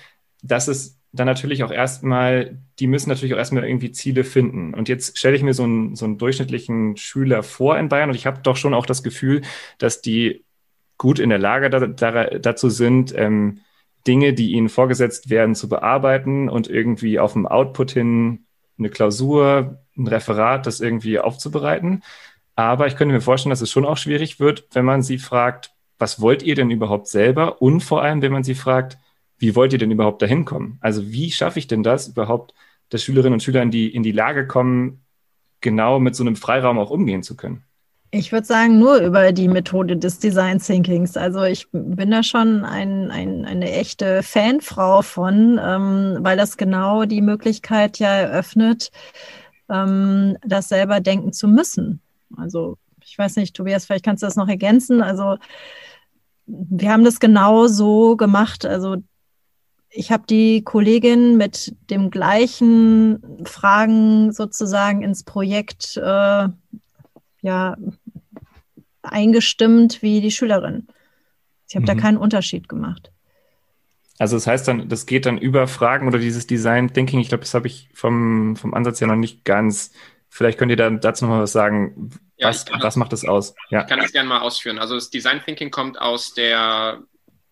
dass 0.42 0.68
es 0.68 1.00
dann 1.12 1.26
natürlich 1.26 1.64
auch 1.64 1.70
erstmal, 1.70 2.58
die 2.78 2.86
müssen 2.86 3.08
natürlich 3.08 3.34
auch 3.34 3.38
erstmal 3.38 3.64
irgendwie 3.64 3.92
Ziele 3.92 4.24
finden. 4.24 4.74
Und 4.74 4.88
jetzt 4.88 5.18
stelle 5.18 5.36
ich 5.36 5.42
mir 5.42 5.54
so 5.54 5.64
einen, 5.64 5.96
so 5.96 6.04
einen 6.04 6.18
durchschnittlichen 6.18 6.96
Schüler 6.96 7.42
vor 7.42 7.78
in 7.78 7.88
Bayern 7.88 8.10
und 8.10 8.16
ich 8.16 8.26
habe 8.26 8.40
doch 8.42 8.56
schon 8.56 8.74
auch 8.74 8.86
das 8.86 9.02
Gefühl, 9.02 9.42
dass 9.78 10.00
die 10.00 10.44
gut 10.98 11.18
in 11.18 11.30
der 11.30 11.38
Lage 11.38 11.70
da, 11.70 11.86
da, 11.86 12.24
dazu 12.38 12.70
sind, 12.70 13.14
ähm, 13.16 13.60
Dinge, 14.06 14.34
die 14.34 14.52
ihnen 14.52 14.68
vorgesetzt 14.68 15.30
werden, 15.30 15.54
zu 15.54 15.68
bearbeiten 15.68 16.48
und 16.48 16.68
irgendwie 16.68 17.18
auf 17.18 17.32
dem 17.32 17.46
Output 17.46 17.90
hin 17.90 18.46
eine 18.78 18.90
Klausur, 18.90 19.80
ein 19.96 20.06
Referat, 20.06 20.66
das 20.66 20.80
irgendwie 20.80 21.18
aufzubereiten. 21.18 22.02
Aber 22.54 22.86
ich 22.86 22.96
könnte 22.96 23.14
mir 23.14 23.20
vorstellen, 23.20 23.50
dass 23.50 23.60
es 23.60 23.70
schon 23.70 23.84
auch 23.84 23.96
schwierig 23.96 24.38
wird, 24.38 24.68
wenn 24.72 24.84
man 24.84 25.02
sie 25.02 25.18
fragt, 25.18 25.72
was 25.98 26.20
wollt 26.20 26.42
ihr 26.42 26.54
denn 26.54 26.70
überhaupt 26.70 27.08
selber? 27.08 27.60
Und 27.62 27.80
vor 27.80 28.02
allem, 28.02 28.22
wenn 28.22 28.32
man 28.32 28.44
sie 28.44 28.54
fragt, 28.54 28.98
wie 29.38 29.54
wollt 29.54 29.72
ihr 29.72 29.78
denn 29.78 29.90
überhaupt 29.90 30.22
dahin 30.22 30.44
kommen? 30.44 30.78
Also 30.80 31.10
wie 31.10 31.30
schaffe 31.30 31.58
ich 31.58 31.66
denn 31.66 31.82
das 31.82 32.08
überhaupt, 32.08 32.54
dass 32.88 33.02
Schülerinnen 33.02 33.34
und 33.34 33.42
Schüler 33.42 33.62
in 33.62 33.70
die, 33.70 33.94
in 33.94 34.02
die 34.02 34.12
Lage 34.12 34.46
kommen, 34.46 35.00
genau 35.60 35.98
mit 35.98 36.14
so 36.14 36.22
einem 36.22 36.36
Freiraum 36.36 36.78
auch 36.78 36.90
umgehen 36.90 37.22
zu 37.22 37.36
können? 37.36 37.62
Ich 38.12 38.32
würde 38.32 38.46
sagen, 38.46 38.78
nur 38.78 38.98
über 38.98 39.32
die 39.32 39.48
Methode 39.48 39.96
des 39.96 40.18
Design 40.18 40.58
Thinkings. 40.58 41.16
Also 41.16 41.42
ich 41.42 41.66
bin 41.72 42.10
da 42.10 42.22
schon 42.22 42.64
ein, 42.64 43.10
ein, 43.10 43.44
eine 43.44 43.70
echte 43.72 44.22
Fanfrau 44.22 45.02
von, 45.02 45.60
ähm, 45.62 46.18
weil 46.20 46.36
das 46.36 46.56
genau 46.56 47.04
die 47.04 47.20
Möglichkeit 47.20 47.98
ja 47.98 48.08
eröffnet, 48.08 48.90
ähm, 49.68 50.36
das 50.46 50.68
selber 50.68 51.00
denken 51.00 51.32
zu 51.32 51.48
müssen. 51.48 52.00
Also 52.36 52.78
ich 53.04 53.18
weiß 53.18 53.36
nicht, 53.36 53.54
Tobias, 53.54 53.86
vielleicht 53.86 54.04
kannst 54.04 54.22
du 54.22 54.26
das 54.26 54.36
noch 54.36 54.48
ergänzen. 54.48 55.02
Also 55.02 55.36
wir 56.46 56.92
haben 56.92 57.04
das 57.04 57.20
genau 57.20 57.66
so 57.66 58.16
gemacht. 58.16 58.64
Also 58.64 58.96
ich 59.90 60.12
habe 60.12 60.24
die 60.28 60.62
Kollegin 60.62 61.36
mit 61.36 61.74
dem 61.90 62.10
gleichen 62.10 63.44
Fragen 63.44 64.32
sozusagen 64.32 65.02
ins 65.02 65.24
Projekt 65.24 65.96
äh, 65.96 66.48
ja, 67.42 67.76
eingestimmt 69.02 70.02
wie 70.02 70.20
die 70.20 70.30
Schülerin. 70.30 70.88
Ich 71.68 71.74
habe 71.74 71.82
mhm. 71.82 71.86
da 71.86 71.94
keinen 71.94 72.18
Unterschied 72.18 72.68
gemacht. 72.68 73.10
Also 74.18 74.36
das 74.36 74.46
heißt 74.46 74.66
dann, 74.68 74.88
das 74.88 75.06
geht 75.06 75.26
dann 75.26 75.38
über 75.38 75.66
Fragen 75.68 76.08
oder 76.08 76.18
dieses 76.18 76.46
Design 76.46 76.92
Thinking. 76.92 77.20
Ich 77.20 77.28
glaube, 77.28 77.44
das 77.44 77.54
habe 77.54 77.66
ich 77.66 77.88
vom, 77.92 78.56
vom 78.56 78.72
Ansatz 78.72 79.00
ja 79.00 79.06
noch 79.06 79.16
nicht 79.16 79.44
ganz. 79.44 79.92
Vielleicht 80.28 80.58
könnt 80.58 80.70
ihr 80.70 80.76
dann 80.76 81.00
dazu 81.00 81.24
noch 81.24 81.32
mal 81.32 81.42
was 81.42 81.52
sagen. 81.52 82.10
Ja, 82.38 82.48
was, 82.48 82.66
was 82.80 82.96
macht 82.96 83.12
das 83.12 83.24
aus? 83.24 83.54
Ja. 83.70 83.82
Ich 83.82 83.86
kann 83.86 83.98
das 83.98 84.12
gerne 84.12 84.28
mal 84.28 84.40
ausführen. 84.40 84.78
Also 84.78 84.94
das 84.94 85.10
Design 85.10 85.42
Thinking 85.42 85.70
kommt 85.70 85.98
aus 85.98 86.34
der 86.34 87.02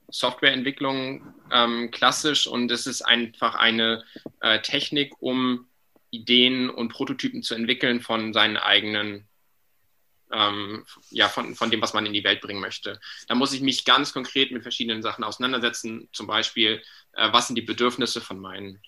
Softwareentwicklung 0.08 1.34
ähm, 1.50 1.90
klassisch 1.90 2.46
und 2.46 2.70
es 2.70 2.86
ist 2.86 3.02
einfach 3.02 3.54
eine 3.54 4.04
äh, 4.40 4.60
Technik, 4.60 5.14
um 5.20 5.66
Ideen 6.10 6.70
und 6.70 6.90
Prototypen 6.90 7.42
zu 7.42 7.54
entwickeln 7.54 8.00
von 8.00 8.32
seinen 8.32 8.56
eigenen 8.56 9.26
ähm, 10.32 10.84
ja, 11.10 11.28
von, 11.28 11.54
von 11.54 11.70
dem, 11.70 11.80
was 11.80 11.94
man 11.94 12.06
in 12.06 12.12
die 12.12 12.24
Welt 12.24 12.40
bringen 12.40 12.60
möchte. 12.60 13.00
Da 13.28 13.34
muss 13.34 13.52
ich 13.52 13.60
mich 13.60 13.84
ganz 13.84 14.12
konkret 14.12 14.50
mit 14.50 14.62
verschiedenen 14.62 15.02
Sachen 15.02 15.24
auseinandersetzen. 15.24 16.08
Zum 16.12 16.26
Beispiel, 16.26 16.82
äh, 17.12 17.32
was 17.32 17.46
sind 17.46 17.56
die 17.56 17.62
Bedürfnisse 17.62 18.20
von 18.20 18.40
meinen, 18.40 18.80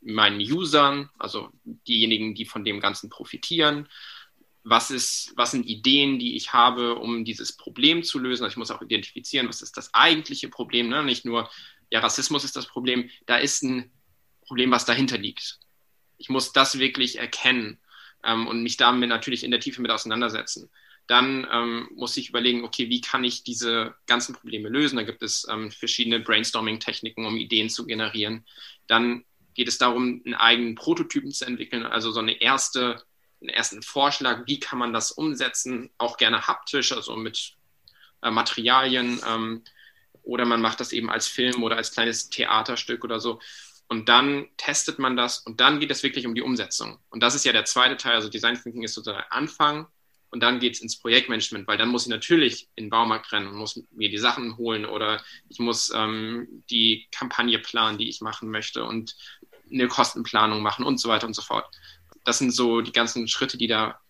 meinen 0.00 0.40
Usern, 0.40 1.10
also 1.18 1.50
diejenigen, 1.64 2.34
die 2.34 2.44
von 2.44 2.64
dem 2.64 2.80
Ganzen 2.80 3.08
profitieren. 3.08 3.88
Was, 4.64 4.90
ist, 4.90 5.32
was 5.36 5.50
sind 5.50 5.66
Ideen, 5.66 6.18
die 6.18 6.36
ich 6.36 6.52
habe, 6.52 6.94
um 6.94 7.24
dieses 7.24 7.56
Problem 7.56 8.02
zu 8.04 8.18
lösen? 8.18 8.44
Also 8.44 8.54
ich 8.54 8.58
muss 8.58 8.70
auch 8.70 8.82
identifizieren, 8.82 9.48
was 9.48 9.62
ist 9.62 9.76
das 9.76 9.92
eigentliche 9.92 10.48
Problem. 10.48 10.88
Ne? 10.88 11.02
Nicht 11.02 11.24
nur, 11.24 11.50
ja, 11.90 12.00
Rassismus 12.00 12.44
ist 12.44 12.56
das 12.56 12.66
Problem, 12.66 13.10
da 13.26 13.36
ist 13.36 13.62
ein 13.62 13.90
Problem, 14.46 14.70
was 14.70 14.84
dahinter 14.84 15.18
liegt. 15.18 15.58
Ich 16.18 16.28
muss 16.28 16.52
das 16.52 16.78
wirklich 16.78 17.18
erkennen 17.18 17.80
ähm, 18.24 18.46
und 18.46 18.62
mich 18.62 18.76
damit 18.76 19.08
natürlich 19.08 19.44
in 19.44 19.50
der 19.50 19.60
Tiefe 19.60 19.82
mit 19.82 19.90
auseinandersetzen. 19.90 20.70
Dann 21.06 21.46
ähm, 21.50 21.88
muss 21.94 22.16
ich 22.16 22.28
überlegen, 22.28 22.64
okay, 22.64 22.88
wie 22.88 23.00
kann 23.00 23.24
ich 23.24 23.42
diese 23.42 23.94
ganzen 24.06 24.34
Probleme 24.34 24.68
lösen? 24.68 24.96
Da 24.96 25.02
gibt 25.02 25.22
es 25.22 25.46
ähm, 25.50 25.70
verschiedene 25.70 26.20
Brainstorming-Techniken, 26.20 27.26
um 27.26 27.36
Ideen 27.36 27.68
zu 27.68 27.86
generieren. 27.86 28.46
Dann 28.86 29.24
geht 29.54 29.68
es 29.68 29.78
darum, 29.78 30.22
einen 30.24 30.34
eigenen 30.34 30.74
Prototypen 30.76 31.32
zu 31.32 31.44
entwickeln, 31.44 31.84
also 31.84 32.12
so 32.12 32.20
eine 32.20 32.40
erste, 32.40 33.02
einen 33.42 33.50
ersten 33.50 33.82
Vorschlag, 33.82 34.46
wie 34.46 34.60
kann 34.60 34.78
man 34.78 34.92
das 34.92 35.12
umsetzen, 35.12 35.90
auch 35.98 36.16
gerne 36.16 36.46
haptisch, 36.46 36.92
also 36.92 37.16
mit 37.16 37.54
äh, 38.22 38.30
Materialien. 38.30 39.20
Ähm, 39.28 39.62
oder 40.22 40.44
man 40.44 40.60
macht 40.60 40.80
das 40.80 40.92
eben 40.92 41.10
als 41.10 41.26
Film 41.26 41.62
oder 41.62 41.76
als 41.76 41.92
kleines 41.92 42.30
Theaterstück 42.30 43.04
oder 43.04 43.20
so. 43.20 43.40
Und 43.88 44.08
dann 44.08 44.48
testet 44.56 44.98
man 44.98 45.16
das 45.16 45.38
und 45.38 45.60
dann 45.60 45.80
geht 45.80 45.90
es 45.90 46.02
wirklich 46.02 46.26
um 46.26 46.34
die 46.34 46.42
Umsetzung. 46.42 46.98
Und 47.10 47.22
das 47.22 47.34
ist 47.34 47.44
ja 47.44 47.52
der 47.52 47.64
zweite 47.64 47.96
Teil. 47.96 48.14
Also 48.14 48.28
Design 48.28 48.60
Thinking 48.60 48.84
ist 48.84 48.94
sozusagen 48.94 49.24
Anfang 49.28 49.86
und 50.30 50.42
dann 50.42 50.60
geht 50.60 50.74
es 50.74 50.80
ins 50.80 50.98
Projektmanagement, 50.98 51.68
weil 51.68 51.76
dann 51.76 51.90
muss 51.90 52.04
ich 52.04 52.08
natürlich 52.08 52.68
in 52.74 52.84
den 52.84 52.90
Baumarkt 52.90 53.32
rennen 53.32 53.48
und 53.48 53.56
muss 53.56 53.82
mir 53.90 54.08
die 54.08 54.18
Sachen 54.18 54.56
holen 54.56 54.86
oder 54.86 55.22
ich 55.50 55.58
muss 55.58 55.92
ähm, 55.94 56.64
die 56.70 57.06
Kampagne 57.10 57.58
planen, 57.58 57.98
die 57.98 58.08
ich 58.08 58.22
machen 58.22 58.48
möchte 58.48 58.84
und 58.84 59.14
eine 59.70 59.88
Kostenplanung 59.88 60.62
machen 60.62 60.86
und 60.86 60.98
so 60.98 61.10
weiter 61.10 61.26
und 61.26 61.34
so 61.34 61.42
fort. 61.42 61.66
Das 62.24 62.38
sind 62.38 62.52
so 62.52 62.80
die 62.80 62.92
ganzen 62.92 63.28
Schritte, 63.28 63.58
die 63.58 63.66
da 63.66 64.00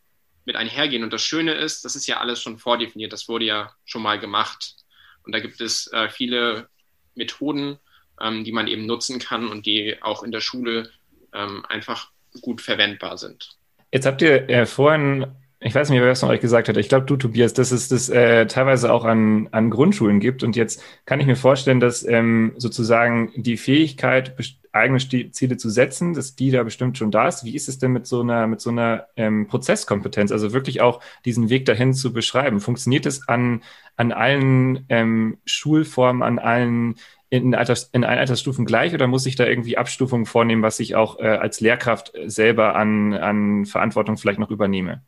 mit 0.44 0.56
einhergehen. 0.56 1.04
Und 1.04 1.12
das 1.12 1.22
Schöne 1.22 1.52
ist, 1.52 1.84
das 1.84 1.96
ist 1.96 2.06
ja 2.06 2.18
alles 2.18 2.42
schon 2.42 2.58
vordefiniert. 2.58 3.12
Das 3.12 3.28
wurde 3.28 3.44
ja 3.44 3.72
schon 3.84 4.02
mal 4.02 4.18
gemacht. 4.18 4.76
Und 5.24 5.32
da 5.32 5.40
gibt 5.40 5.60
es 5.60 5.90
äh, 5.92 6.08
viele 6.08 6.68
Methoden, 7.14 7.78
ähm, 8.20 8.44
die 8.44 8.52
man 8.52 8.66
eben 8.66 8.86
nutzen 8.86 9.18
kann 9.18 9.48
und 9.48 9.66
die 9.66 10.02
auch 10.02 10.22
in 10.22 10.32
der 10.32 10.40
Schule 10.40 10.90
ähm, 11.32 11.64
einfach 11.68 12.10
gut 12.40 12.60
verwendbar 12.60 13.18
sind. 13.18 13.56
Jetzt 13.92 14.06
habt 14.06 14.22
ihr 14.22 14.48
äh, 14.48 14.66
vorhin, 14.66 15.26
ich 15.64 15.74
weiß 15.74 15.90
nicht, 15.90 16.00
wer 16.00 16.10
es 16.10 16.20
von 16.20 16.30
euch 16.30 16.40
gesagt 16.40 16.68
hat, 16.68 16.76
ich 16.76 16.88
glaube 16.88 17.06
du, 17.06 17.16
Tobias, 17.16 17.52
dass 17.52 17.70
es 17.70 17.88
das 17.88 18.08
äh, 18.08 18.46
teilweise 18.46 18.92
auch 18.92 19.04
an, 19.04 19.48
an 19.52 19.70
Grundschulen 19.70 20.18
gibt. 20.18 20.42
Und 20.42 20.56
jetzt 20.56 20.82
kann 21.04 21.20
ich 21.20 21.26
mir 21.26 21.36
vorstellen, 21.36 21.78
dass 21.78 22.04
ähm, 22.06 22.52
sozusagen 22.56 23.32
die 23.36 23.56
Fähigkeit, 23.56 24.34
eigene 24.72 24.98
Ziele 24.98 25.56
zu 25.58 25.70
setzen, 25.70 26.14
dass 26.14 26.34
die 26.34 26.50
da 26.50 26.62
bestimmt 26.62 26.98
schon 26.98 27.10
da 27.10 27.28
ist. 27.28 27.44
Wie 27.44 27.54
ist 27.54 27.68
es 27.68 27.78
denn 27.78 27.92
mit 27.92 28.06
so 28.06 28.22
einer, 28.22 28.46
mit 28.46 28.60
so 28.60 28.70
einer 28.70 29.06
ähm, 29.16 29.46
Prozesskompetenz, 29.46 30.32
also 30.32 30.52
wirklich 30.52 30.80
auch 30.80 31.00
diesen 31.24 31.50
Weg 31.50 31.66
dahin 31.66 31.92
zu 31.94 32.12
beschreiben? 32.12 32.58
Funktioniert 32.58 33.06
es 33.06 33.28
an, 33.28 33.62
an 33.96 34.12
allen 34.12 34.86
ähm, 34.88 35.38
Schulformen, 35.44 36.22
an 36.22 36.38
allen 36.38 36.96
in, 37.28 37.54
Alters, 37.54 37.90
in 37.92 38.04
allen 38.04 38.18
Altersstufen 38.18 38.66
gleich 38.66 38.94
oder 38.94 39.06
muss 39.06 39.26
ich 39.26 39.36
da 39.36 39.46
irgendwie 39.46 39.78
Abstufungen 39.78 40.26
vornehmen, 40.26 40.62
was 40.62 40.80
ich 40.80 40.96
auch 40.96 41.18
äh, 41.18 41.28
als 41.28 41.60
Lehrkraft 41.60 42.12
selber 42.26 42.74
an, 42.74 43.14
an 43.14 43.64
Verantwortung 43.64 44.16
vielleicht 44.16 44.38
noch 44.38 44.50
übernehme? 44.50 45.02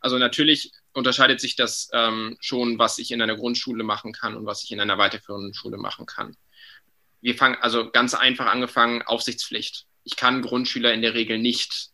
Also 0.00 0.18
natürlich 0.18 0.72
unterscheidet 0.92 1.40
sich 1.40 1.56
das 1.56 1.90
ähm, 1.92 2.36
schon, 2.40 2.78
was 2.78 2.98
ich 2.98 3.10
in 3.12 3.22
einer 3.22 3.36
Grundschule 3.36 3.84
machen 3.84 4.12
kann 4.12 4.36
und 4.36 4.46
was 4.46 4.64
ich 4.64 4.72
in 4.72 4.80
einer 4.80 4.98
weiterführenden 4.98 5.54
Schule 5.54 5.76
machen 5.76 6.06
kann. 6.06 6.36
Wir 7.20 7.34
fangen 7.34 7.56
also 7.60 7.90
ganz 7.90 8.14
einfach 8.14 8.46
angefangen, 8.46 9.02
Aufsichtspflicht. 9.02 9.86
Ich 10.04 10.16
kann 10.16 10.42
Grundschüler 10.42 10.92
in 10.94 11.02
der 11.02 11.14
Regel 11.14 11.38
nicht 11.38 11.90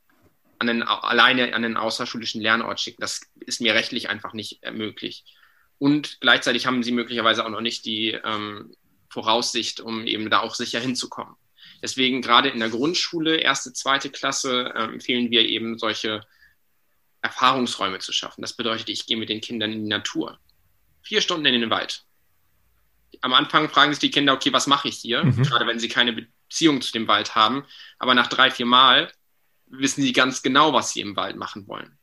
an 0.59 0.69
den, 0.69 0.83
alleine 0.83 1.53
an 1.55 1.63
den 1.63 1.77
außerschulischen 1.77 2.41
Lernort 2.41 2.81
schicken. 2.81 3.01
Das 3.01 3.21
ist 3.41 3.61
mir 3.61 3.75
rechtlich 3.75 4.09
einfach 4.09 4.33
nicht 4.33 4.63
äh, 4.63 4.71
möglich. 4.71 5.25
Und 5.79 6.19
gleichzeitig 6.21 6.67
haben 6.67 6.83
sie 6.83 6.93
möglicherweise 6.93 7.45
auch 7.45 7.51
noch 7.51 7.61
nicht 7.61 7.85
die 7.85 8.13
ähm, 8.13 8.73
Voraussicht, 9.11 9.81
um 9.81 10.07
eben 10.07 10.31
da 10.31 10.41
auch 10.41 10.55
sicher 10.55 10.81
hinzukommen. 10.81 11.35
Deswegen 11.83 12.23
gerade 12.23 12.49
in 12.49 12.61
der 12.61 12.71
Grundschule, 12.71 13.37
erste, 13.37 13.73
zweite 13.73 14.11
Klasse, 14.11 14.73
äh, 14.75 14.85
empfehlen 14.85 15.31
wir 15.31 15.43
eben 15.43 15.79
solche 15.79 16.23
Erfahrungsräume 17.27 17.99
zu 17.99 18.13
schaffen. 18.13 18.41
Das 18.41 18.53
bedeutet, 18.53 18.89
ich 18.89 19.07
gehe 19.07 19.17
mit 19.17 19.29
den 19.29 19.41
Kindern 19.41 19.73
in 19.73 19.83
die 19.83 19.89
Natur. 19.89 20.39
Vier 21.03 21.21
Stunden 21.21 21.47
in 21.47 21.61
den 21.61 21.71
Wald. 21.71 22.05
Am 23.21 23.33
Anfang 23.33 23.69
fragen 23.69 23.93
sich 23.93 24.01
die 24.01 24.11
Kinder, 24.11 24.33
okay, 24.33 24.53
was 24.53 24.67
mache 24.67 24.89
ich 24.89 24.97
hier? 24.97 25.25
Mhm. 25.25 25.43
Gerade 25.43 25.67
wenn 25.67 25.79
sie 25.79 25.89
keine 25.89 26.13
Beziehung 26.13 26.81
zu 26.81 26.93
dem 26.93 27.09
Wald 27.09 27.35
haben. 27.35 27.65
Aber 27.99 28.15
nach 28.15 28.29
drei, 28.29 28.51
vier 28.51 28.67
Mal 28.67 29.13
wissen 29.67 30.03
sie 30.03 30.13
ganz 30.13 30.43
genau, 30.43 30.73
was 30.73 30.93
sie 30.93 31.01
im 31.01 31.17
Wald 31.17 31.37
machen 31.37 31.67
wollen. 31.67 31.99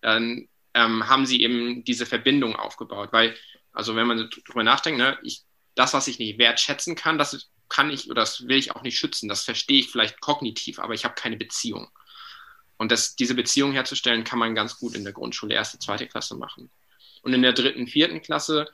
Dann 0.00 0.48
ähm, 0.74 1.08
haben 1.08 1.26
sie 1.26 1.42
eben 1.42 1.84
diese 1.84 2.06
Verbindung 2.06 2.54
aufgebaut. 2.56 3.12
Weil, 3.12 3.36
also 3.72 3.96
wenn 3.96 4.06
man 4.06 4.30
darüber 4.46 4.62
nachdenkt, 4.62 4.98
ne, 4.98 5.18
ich, 5.22 5.42
das, 5.74 5.94
was 5.94 6.08
ich 6.08 6.18
nicht 6.18 6.38
wertschätzen 6.38 6.94
kann, 6.94 7.18
das 7.18 7.50
kann 7.68 7.90
ich 7.90 8.10
oder 8.10 8.22
das 8.22 8.46
will 8.46 8.56
ich 8.56 8.74
auch 8.74 8.82
nicht 8.82 8.98
schützen. 8.98 9.28
Das 9.28 9.44
verstehe 9.44 9.80
ich 9.80 9.90
vielleicht 9.90 10.20
kognitiv, 10.20 10.78
aber 10.78 10.94
ich 10.94 11.04
habe 11.04 11.14
keine 11.14 11.36
Beziehung. 11.36 11.88
Und 12.80 12.90
das, 12.90 13.14
diese 13.14 13.34
Beziehung 13.34 13.72
herzustellen, 13.72 14.24
kann 14.24 14.38
man 14.38 14.54
ganz 14.54 14.78
gut 14.78 14.94
in 14.94 15.04
der 15.04 15.12
Grundschule, 15.12 15.54
erste, 15.54 15.78
zweite 15.78 16.06
Klasse 16.06 16.34
machen. 16.34 16.70
Und 17.20 17.34
in 17.34 17.42
der 17.42 17.52
dritten, 17.52 17.86
vierten 17.86 18.22
Klasse 18.22 18.70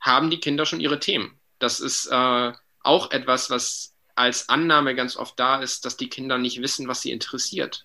haben 0.00 0.30
die 0.30 0.40
Kinder 0.40 0.64
schon 0.64 0.80
ihre 0.80 0.98
Themen. 0.98 1.38
Das 1.58 1.78
ist 1.78 2.06
äh, 2.06 2.52
auch 2.82 3.10
etwas, 3.10 3.50
was 3.50 3.94
als 4.14 4.48
Annahme 4.48 4.94
ganz 4.94 5.14
oft 5.14 5.38
da 5.38 5.60
ist, 5.60 5.84
dass 5.84 5.98
die 5.98 6.08
Kinder 6.08 6.38
nicht 6.38 6.62
wissen, 6.62 6.88
was 6.88 7.02
sie 7.02 7.10
interessiert. 7.10 7.84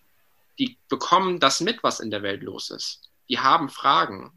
Die 0.60 0.78
bekommen 0.88 1.42
das 1.42 1.60
mit, 1.60 1.84
was 1.84 2.00
in 2.00 2.10
der 2.10 2.24
Welt 2.24 2.42
los 2.42 2.70
ist. 2.70 3.02
Die 3.28 3.40
haben 3.40 3.68
Fragen. 3.68 4.32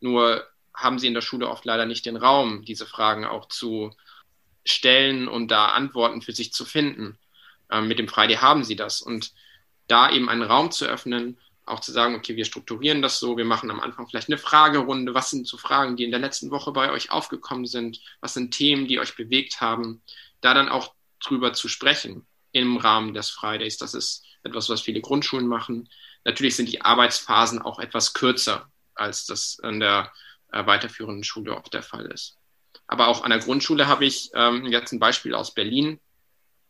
Nur 0.00 0.46
haben 0.74 0.98
sie 0.98 1.06
in 1.06 1.14
der 1.14 1.22
Schule 1.22 1.48
oft 1.48 1.64
leider 1.64 1.86
nicht 1.86 2.04
den 2.04 2.18
Raum, 2.18 2.66
diese 2.66 2.84
Fragen 2.84 3.24
auch 3.24 3.48
zu 3.48 3.96
stellen 4.66 5.26
und 5.26 5.48
da 5.48 5.68
Antworten 5.68 6.20
für 6.20 6.32
sich 6.32 6.52
zu 6.52 6.66
finden. 6.66 7.18
Ähm, 7.70 7.88
mit 7.88 7.98
dem 7.98 8.08
Friday 8.08 8.36
haben 8.36 8.62
sie 8.62 8.76
das. 8.76 9.00
Und 9.00 9.32
da 9.88 10.10
eben 10.10 10.28
einen 10.28 10.42
Raum 10.42 10.70
zu 10.70 10.86
öffnen, 10.86 11.38
auch 11.64 11.80
zu 11.80 11.92
sagen, 11.92 12.14
okay, 12.14 12.36
wir 12.36 12.44
strukturieren 12.44 13.02
das 13.02 13.18
so, 13.18 13.36
wir 13.36 13.44
machen 13.44 13.70
am 13.70 13.80
Anfang 13.80 14.08
vielleicht 14.08 14.28
eine 14.28 14.38
Fragerunde, 14.38 15.14
was 15.14 15.30
sind 15.30 15.46
so 15.46 15.56
Fragen, 15.56 15.96
die 15.96 16.04
in 16.04 16.10
der 16.10 16.20
letzten 16.20 16.50
Woche 16.50 16.72
bei 16.72 16.90
euch 16.90 17.10
aufgekommen 17.10 17.66
sind, 17.66 18.00
was 18.20 18.34
sind 18.34 18.52
Themen, 18.52 18.88
die 18.88 18.98
euch 18.98 19.16
bewegt 19.16 19.60
haben, 19.60 20.02
da 20.40 20.54
dann 20.54 20.68
auch 20.68 20.94
drüber 21.20 21.52
zu 21.52 21.68
sprechen 21.68 22.26
im 22.50 22.76
Rahmen 22.76 23.14
des 23.14 23.30
Fridays. 23.30 23.78
Das 23.78 23.94
ist 23.94 24.24
etwas, 24.42 24.68
was 24.68 24.80
viele 24.80 25.00
Grundschulen 25.00 25.46
machen. 25.46 25.88
Natürlich 26.24 26.56
sind 26.56 26.68
die 26.68 26.82
Arbeitsphasen 26.82 27.62
auch 27.62 27.78
etwas 27.78 28.12
kürzer, 28.12 28.70
als 28.94 29.26
das 29.26 29.58
an 29.62 29.80
der 29.80 30.12
äh, 30.52 30.66
weiterführenden 30.66 31.24
Schule 31.24 31.56
oft 31.56 31.72
der 31.72 31.82
Fall 31.82 32.06
ist. 32.06 32.36
Aber 32.86 33.08
auch 33.08 33.24
an 33.24 33.30
der 33.30 33.40
Grundschule 33.40 33.86
habe 33.86 34.04
ich 34.04 34.30
ähm, 34.34 34.66
jetzt 34.66 34.92
ein 34.92 34.98
Beispiel 34.98 35.34
aus 35.34 35.54
Berlin. 35.54 36.00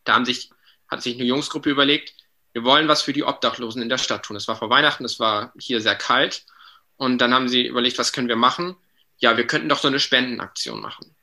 Da 0.03 0.15
haben 0.15 0.25
sich, 0.25 0.51
hat 0.87 1.01
sich 1.01 1.15
eine 1.15 1.25
Jungsgruppe 1.25 1.69
überlegt, 1.69 2.15
wir 2.53 2.63
wollen 2.63 2.87
was 2.87 3.01
für 3.01 3.13
die 3.13 3.23
Obdachlosen 3.23 3.81
in 3.81 3.89
der 3.89 3.97
Stadt 3.97 4.23
tun. 4.23 4.35
Es 4.35 4.47
war 4.47 4.55
vor 4.55 4.69
Weihnachten, 4.69 5.03
es 5.03 5.19
war 5.19 5.53
hier 5.59 5.81
sehr 5.81 5.95
kalt. 5.95 6.45
Und 6.97 7.17
dann 7.19 7.33
haben 7.33 7.49
sie 7.49 7.67
überlegt, 7.67 7.97
was 7.97 8.13
können 8.13 8.27
wir 8.27 8.35
machen? 8.35 8.75
Ja, 9.17 9.35
wir 9.35 9.47
könnten 9.47 9.69
doch 9.69 9.79
so 9.79 9.87
eine 9.87 9.99
Spendenaktion 9.99 10.79
machen. 10.79 11.15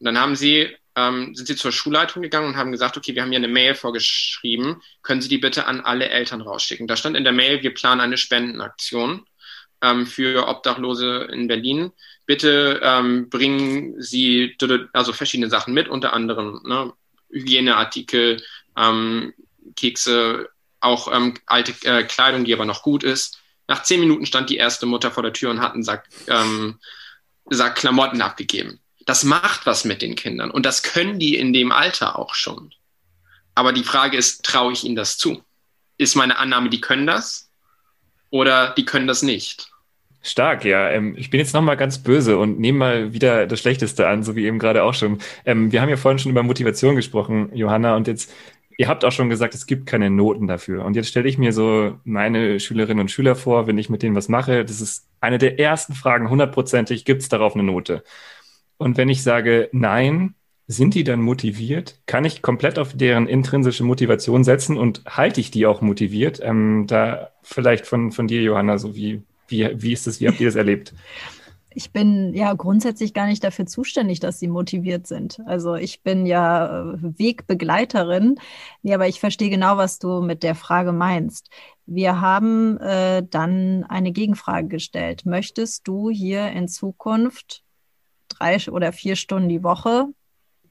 Und 0.00 0.06
dann 0.06 0.18
haben 0.18 0.34
sie, 0.34 0.76
ähm, 0.96 1.34
sind 1.34 1.46
sie 1.46 1.56
zur 1.56 1.70
Schulleitung 1.70 2.22
gegangen 2.22 2.48
und 2.48 2.56
haben 2.56 2.72
gesagt, 2.72 2.96
okay, 2.96 3.14
wir 3.14 3.22
haben 3.22 3.30
hier 3.30 3.38
eine 3.38 3.48
Mail 3.48 3.74
vorgeschrieben, 3.74 4.82
können 5.02 5.22
Sie 5.22 5.28
die 5.28 5.38
bitte 5.38 5.66
an 5.66 5.80
alle 5.80 6.08
Eltern 6.08 6.40
rausschicken? 6.40 6.88
Da 6.88 6.96
stand 6.96 7.16
in 7.16 7.24
der 7.24 7.32
Mail, 7.32 7.62
wir 7.62 7.72
planen 7.72 8.00
eine 8.00 8.16
Spendenaktion 8.16 9.24
ähm, 9.80 10.06
für 10.06 10.48
Obdachlose 10.48 11.28
in 11.32 11.46
Berlin. 11.46 11.92
Bitte 12.26 12.80
ähm, 12.82 13.30
bringen 13.30 14.00
Sie 14.02 14.56
also 14.92 15.12
verschiedene 15.12 15.50
Sachen 15.50 15.72
mit, 15.72 15.88
unter 15.88 16.12
anderem 16.12 16.60
ne, 16.64 16.92
Hygieneartikel, 17.30 18.42
ähm, 18.76 19.34
Kekse, 19.76 20.48
auch 20.82 21.12
ähm, 21.12 21.34
alte 21.46 21.74
äh, 21.86 22.04
Kleidung, 22.04 22.44
die 22.44 22.52
aber 22.52 22.64
noch 22.64 22.82
gut 22.82 23.04
ist. 23.04 23.38
Nach 23.68 23.82
zehn 23.82 24.00
Minuten 24.00 24.26
stand 24.26 24.50
die 24.50 24.56
erste 24.56 24.86
Mutter 24.86 25.10
vor 25.10 25.22
der 25.22 25.32
Tür 25.32 25.50
und 25.50 25.60
hat 25.60 25.74
einen 25.74 25.82
Sack, 25.82 26.08
ähm, 26.28 26.78
Sack 27.50 27.76
Klamotten 27.76 28.20
abgegeben. 28.20 28.80
Das 29.06 29.24
macht 29.24 29.66
was 29.66 29.84
mit 29.84 30.02
den 30.02 30.14
Kindern 30.14 30.50
und 30.50 30.66
das 30.66 30.82
können 30.82 31.18
die 31.18 31.36
in 31.36 31.52
dem 31.52 31.72
Alter 31.72 32.18
auch 32.18 32.34
schon. 32.34 32.72
Aber 33.54 33.72
die 33.72 33.84
Frage 33.84 34.16
ist, 34.16 34.44
traue 34.44 34.72
ich 34.72 34.84
ihnen 34.84 34.96
das 34.96 35.18
zu? 35.18 35.42
Ist 35.98 36.14
meine 36.14 36.38
Annahme, 36.38 36.70
die 36.70 36.80
können 36.80 37.06
das 37.06 37.50
oder 38.30 38.70
die 38.70 38.84
können 38.84 39.06
das 39.06 39.22
nicht? 39.22 39.72
Stark, 40.24 40.64
ja. 40.64 40.88
Ähm, 40.88 41.16
ich 41.18 41.30
bin 41.30 41.40
jetzt 41.40 41.52
nochmal 41.52 41.76
ganz 41.76 41.98
böse 41.98 42.38
und 42.38 42.60
nehme 42.60 42.78
mal 42.78 43.12
wieder 43.12 43.46
das 43.48 43.58
Schlechteste 43.58 44.06
an, 44.06 44.22
so 44.22 44.36
wie 44.36 44.46
eben 44.46 44.60
gerade 44.60 44.84
auch 44.84 44.94
schon. 44.94 45.18
Ähm, 45.44 45.72
wir 45.72 45.82
haben 45.82 45.88
ja 45.88 45.96
vorhin 45.96 46.20
schon 46.20 46.30
über 46.30 46.44
Motivation 46.44 46.94
gesprochen, 46.94 47.50
Johanna, 47.54 47.96
und 47.96 48.06
jetzt 48.06 48.32
Ihr 48.78 48.88
habt 48.88 49.04
auch 49.04 49.12
schon 49.12 49.28
gesagt, 49.28 49.54
es 49.54 49.66
gibt 49.66 49.86
keine 49.86 50.10
Noten 50.10 50.46
dafür. 50.46 50.84
Und 50.84 50.96
jetzt 50.96 51.08
stelle 51.08 51.28
ich 51.28 51.38
mir 51.38 51.52
so 51.52 51.98
meine 52.04 52.60
Schülerinnen 52.60 53.00
und 53.00 53.10
Schüler 53.10 53.36
vor, 53.36 53.66
wenn 53.66 53.78
ich 53.78 53.90
mit 53.90 54.02
denen 54.02 54.16
was 54.16 54.28
mache. 54.28 54.64
Das 54.64 54.80
ist 54.80 55.08
eine 55.20 55.38
der 55.38 55.58
ersten 55.58 55.94
Fragen, 55.94 56.30
hundertprozentig, 56.30 57.04
gibt 57.04 57.22
es 57.22 57.28
darauf 57.28 57.54
eine 57.54 57.62
Note? 57.62 58.02
Und 58.78 58.96
wenn 58.96 59.08
ich 59.08 59.22
sage 59.22 59.68
nein, 59.72 60.34
sind 60.66 60.94
die 60.94 61.04
dann 61.04 61.20
motiviert? 61.20 62.00
Kann 62.06 62.24
ich 62.24 62.42
komplett 62.42 62.78
auf 62.78 62.94
deren 62.94 63.26
intrinsische 63.26 63.84
Motivation 63.84 64.44
setzen 64.44 64.76
und 64.78 65.02
halte 65.06 65.40
ich 65.40 65.50
die 65.50 65.66
auch 65.66 65.80
motiviert? 65.80 66.40
Ähm, 66.42 66.86
da 66.86 67.30
vielleicht 67.42 67.86
von, 67.86 68.12
von 68.12 68.26
dir, 68.26 68.42
Johanna, 68.42 68.78
so 68.78 68.94
wie, 68.94 69.22
wie, 69.48 69.68
wie 69.74 69.92
ist 69.92 70.06
das, 70.06 70.20
wie 70.20 70.28
habt 70.28 70.40
ihr 70.40 70.46
das 70.46 70.56
erlebt? 70.56 70.94
ich 71.74 71.92
bin 71.92 72.34
ja 72.34 72.52
grundsätzlich 72.54 73.14
gar 73.14 73.26
nicht 73.26 73.42
dafür 73.44 73.66
zuständig, 73.66 74.20
dass 74.20 74.38
sie 74.38 74.48
motiviert 74.48 75.06
sind. 75.06 75.40
Also 75.46 75.74
ich 75.74 76.02
bin 76.02 76.26
ja 76.26 76.92
äh, 76.92 76.96
Wegbegleiterin. 77.00 78.38
Nee, 78.82 78.94
aber 78.94 79.08
ich 79.08 79.20
verstehe 79.20 79.50
genau, 79.50 79.76
was 79.76 79.98
du 79.98 80.20
mit 80.20 80.42
der 80.42 80.54
Frage 80.54 80.92
meinst. 80.92 81.50
Wir 81.86 82.20
haben 82.20 82.78
äh, 82.78 83.22
dann 83.28 83.84
eine 83.84 84.12
Gegenfrage 84.12 84.68
gestellt. 84.68 85.26
Möchtest 85.26 85.86
du 85.88 86.10
hier 86.10 86.50
in 86.52 86.68
Zukunft 86.68 87.62
drei 88.28 88.58
oder 88.70 88.92
vier 88.92 89.16
Stunden 89.16 89.48
die 89.48 89.62
Woche 89.62 90.06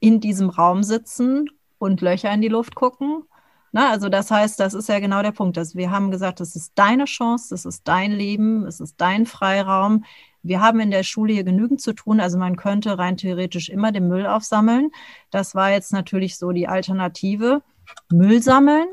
in 0.00 0.20
diesem 0.20 0.50
Raum 0.50 0.82
sitzen 0.82 1.48
und 1.78 2.00
Löcher 2.00 2.32
in 2.32 2.40
die 2.40 2.48
Luft 2.48 2.74
gucken? 2.74 3.24
Na, 3.72 3.90
also 3.90 4.10
das 4.10 4.30
heißt, 4.30 4.60
das 4.60 4.74
ist 4.74 4.88
ja 4.90 5.00
genau 5.00 5.22
der 5.22 5.32
Punkt. 5.32 5.56
Dass 5.56 5.74
wir 5.74 5.90
haben 5.90 6.10
gesagt, 6.10 6.40
das 6.40 6.56
ist 6.56 6.72
deine 6.74 7.06
Chance, 7.06 7.48
das 7.50 7.64
ist 7.64 7.88
dein 7.88 8.12
Leben, 8.12 8.66
es 8.66 8.80
ist 8.80 9.00
dein 9.00 9.24
Freiraum 9.24 10.04
wir 10.42 10.60
haben 10.60 10.80
in 10.80 10.90
der 10.90 11.02
Schule 11.02 11.32
hier 11.32 11.44
genügend 11.44 11.80
zu 11.80 11.92
tun. 11.92 12.20
Also 12.20 12.38
man 12.38 12.56
könnte 12.56 12.98
rein 12.98 13.16
theoretisch 13.16 13.68
immer 13.68 13.92
den 13.92 14.08
Müll 14.08 14.26
aufsammeln. 14.26 14.90
Das 15.30 15.54
war 15.54 15.70
jetzt 15.70 15.92
natürlich 15.92 16.38
so 16.38 16.52
die 16.52 16.68
Alternative. 16.68 17.62
Müll 18.10 18.42
sammeln. 18.42 18.86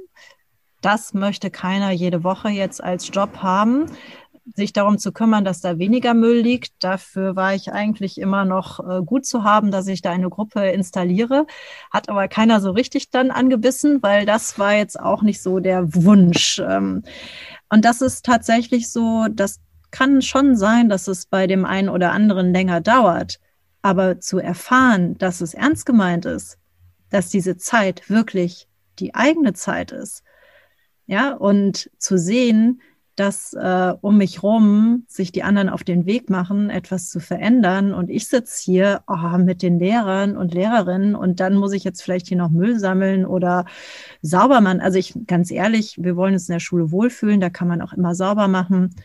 Das 0.81 1.13
möchte 1.13 1.51
keiner 1.51 1.91
jede 1.91 2.23
Woche 2.23 2.49
jetzt 2.49 2.83
als 2.83 3.09
Job 3.13 3.37
haben 3.37 3.87
sich 4.55 4.73
darum 4.73 4.97
zu 4.97 5.11
kümmern, 5.11 5.45
dass 5.45 5.61
da 5.61 5.77
weniger 5.77 6.13
Müll 6.13 6.39
liegt. 6.39 6.83
Dafür 6.83 7.35
war 7.35 7.53
ich 7.53 7.71
eigentlich 7.71 8.19
immer 8.19 8.45
noch 8.45 8.79
äh, 8.79 9.01
gut 9.03 9.25
zu 9.25 9.43
haben, 9.43 9.71
dass 9.71 9.87
ich 9.87 10.01
da 10.01 10.11
eine 10.11 10.29
Gruppe 10.29 10.69
installiere. 10.69 11.45
Hat 11.91 12.09
aber 12.09 12.27
keiner 12.27 12.59
so 12.61 12.71
richtig 12.71 13.09
dann 13.09 13.31
angebissen, 13.31 14.01
weil 14.01 14.25
das 14.25 14.59
war 14.59 14.73
jetzt 14.73 14.99
auch 14.99 15.21
nicht 15.21 15.41
so 15.41 15.59
der 15.59 15.93
Wunsch. 15.93 16.59
Ähm, 16.59 17.03
und 17.69 17.85
das 17.85 18.01
ist 18.01 18.25
tatsächlich 18.25 18.89
so, 18.91 19.27
dass 19.29 19.59
kann 19.91 20.21
schon 20.21 20.55
sein, 20.55 20.89
dass 20.89 21.07
es 21.07 21.25
bei 21.25 21.47
dem 21.47 21.65
einen 21.65 21.89
oder 21.89 22.11
anderen 22.11 22.53
länger 22.53 22.81
dauert. 22.81 23.39
Aber 23.81 24.19
zu 24.19 24.39
erfahren, 24.39 25.17
dass 25.17 25.41
es 25.41 25.53
ernst 25.53 25.85
gemeint 25.85 26.25
ist, 26.25 26.57
dass 27.09 27.29
diese 27.29 27.57
Zeit 27.57 28.09
wirklich 28.09 28.67
die 28.99 29.15
eigene 29.15 29.53
Zeit 29.53 29.91
ist, 29.91 30.23
ja, 31.05 31.33
und 31.33 31.89
zu 31.97 32.17
sehen, 32.17 32.81
dass 33.19 33.53
äh, 33.53 33.93
um 33.99 34.17
mich 34.17 34.43
rum 34.43 35.03
sich 35.07 35.33
die 35.33 35.43
anderen 35.43 35.67
auf 35.67 35.83
den 35.83 36.05
Weg 36.05 36.29
machen, 36.29 36.69
etwas 36.69 37.09
zu 37.09 37.19
verändern. 37.19 37.93
Und 37.93 38.09
ich 38.09 38.27
sitze 38.27 38.63
hier 38.63 39.01
oh, 39.07 39.37
mit 39.37 39.61
den 39.61 39.77
Lehrern 39.77 40.37
und 40.37 40.53
Lehrerinnen 40.53 41.15
und 41.15 41.41
dann 41.41 41.55
muss 41.55 41.73
ich 41.73 41.83
jetzt 41.83 42.01
vielleicht 42.01 42.27
hier 42.27 42.37
noch 42.37 42.49
Müll 42.49 42.79
sammeln 42.79 43.25
oder 43.25 43.65
sauber 44.21 44.61
machen. 44.61 44.79
Also 44.79 44.99
ich, 44.99 45.13
ganz 45.27 45.51
ehrlich, 45.51 45.97
wir 45.99 46.15
wollen 46.15 46.33
uns 46.33 46.47
in 46.47 46.53
der 46.53 46.59
Schule 46.61 46.91
wohlfühlen, 46.91 47.41
da 47.41 47.49
kann 47.49 47.67
man 47.67 47.81
auch 47.81 47.91
immer 47.91 48.15
sauber 48.15 48.47
machen. 48.47 48.95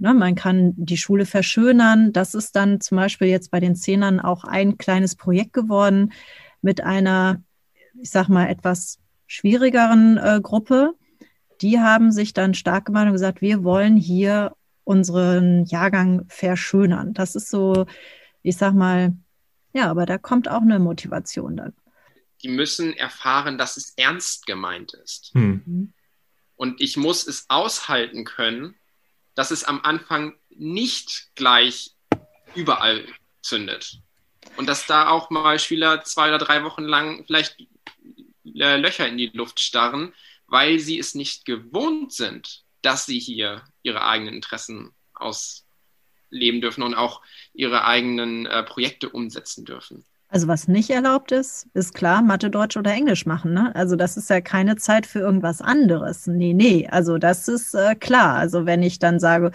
Ne, 0.00 0.14
man 0.14 0.36
kann 0.36 0.74
die 0.76 0.96
Schule 0.96 1.26
verschönern. 1.26 2.12
Das 2.12 2.34
ist 2.34 2.54
dann 2.54 2.80
zum 2.80 2.96
Beispiel 2.96 3.28
jetzt 3.28 3.50
bei 3.50 3.58
den 3.58 3.74
Zehnern 3.74 4.20
auch 4.20 4.44
ein 4.44 4.78
kleines 4.78 5.16
Projekt 5.16 5.52
geworden 5.52 6.12
mit 6.62 6.82
einer, 6.82 7.42
ich 8.00 8.10
sag 8.10 8.28
mal, 8.28 8.48
etwas 8.48 9.00
schwierigeren 9.26 10.16
äh, 10.16 10.40
Gruppe. 10.40 10.94
Die 11.60 11.80
haben 11.80 12.12
sich 12.12 12.32
dann 12.32 12.54
stark 12.54 12.86
gemacht 12.86 13.06
und 13.06 13.12
gesagt, 13.12 13.40
wir 13.40 13.64
wollen 13.64 13.96
hier 13.96 14.52
unseren 14.84 15.64
Jahrgang 15.66 16.24
verschönern. 16.28 17.12
Das 17.12 17.34
ist 17.34 17.50
so, 17.50 17.86
ich 18.42 18.56
sag 18.56 18.74
mal, 18.74 19.16
ja, 19.74 19.90
aber 19.90 20.06
da 20.06 20.16
kommt 20.16 20.48
auch 20.48 20.62
eine 20.62 20.78
Motivation 20.78 21.56
dann. 21.56 21.74
Die 22.42 22.48
müssen 22.48 22.94
erfahren, 22.94 23.58
dass 23.58 23.76
es 23.76 23.94
ernst 23.96 24.46
gemeint 24.46 24.94
ist. 24.94 25.32
Hm. 25.34 25.92
Und 26.54 26.80
ich 26.80 26.96
muss 26.96 27.26
es 27.26 27.46
aushalten 27.48 28.24
können, 28.24 28.77
dass 29.38 29.52
es 29.52 29.62
am 29.62 29.80
Anfang 29.82 30.36
nicht 30.50 31.28
gleich 31.36 31.92
überall 32.56 33.06
zündet. 33.40 34.00
Und 34.56 34.66
dass 34.66 34.86
da 34.86 35.10
auch 35.10 35.30
mal 35.30 35.60
Schüler 35.60 36.02
zwei 36.02 36.26
oder 36.26 36.38
drei 36.38 36.64
Wochen 36.64 36.82
lang 36.82 37.24
vielleicht 37.24 37.56
äh, 38.44 38.76
Löcher 38.78 39.06
in 39.06 39.16
die 39.16 39.30
Luft 39.32 39.60
starren, 39.60 40.12
weil 40.48 40.80
sie 40.80 40.98
es 40.98 41.14
nicht 41.14 41.44
gewohnt 41.44 42.12
sind, 42.12 42.64
dass 42.82 43.06
sie 43.06 43.20
hier 43.20 43.62
ihre 43.82 44.04
eigenen 44.04 44.34
Interessen 44.34 44.92
ausleben 45.14 46.60
dürfen 46.60 46.82
und 46.82 46.96
auch 46.96 47.22
ihre 47.54 47.84
eigenen 47.84 48.44
äh, 48.44 48.64
Projekte 48.64 49.08
umsetzen 49.08 49.64
dürfen. 49.64 50.04
Also 50.30 50.46
was 50.46 50.68
nicht 50.68 50.90
erlaubt 50.90 51.32
ist, 51.32 51.68
ist 51.72 51.94
klar, 51.94 52.20
Mathe, 52.22 52.50
Deutsch 52.50 52.76
oder 52.76 52.92
Englisch 52.92 53.24
machen. 53.24 53.54
Ne? 53.54 53.74
Also 53.74 53.96
das 53.96 54.18
ist 54.18 54.28
ja 54.28 54.42
keine 54.42 54.76
Zeit 54.76 55.06
für 55.06 55.20
irgendwas 55.20 55.62
anderes. 55.62 56.26
Nee, 56.26 56.52
nee, 56.52 56.86
also 56.90 57.16
das 57.16 57.48
ist 57.48 57.74
äh, 57.74 57.94
klar. 57.94 58.36
Also 58.36 58.66
wenn 58.66 58.82
ich 58.82 58.98
dann 58.98 59.20
sage, 59.20 59.52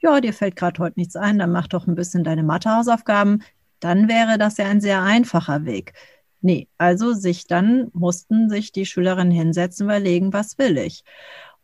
ja, 0.00 0.20
dir 0.20 0.32
fällt 0.32 0.56
gerade 0.56 0.82
heute 0.82 0.98
nichts 0.98 1.16
ein, 1.16 1.38
dann 1.38 1.52
mach 1.52 1.68
doch 1.68 1.86
ein 1.86 1.94
bisschen 1.94 2.24
deine 2.24 2.42
Mathehausaufgaben, 2.42 3.42
dann 3.80 4.08
wäre 4.08 4.38
das 4.38 4.56
ja 4.56 4.66
ein 4.66 4.80
sehr 4.80 5.02
einfacher 5.02 5.64
Weg. 5.64 5.92
Nee, 6.40 6.68
also 6.78 7.12
sich 7.12 7.46
dann 7.46 7.90
mussten 7.92 8.48
sich 8.50 8.72
die 8.72 8.86
Schülerinnen 8.86 9.32
hinsetzen, 9.32 9.86
überlegen, 9.86 10.32
was 10.32 10.58
will 10.58 10.78
ich. 10.78 11.04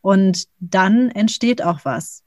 Und 0.00 0.48
dann 0.60 1.10
entsteht 1.10 1.62
auch 1.62 1.80
was. 1.84 2.22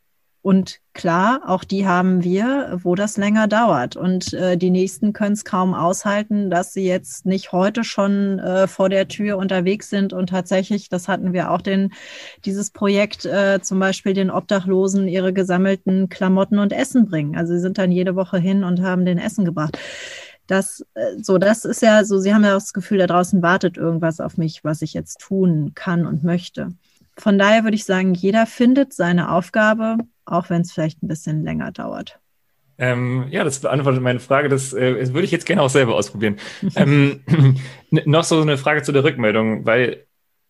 Und 0.46 0.80
klar, 0.94 1.42
auch 1.48 1.64
die 1.64 1.88
haben 1.88 2.24
wir, 2.24 2.78
wo 2.84 2.94
das 2.94 3.18
länger 3.18 3.48
dauert. 3.48 3.96
Und 3.96 4.32
äh, 4.34 4.58
die 4.58 4.70
nächsten 4.70 5.12
können 5.12 5.34
es 5.34 5.44
kaum 5.44 5.74
aushalten, 5.74 6.52
dass 6.52 6.72
sie 6.72 6.86
jetzt 6.86 7.26
nicht 7.26 7.52
heute 7.52 7.84
schon 7.84 8.38
äh, 8.38 8.68
vor 8.68 8.90
der 8.90 9.08
Tür 9.08 9.40
unterwegs 9.40 9.90
sind 9.90 10.14
und 10.14 10.30
tatsächlich, 10.30 10.88
das 10.88 11.08
hatten 11.08 11.34
wir 11.34 11.50
auch 11.50 11.62
den, 11.62 11.94
dieses 12.46 12.70
Projekt, 12.70 13.26
äh, 13.26 13.60
zum 13.64 13.80
Beispiel 13.80 14.14
den 14.14 14.30
Obdachlosen 14.30 15.08
ihre 15.08 15.34
gesammelten 15.34 16.10
Klamotten 16.10 16.60
und 16.60 16.74
Essen 16.74 17.08
bringen. 17.08 17.36
Also 17.36 17.54
sie 17.54 17.60
sind 17.62 17.80
dann 17.80 17.92
jede 17.92 18.16
Woche 18.16 18.38
hin 18.38 18.64
und 18.64 18.84
haben 18.84 19.04
den 19.04 19.18
Essen 19.18 19.46
gebracht. 19.46 19.80
Das, 20.46 20.86
äh, 20.94 21.24
so, 21.24 21.40
das 21.40 21.66
ist 21.66 21.82
ja 21.82 22.06
so, 22.06 22.20
sie 22.20 22.36
haben 22.36 22.44
ja 22.44 22.52
auch 22.52 22.60
das 22.60 22.74
Gefühl, 22.74 23.00
da 23.00 23.08
draußen 23.08 23.42
wartet 23.42 23.78
irgendwas 23.78 24.20
auf 24.20 24.38
mich, 24.38 24.64
was 24.64 24.84
ich 24.84 24.94
jetzt 24.94 25.22
tun 25.22 25.72
kann 25.74 26.06
und 26.06 26.24
möchte. 26.24 26.70
Von 27.18 27.38
daher 27.38 27.64
würde 27.64 27.76
ich 27.76 27.86
sagen, 27.86 28.14
jeder 28.14 28.46
findet 28.46 28.94
seine 28.94 29.32
Aufgabe 29.32 29.98
auch 30.26 30.50
wenn 30.50 30.62
es 30.62 30.72
vielleicht 30.72 31.02
ein 31.04 31.08
bisschen 31.08 31.44
länger 31.44 31.72
dauert. 31.72 32.20
Ähm, 32.78 33.28
ja, 33.30 33.44
das 33.44 33.60
beantwortet 33.60 34.02
meine 34.02 34.20
Frage. 34.20 34.50
Das, 34.50 34.74
äh, 34.74 35.00
das 35.00 35.14
würde 35.14 35.24
ich 35.24 35.32
jetzt 35.32 35.46
gerne 35.46 35.62
auch 35.62 35.70
selber 35.70 35.96
ausprobieren. 35.96 36.38
ähm, 36.76 37.22
noch 37.90 38.26
so 38.26 38.42
eine 38.42 38.58
Frage 38.58 38.82
zu 38.82 38.92
der 38.92 39.04
Rückmeldung, 39.04 39.66
weil 39.66 40.06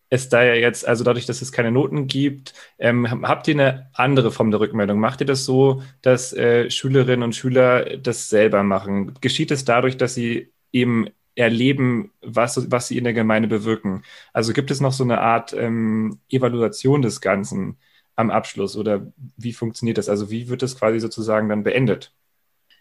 es 0.08 0.28
da 0.28 0.42
ja 0.42 0.54
jetzt, 0.54 0.86
also 0.86 1.04
dadurch, 1.04 1.26
dass 1.26 1.42
es 1.42 1.52
keine 1.52 1.70
Noten 1.70 2.06
gibt, 2.06 2.54
ähm, 2.78 3.22
habt 3.28 3.48
ihr 3.48 3.54
eine 3.54 3.90
andere 3.92 4.32
Form 4.32 4.50
der 4.50 4.60
Rückmeldung? 4.60 4.98
Macht 4.98 5.20
ihr 5.20 5.26
das 5.26 5.44
so, 5.44 5.82
dass 6.02 6.32
äh, 6.32 6.70
Schülerinnen 6.70 7.22
und 7.22 7.36
Schüler 7.36 7.96
das 7.96 8.28
selber 8.28 8.62
machen? 8.62 9.14
Geschieht 9.20 9.50
es 9.50 9.64
dadurch, 9.64 9.96
dass 9.96 10.14
sie 10.14 10.52
eben 10.72 11.08
erleben, 11.36 12.12
was, 12.22 12.70
was 12.70 12.88
sie 12.88 12.98
in 12.98 13.04
der 13.04 13.12
Gemeinde 13.12 13.48
bewirken? 13.48 14.02
Also 14.32 14.52
gibt 14.52 14.70
es 14.70 14.80
noch 14.80 14.92
so 14.92 15.04
eine 15.04 15.20
Art 15.20 15.52
ähm, 15.52 16.18
Evaluation 16.28 17.02
des 17.02 17.20
Ganzen? 17.20 17.78
am 18.16 18.30
Abschluss 18.30 18.76
oder 18.76 19.12
wie 19.36 19.52
funktioniert 19.52 19.98
das? 19.98 20.08
Also 20.08 20.30
wie 20.30 20.48
wird 20.48 20.62
das 20.62 20.76
quasi 20.76 20.98
sozusagen 20.98 21.48
dann 21.48 21.62
beendet? 21.62 22.12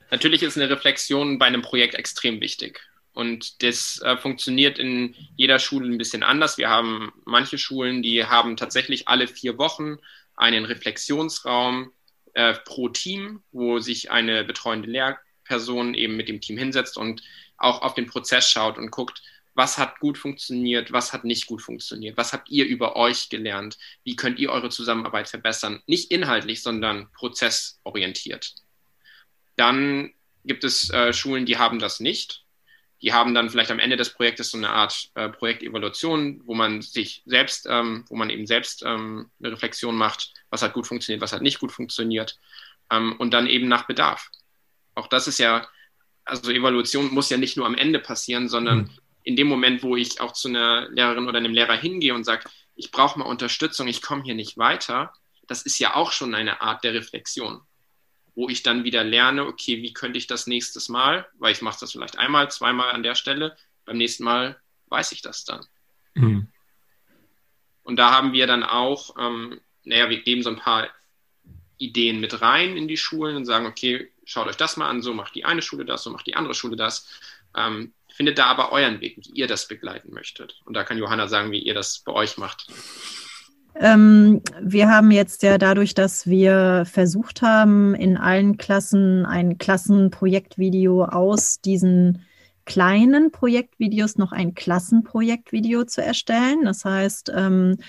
Natürlich 0.09 0.43
ist 0.43 0.57
eine 0.57 0.69
Reflexion 0.69 1.37
bei 1.37 1.45
einem 1.45 1.61
Projekt 1.61 1.95
extrem 1.95 2.39
wichtig. 2.41 2.79
Und 3.13 3.63
das 3.63 4.01
äh, 4.01 4.17
funktioniert 4.17 4.79
in 4.79 5.15
jeder 5.35 5.59
Schule 5.59 5.87
ein 5.87 5.97
bisschen 5.97 6.23
anders. 6.23 6.57
Wir 6.57 6.69
haben 6.69 7.13
manche 7.25 7.57
Schulen, 7.57 8.01
die 8.01 8.25
haben 8.25 8.57
tatsächlich 8.57 9.07
alle 9.07 9.27
vier 9.27 9.57
Wochen 9.57 9.97
einen 10.35 10.65
Reflexionsraum 10.65 11.91
äh, 12.33 12.53
pro 12.65 12.89
Team, 12.89 13.41
wo 13.51 13.79
sich 13.79 14.11
eine 14.11 14.43
betreuende 14.43 14.89
Lehrperson 15.45 15.93
eben 15.93 16.15
mit 16.15 16.27
dem 16.27 16.41
Team 16.41 16.57
hinsetzt 16.57 16.97
und 16.97 17.21
auch 17.57 17.81
auf 17.81 17.93
den 17.93 18.07
Prozess 18.07 18.49
schaut 18.49 18.77
und 18.77 18.91
guckt, 18.91 19.21
was 19.53 19.77
hat 19.77 19.99
gut 19.99 20.17
funktioniert, 20.17 20.91
was 20.91 21.13
hat 21.13 21.23
nicht 21.23 21.45
gut 21.45 21.61
funktioniert, 21.61 22.17
was 22.17 22.33
habt 22.33 22.49
ihr 22.49 22.65
über 22.65 22.97
euch 22.97 23.29
gelernt, 23.29 23.77
wie 24.03 24.17
könnt 24.17 24.37
ihr 24.39 24.51
eure 24.51 24.69
Zusammenarbeit 24.69 25.29
verbessern, 25.29 25.81
nicht 25.87 26.11
inhaltlich, 26.11 26.61
sondern 26.61 27.09
prozessorientiert. 27.13 28.55
Dann 29.55 30.13
gibt 30.43 30.65
es 30.65 30.89
äh, 30.89 31.13
Schulen, 31.13 31.45
die 31.45 31.57
haben 31.57 31.79
das 31.79 32.01
nicht. 32.01 32.43
Die 33.01 33.13
haben 33.13 33.33
dann 33.33 33.49
vielleicht 33.49 33.71
am 33.71 33.79
Ende 33.79 33.97
des 33.97 34.09
Projektes 34.09 34.51
so 34.51 34.57
eine 34.57 34.69
Art 34.69 35.09
äh, 35.15 35.29
Projektevaluation, 35.29 36.41
wo 36.45 36.53
man 36.53 36.81
sich 36.81 37.23
selbst, 37.25 37.65
ähm, 37.69 38.03
wo 38.09 38.15
man 38.15 38.29
eben 38.29 38.47
selbst 38.47 38.83
ähm, 38.85 39.29
eine 39.39 39.53
Reflexion 39.53 39.95
macht, 39.95 40.33
was 40.49 40.63
hat 40.63 40.73
gut 40.73 40.87
funktioniert, 40.87 41.21
was 41.21 41.31
hat 41.31 41.41
nicht 41.41 41.59
gut 41.59 41.71
funktioniert 41.71 42.37
ähm, 42.91 43.15
und 43.17 43.33
dann 43.33 43.47
eben 43.47 43.67
nach 43.67 43.87
Bedarf. 43.87 44.29
Auch 44.95 45.07
das 45.07 45.27
ist 45.27 45.37
ja, 45.37 45.67
also 46.23 46.51
Evaluation 46.51 47.13
muss 47.13 47.29
ja 47.29 47.37
nicht 47.37 47.57
nur 47.57 47.65
am 47.65 47.75
Ende 47.75 47.99
passieren, 47.99 48.49
sondern 48.49 48.77
mhm 48.77 48.89
in 49.25 49.35
dem 49.35 49.47
Moment, 49.47 49.83
wo 49.83 49.95
ich 49.95 50.21
auch 50.21 50.31
zu 50.31 50.47
einer 50.47 50.87
Lehrerin 50.89 51.27
oder 51.27 51.39
einem 51.39 51.53
Lehrer 51.53 51.75
hingehe 51.75 52.13
und 52.13 52.23
sage, 52.23 52.47
ich 52.75 52.91
brauche 52.91 53.19
mal 53.19 53.25
Unterstützung, 53.25 53.87
ich 53.87 54.01
komme 54.01 54.23
hier 54.23 54.35
nicht 54.35 54.57
weiter, 54.57 55.13
das 55.47 55.63
ist 55.63 55.79
ja 55.79 55.95
auch 55.95 56.11
schon 56.11 56.35
eine 56.35 56.61
Art 56.61 56.83
der 56.83 56.93
Reflexion, 56.93 57.61
wo 58.35 58.49
ich 58.49 58.61
dann 58.61 58.83
wieder 58.83 59.03
lerne, 59.03 59.45
okay, 59.47 59.81
wie 59.81 59.93
könnte 59.93 60.19
ich 60.19 60.27
das 60.27 60.45
nächstes 60.45 60.89
Mal, 60.89 61.27
weil 61.39 61.51
ich 61.51 61.63
mache 61.63 61.79
das 61.79 61.91
vielleicht 61.91 62.19
einmal, 62.19 62.51
zweimal 62.51 62.91
an 62.91 63.01
der 63.01 63.15
Stelle, 63.15 63.57
beim 63.83 63.97
nächsten 63.97 64.23
Mal 64.23 64.61
weiß 64.89 65.11
ich 65.11 65.23
das 65.23 65.43
dann. 65.43 65.65
Mhm. 66.13 66.47
Und 67.81 67.97
da 67.97 68.11
haben 68.11 68.31
wir 68.31 68.45
dann 68.45 68.63
auch, 68.63 69.15
ähm, 69.19 69.59
naja, 69.83 70.09
wir 70.09 70.21
geben 70.21 70.43
so 70.43 70.49
ein 70.51 70.57
paar 70.57 70.87
Ideen 71.77 72.19
mit 72.19 72.41
rein 72.41 72.77
in 72.77 72.87
die 72.87 72.97
Schulen 72.97 73.35
und 73.35 73.45
sagen, 73.45 73.65
okay, 73.65 74.11
schaut 74.23 74.47
euch 74.47 74.57
das 74.57 74.77
mal 74.77 74.89
an, 74.89 75.01
so 75.01 75.13
macht 75.13 75.35
die 75.35 75.45
eine 75.45 75.61
Schule 75.61 75.85
das, 75.85 76.03
so 76.03 76.09
macht 76.09 76.27
die 76.27 76.35
andere 76.35 76.53
Schule 76.53 76.75
das. 76.75 77.07
Ähm, 77.55 77.93
Findet 78.15 78.37
da 78.37 78.45
aber 78.45 78.71
euren 78.71 79.01
Weg, 79.01 79.17
wie 79.17 79.31
ihr 79.33 79.45
das 79.45 79.67
begleiten 79.67 80.13
möchtet. 80.13 80.61
Und 80.63 80.73
da 80.73 80.85
kann 80.85 80.97
Johanna 80.97 81.27
sagen, 81.27 81.51
wie 81.51 81.59
ihr 81.59 81.73
das 81.73 81.99
bei 81.99 82.13
euch 82.13 82.37
macht. 82.37 82.67
Ähm, 83.77 84.41
wir 84.61 84.87
haben 84.87 85.11
jetzt 85.11 85.43
ja 85.43 85.57
dadurch, 85.57 85.95
dass 85.95 86.25
wir 86.25 86.85
versucht 86.89 87.41
haben, 87.41 87.93
in 87.93 88.15
allen 88.15 88.57
Klassen 88.57 89.25
ein 89.25 89.57
Klassenprojektvideo 89.57 91.03
aus 91.03 91.59
diesen 91.59 92.25
kleinen 92.63 93.31
Projektvideos 93.31 94.17
noch 94.17 94.31
ein 94.31 94.55
Klassenprojektvideo 94.55 95.83
zu 95.83 96.01
erstellen. 96.01 96.63
Das 96.63 96.85
heißt, 96.85 97.33
ähm, 97.35 97.79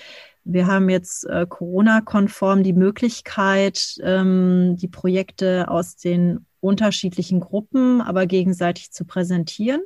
wir 0.47 0.67
haben 0.67 0.89
jetzt 0.89 1.25
äh, 1.25 1.45
Corona-konform 1.47 2.63
die 2.63 2.73
Möglichkeit, 2.73 3.97
ähm, 4.01 4.75
die 4.77 4.87
Projekte 4.87 5.69
aus 5.69 5.97
den 5.97 6.45
unterschiedlichen 6.59 7.39
Gruppen, 7.39 8.01
aber 8.01 8.25
gegenseitig 8.25 8.91
zu 8.91 9.05
präsentieren. 9.05 9.81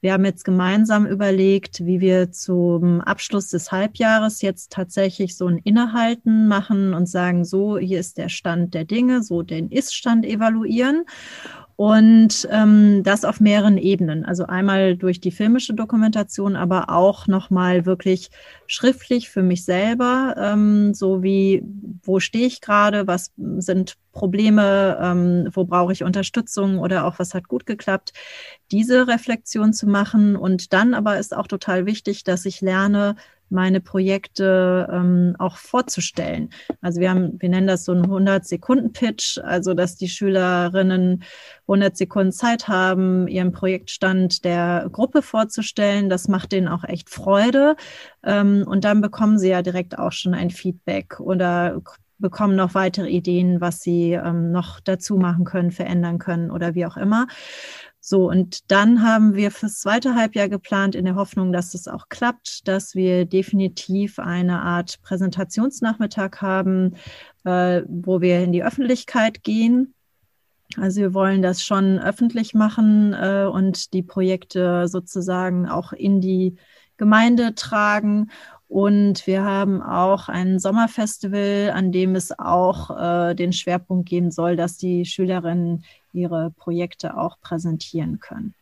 Wir 0.00 0.12
haben 0.12 0.24
jetzt 0.24 0.44
gemeinsam 0.44 1.06
überlegt, 1.06 1.84
wie 1.84 2.00
wir 2.00 2.30
zum 2.30 3.00
Abschluss 3.00 3.48
des 3.48 3.72
Halbjahres 3.72 4.42
jetzt 4.42 4.70
tatsächlich 4.70 5.36
so 5.36 5.48
ein 5.48 5.58
Innehalten 5.58 6.46
machen 6.46 6.94
und 6.94 7.06
sagen, 7.06 7.44
so, 7.44 7.78
hier 7.78 7.98
ist 7.98 8.16
der 8.16 8.28
Stand 8.28 8.74
der 8.74 8.84
Dinge, 8.84 9.24
so 9.24 9.42
den 9.42 9.70
Ist-Stand 9.70 10.24
evaluieren. 10.24 11.04
Und 11.80 12.48
ähm, 12.50 13.04
das 13.04 13.24
auf 13.24 13.38
mehreren 13.38 13.78
Ebenen. 13.78 14.24
Also 14.24 14.46
einmal 14.46 14.96
durch 14.96 15.20
die 15.20 15.30
filmische 15.30 15.74
Dokumentation, 15.74 16.56
aber 16.56 16.90
auch 16.90 17.28
nochmal 17.28 17.86
wirklich 17.86 18.30
schriftlich 18.66 19.30
für 19.30 19.44
mich 19.44 19.64
selber, 19.64 20.34
ähm, 20.36 20.92
so 20.92 21.22
wie, 21.22 21.62
wo 22.02 22.18
stehe 22.18 22.48
ich 22.48 22.60
gerade, 22.60 23.06
was 23.06 23.30
sind 23.58 23.96
Probleme, 24.10 24.98
ähm, 25.00 25.50
wo 25.52 25.66
brauche 25.66 25.92
ich 25.92 26.02
Unterstützung 26.02 26.80
oder 26.80 27.04
auch 27.04 27.20
was 27.20 27.32
hat 27.32 27.46
gut 27.46 27.64
geklappt, 27.64 28.12
diese 28.72 29.06
Reflexion 29.06 29.72
zu 29.72 29.86
machen. 29.86 30.34
Und 30.34 30.72
dann 30.72 30.94
aber 30.94 31.20
ist 31.20 31.32
auch 31.32 31.46
total 31.46 31.86
wichtig, 31.86 32.24
dass 32.24 32.44
ich 32.44 32.60
lerne, 32.60 33.14
meine 33.50 33.80
Projekte 33.80 34.88
ähm, 34.92 35.36
auch 35.38 35.56
vorzustellen. 35.56 36.50
Also 36.80 37.00
wir 37.00 37.10
haben, 37.10 37.40
wir 37.40 37.48
nennen 37.48 37.66
das 37.66 37.84
so 37.84 37.92
einen 37.92 38.06
100-Sekunden-Pitch, 38.06 39.38
also 39.38 39.74
dass 39.74 39.96
die 39.96 40.08
Schülerinnen 40.08 41.24
100 41.62 41.96
Sekunden 41.96 42.32
Zeit 42.32 42.68
haben, 42.68 43.28
ihren 43.28 43.52
Projektstand 43.52 44.44
der 44.44 44.88
Gruppe 44.90 45.22
vorzustellen. 45.22 46.08
Das 46.08 46.28
macht 46.28 46.52
denen 46.52 46.68
auch 46.68 46.84
echt 46.84 47.10
Freude. 47.10 47.76
Ähm, 48.24 48.64
und 48.66 48.84
dann 48.84 49.00
bekommen 49.00 49.38
sie 49.38 49.48
ja 49.48 49.62
direkt 49.62 49.98
auch 49.98 50.12
schon 50.12 50.34
ein 50.34 50.50
Feedback 50.50 51.20
oder 51.20 51.80
bekommen 52.18 52.56
noch 52.56 52.74
weitere 52.74 53.08
Ideen, 53.08 53.60
was 53.60 53.80
sie 53.80 54.12
ähm, 54.12 54.50
noch 54.50 54.80
dazu 54.80 55.16
machen 55.16 55.44
können, 55.44 55.70
verändern 55.70 56.18
können 56.18 56.50
oder 56.50 56.74
wie 56.74 56.86
auch 56.86 56.96
immer. 56.96 57.26
So, 58.10 58.30
und 58.30 58.70
dann 58.70 59.02
haben 59.02 59.34
wir 59.34 59.50
fürs 59.50 59.80
zweite 59.80 60.14
Halbjahr 60.14 60.48
geplant, 60.48 60.94
in 60.94 61.04
der 61.04 61.14
Hoffnung, 61.14 61.52
dass 61.52 61.74
es 61.74 61.88
auch 61.88 62.08
klappt, 62.08 62.66
dass 62.66 62.94
wir 62.94 63.26
definitiv 63.26 64.18
eine 64.18 64.62
Art 64.62 65.02
Präsentationsnachmittag 65.02 66.40
haben, 66.40 66.94
äh, 67.44 67.82
wo 67.86 68.22
wir 68.22 68.42
in 68.42 68.52
die 68.52 68.64
Öffentlichkeit 68.64 69.42
gehen. 69.42 69.92
Also 70.78 71.02
wir 71.02 71.12
wollen 71.12 71.42
das 71.42 71.62
schon 71.62 71.98
öffentlich 71.98 72.54
machen 72.54 73.12
äh, 73.12 73.44
und 73.44 73.92
die 73.92 74.02
Projekte 74.02 74.88
sozusagen 74.88 75.68
auch 75.68 75.92
in 75.92 76.22
die 76.22 76.56
Gemeinde 76.96 77.54
tragen. 77.56 78.30
Und 78.68 79.26
wir 79.26 79.44
haben 79.44 79.82
auch 79.82 80.30
ein 80.30 80.58
Sommerfestival, 80.58 81.72
an 81.74 81.92
dem 81.92 82.14
es 82.14 82.38
auch 82.38 82.88
äh, 82.98 83.34
den 83.34 83.52
Schwerpunkt 83.52 84.08
geben 84.08 84.30
soll, 84.30 84.56
dass 84.56 84.78
die 84.78 85.04
Schülerinnen 85.04 85.84
ihre 86.18 86.52
Projekte 86.56 87.16
auch 87.16 87.40
präsentieren 87.40 88.20
können. 88.20 88.54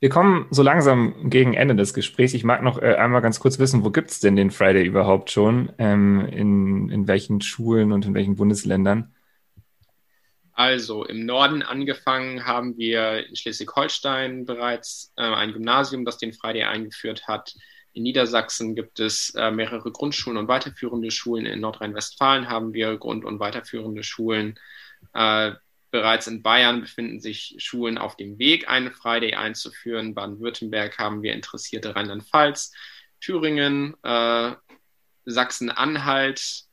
Wir 0.00 0.10
kommen 0.10 0.46
so 0.50 0.62
langsam 0.62 1.30
gegen 1.30 1.54
Ende 1.54 1.74
des 1.74 1.94
Gesprächs. 1.94 2.34
Ich 2.34 2.44
mag 2.44 2.62
noch 2.62 2.80
äh, 2.80 2.94
einmal 2.94 3.22
ganz 3.22 3.40
kurz 3.40 3.58
wissen, 3.58 3.84
wo 3.84 3.90
gibt 3.90 4.10
es 4.10 4.20
denn 4.20 4.36
den 4.36 4.50
Friday 4.50 4.84
überhaupt 4.84 5.30
schon? 5.30 5.72
Ähm, 5.78 6.26
in, 6.30 6.90
in 6.90 7.08
welchen 7.08 7.40
Schulen 7.40 7.90
und 7.90 8.04
in 8.04 8.14
welchen 8.14 8.36
Bundesländern? 8.36 9.14
Also 10.52 11.04
im 11.04 11.26
Norden 11.26 11.62
angefangen 11.62 12.44
haben 12.44 12.76
wir 12.76 13.26
in 13.26 13.34
Schleswig-Holstein 13.34 14.44
bereits 14.44 15.12
äh, 15.16 15.22
ein 15.22 15.52
Gymnasium, 15.52 16.04
das 16.04 16.18
den 16.18 16.32
Friday 16.32 16.64
eingeführt 16.64 17.26
hat. 17.26 17.54
In 17.94 18.02
Niedersachsen 18.02 18.74
gibt 18.74 19.00
es 19.00 19.34
äh, 19.36 19.50
mehrere 19.50 19.90
Grundschulen 19.90 20.36
und 20.36 20.48
weiterführende 20.48 21.10
Schulen. 21.10 21.46
In 21.46 21.60
Nordrhein-Westfalen 21.60 22.48
haben 22.48 22.74
wir 22.74 22.98
Grund- 22.98 23.24
und 23.24 23.40
weiterführende 23.40 24.02
Schulen. 24.02 24.58
Äh, 25.14 25.52
bereits 25.94 26.26
in 26.26 26.42
Bayern 26.42 26.80
befinden 26.80 27.20
sich 27.20 27.54
Schulen 27.58 27.98
auf 27.98 28.16
dem 28.16 28.36
Weg, 28.36 28.68
einen 28.68 28.90
Friday 28.90 29.34
einzuführen. 29.34 30.12
Baden-Württemberg 30.12 30.98
haben 30.98 31.22
wir 31.22 31.32
interessierte 31.32 31.94
Rheinland-Pfalz, 31.94 32.72
Thüringen, 33.20 33.94
äh, 34.02 34.56
Sachsen-Anhalt, 35.24 36.64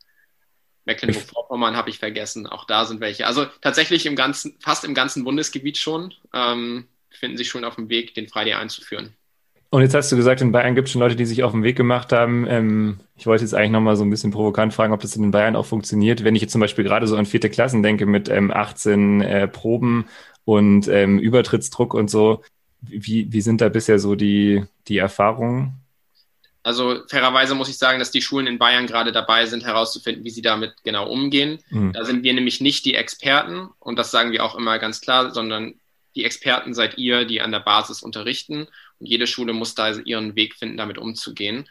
Mecklenburg-Vorpommern 0.85 1.75
habe 1.75 1.91
ich 1.91 1.99
vergessen, 1.99 2.47
auch 2.47 2.65
da 2.65 2.85
sind 2.85 2.99
welche. 2.99 3.27
Also 3.27 3.45
tatsächlich 3.45 4.07
im 4.07 4.15
ganzen, 4.15 4.57
fast 4.59 4.85
im 4.85 4.95
ganzen 4.95 5.23
Bundesgebiet 5.23 5.77
schon 5.77 6.15
ähm, 6.33 6.87
befinden 7.11 7.37
sich 7.37 7.47
schon 7.47 7.63
auf 7.63 7.75
dem 7.75 7.89
Weg, 7.89 8.15
den 8.15 8.27
Friday 8.27 8.53
einzuführen. 8.53 9.15
Und 9.73 9.81
jetzt 9.81 9.95
hast 9.95 10.11
du 10.11 10.17
gesagt, 10.17 10.41
in 10.41 10.51
Bayern 10.51 10.75
gibt 10.75 10.89
es 10.89 10.91
schon 10.91 10.99
Leute, 10.99 11.15
die 11.15 11.25
sich 11.25 11.43
auf 11.43 11.53
den 11.53 11.63
Weg 11.63 11.77
gemacht 11.77 12.11
haben. 12.11 12.45
Ähm, 12.45 12.99
ich 13.15 13.25
wollte 13.25 13.45
jetzt 13.45 13.53
eigentlich 13.53 13.71
nochmal 13.71 13.95
so 13.95 14.03
ein 14.03 14.09
bisschen 14.09 14.31
provokant 14.31 14.73
fragen, 14.73 14.91
ob 14.91 14.99
das 14.99 15.15
in 15.15 15.31
Bayern 15.31 15.55
auch 15.55 15.65
funktioniert. 15.65 16.25
Wenn 16.25 16.35
ich 16.35 16.41
jetzt 16.41 16.51
zum 16.51 16.59
Beispiel 16.59 16.83
gerade 16.83 17.07
so 17.07 17.15
an 17.15 17.25
vierte 17.25 17.49
Klassen 17.49 17.81
denke 17.81 18.05
mit 18.05 18.27
ähm, 18.27 18.51
18 18.51 19.21
äh, 19.21 19.47
Proben 19.47 20.09
und 20.43 20.89
ähm, 20.89 21.19
Übertrittsdruck 21.19 21.93
und 21.93 22.11
so, 22.11 22.43
wie, 22.81 23.31
wie 23.31 23.39
sind 23.39 23.61
da 23.61 23.69
bisher 23.69 23.97
so 23.97 24.15
die, 24.15 24.65
die 24.89 24.97
Erfahrungen? 24.97 25.81
Also 26.63 26.99
fairerweise 27.07 27.55
muss 27.55 27.69
ich 27.69 27.77
sagen, 27.77 27.99
dass 27.99 28.11
die 28.11 28.21
Schulen 28.21 28.47
in 28.47 28.59
Bayern 28.59 28.87
gerade 28.87 29.13
dabei 29.13 29.45
sind, 29.45 29.63
herauszufinden, 29.63 30.25
wie 30.25 30.31
sie 30.31 30.41
damit 30.41 30.83
genau 30.83 31.09
umgehen. 31.09 31.59
Mhm. 31.69 31.93
Da 31.93 32.03
sind 32.03 32.23
wir 32.23 32.33
nämlich 32.33 32.59
nicht 32.59 32.83
die 32.83 32.95
Experten 32.95 33.69
und 33.79 33.97
das 33.97 34.11
sagen 34.11 34.33
wir 34.33 34.43
auch 34.43 34.55
immer 34.55 34.79
ganz 34.79 34.99
klar, 34.99 35.31
sondern 35.31 35.75
die 36.13 36.25
Experten 36.25 36.73
seid 36.73 36.97
ihr, 36.97 37.23
die 37.23 37.39
an 37.39 37.53
der 37.53 37.61
Basis 37.61 38.03
unterrichten 38.03 38.67
jede 39.01 39.27
Schule 39.27 39.53
muss 39.53 39.75
da 39.75 39.91
ihren 39.91 40.35
Weg 40.35 40.55
finden, 40.55 40.77
damit 40.77 40.97
umzugehen. 40.97 41.67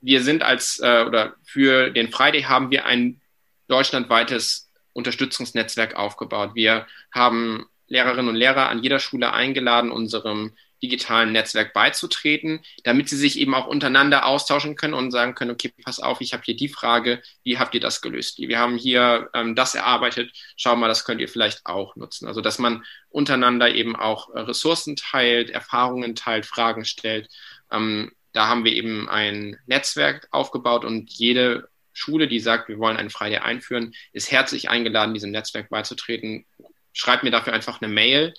Wir 0.00 0.22
sind 0.22 0.42
als 0.42 0.80
äh, 0.80 1.04
oder 1.06 1.34
für 1.44 1.90
den 1.90 2.10
Friday 2.10 2.42
haben 2.42 2.70
wir 2.70 2.86
ein 2.86 3.20
deutschlandweites 3.68 4.70
Unterstützungsnetzwerk 4.92 5.94
aufgebaut. 5.94 6.54
Wir 6.54 6.86
haben 7.12 7.66
Lehrerinnen 7.86 8.28
und 8.28 8.36
Lehrer 8.36 8.68
an 8.68 8.82
jeder 8.82 8.98
Schule 8.98 9.32
eingeladen, 9.32 9.90
unserem 9.90 10.52
digitalen 10.82 11.32
Netzwerk 11.32 11.72
beizutreten, 11.72 12.60
damit 12.84 13.08
sie 13.08 13.16
sich 13.16 13.38
eben 13.38 13.54
auch 13.54 13.66
untereinander 13.66 14.26
austauschen 14.26 14.76
können 14.76 14.94
und 14.94 15.10
sagen 15.10 15.34
können, 15.34 15.50
okay, 15.50 15.72
pass 15.84 16.00
auf, 16.00 16.20
ich 16.20 16.32
habe 16.32 16.42
hier 16.44 16.56
die 16.56 16.68
Frage, 16.68 17.22
wie 17.42 17.58
habt 17.58 17.74
ihr 17.74 17.80
das 17.80 18.00
gelöst? 18.00 18.38
Wir 18.38 18.58
haben 18.58 18.76
hier 18.76 19.28
ähm, 19.34 19.54
das 19.54 19.74
erarbeitet, 19.74 20.32
schau 20.56 20.76
mal, 20.76 20.88
das 20.88 21.04
könnt 21.04 21.20
ihr 21.20 21.28
vielleicht 21.28 21.66
auch 21.66 21.96
nutzen. 21.96 22.26
Also 22.26 22.40
dass 22.40 22.58
man 22.58 22.84
untereinander 23.08 23.74
eben 23.74 23.96
auch 23.96 24.30
äh, 24.34 24.40
Ressourcen 24.40 24.96
teilt, 24.96 25.50
Erfahrungen 25.50 26.14
teilt, 26.14 26.46
Fragen 26.46 26.84
stellt. 26.84 27.28
Ähm, 27.70 28.12
da 28.32 28.46
haben 28.46 28.64
wir 28.64 28.72
eben 28.72 29.08
ein 29.08 29.58
Netzwerk 29.66 30.28
aufgebaut 30.30 30.84
und 30.84 31.10
jede 31.10 31.68
Schule, 31.92 32.28
die 32.28 32.40
sagt, 32.40 32.68
wir 32.68 32.78
wollen 32.78 32.96
eine 32.96 33.10
Friday 33.10 33.38
einführen, 33.38 33.94
ist 34.12 34.30
herzlich 34.30 34.70
eingeladen, 34.70 35.14
diesem 35.14 35.32
Netzwerk 35.32 35.68
beizutreten. 35.68 36.46
Schreibt 36.92 37.24
mir 37.24 37.30
dafür 37.30 37.52
einfach 37.52 37.80
eine 37.82 37.92
Mail 37.92 38.32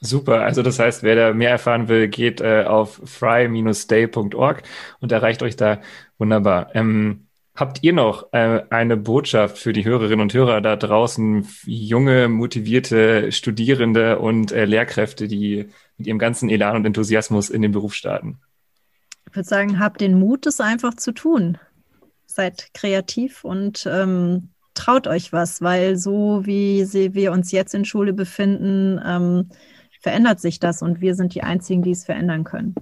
Super, 0.00 0.42
also 0.42 0.62
das 0.62 0.78
heißt, 0.78 1.02
wer 1.02 1.16
da 1.16 1.32
mehr 1.34 1.50
erfahren 1.50 1.88
will, 1.88 2.06
geht 2.08 2.40
äh, 2.40 2.64
auf 2.64 3.00
fry-day.org 3.04 4.62
und 5.00 5.10
erreicht 5.12 5.42
euch 5.42 5.56
da 5.56 5.80
wunderbar. 6.18 6.74
Ähm, 6.74 7.26
habt 7.56 7.82
ihr 7.82 7.92
noch 7.92 8.32
äh, 8.32 8.62
eine 8.70 8.96
Botschaft 8.96 9.58
für 9.58 9.72
die 9.72 9.84
Hörerinnen 9.84 10.20
und 10.20 10.32
Hörer 10.32 10.60
da 10.60 10.76
draußen, 10.76 11.48
junge, 11.64 12.28
motivierte 12.28 13.32
Studierende 13.32 14.20
und 14.20 14.52
äh, 14.52 14.66
Lehrkräfte, 14.66 15.26
die 15.26 15.68
mit 15.96 16.06
ihrem 16.06 16.20
ganzen 16.20 16.48
Elan 16.48 16.76
und 16.76 16.86
Enthusiasmus 16.86 17.50
in 17.50 17.62
den 17.62 17.72
Beruf 17.72 17.94
starten? 17.94 18.38
Ich 19.28 19.34
würde 19.34 19.48
sagen, 19.48 19.80
habt 19.80 20.00
den 20.00 20.18
Mut, 20.18 20.46
es 20.46 20.60
einfach 20.60 20.94
zu 20.94 21.10
tun. 21.10 21.58
Seid 22.26 22.68
kreativ 22.72 23.42
und 23.42 23.84
ähm, 23.90 24.50
traut 24.74 25.08
euch 25.08 25.32
was, 25.32 25.60
weil 25.60 25.96
so 25.96 26.42
wie 26.44 26.84
sie, 26.84 27.14
wir 27.14 27.32
uns 27.32 27.50
jetzt 27.50 27.74
in 27.74 27.84
Schule 27.84 28.12
befinden, 28.12 29.00
ähm, 29.04 29.50
verändert 30.00 30.40
sich 30.40 30.60
das 30.60 30.82
und 30.82 31.00
wir 31.00 31.14
sind 31.14 31.34
die 31.34 31.42
Einzigen, 31.42 31.82
die 31.82 31.90
es 31.90 32.04
verändern 32.04 32.44
können. 32.44 32.74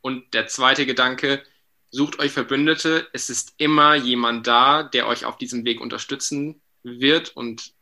Und 0.00 0.34
der 0.34 0.48
zweite 0.48 0.86
Gedanke, 0.86 1.42
sucht 1.90 2.18
euch 2.18 2.32
Verbündete. 2.32 3.06
Es 3.12 3.30
ist 3.30 3.54
immer 3.58 3.94
jemand 3.94 4.46
da, 4.46 4.82
der 4.82 5.06
euch 5.06 5.24
auf 5.24 5.36
diesem 5.36 5.64
Weg 5.64 5.80
unterstützen 5.80 6.60
wird 6.82 7.36
und 7.36 7.72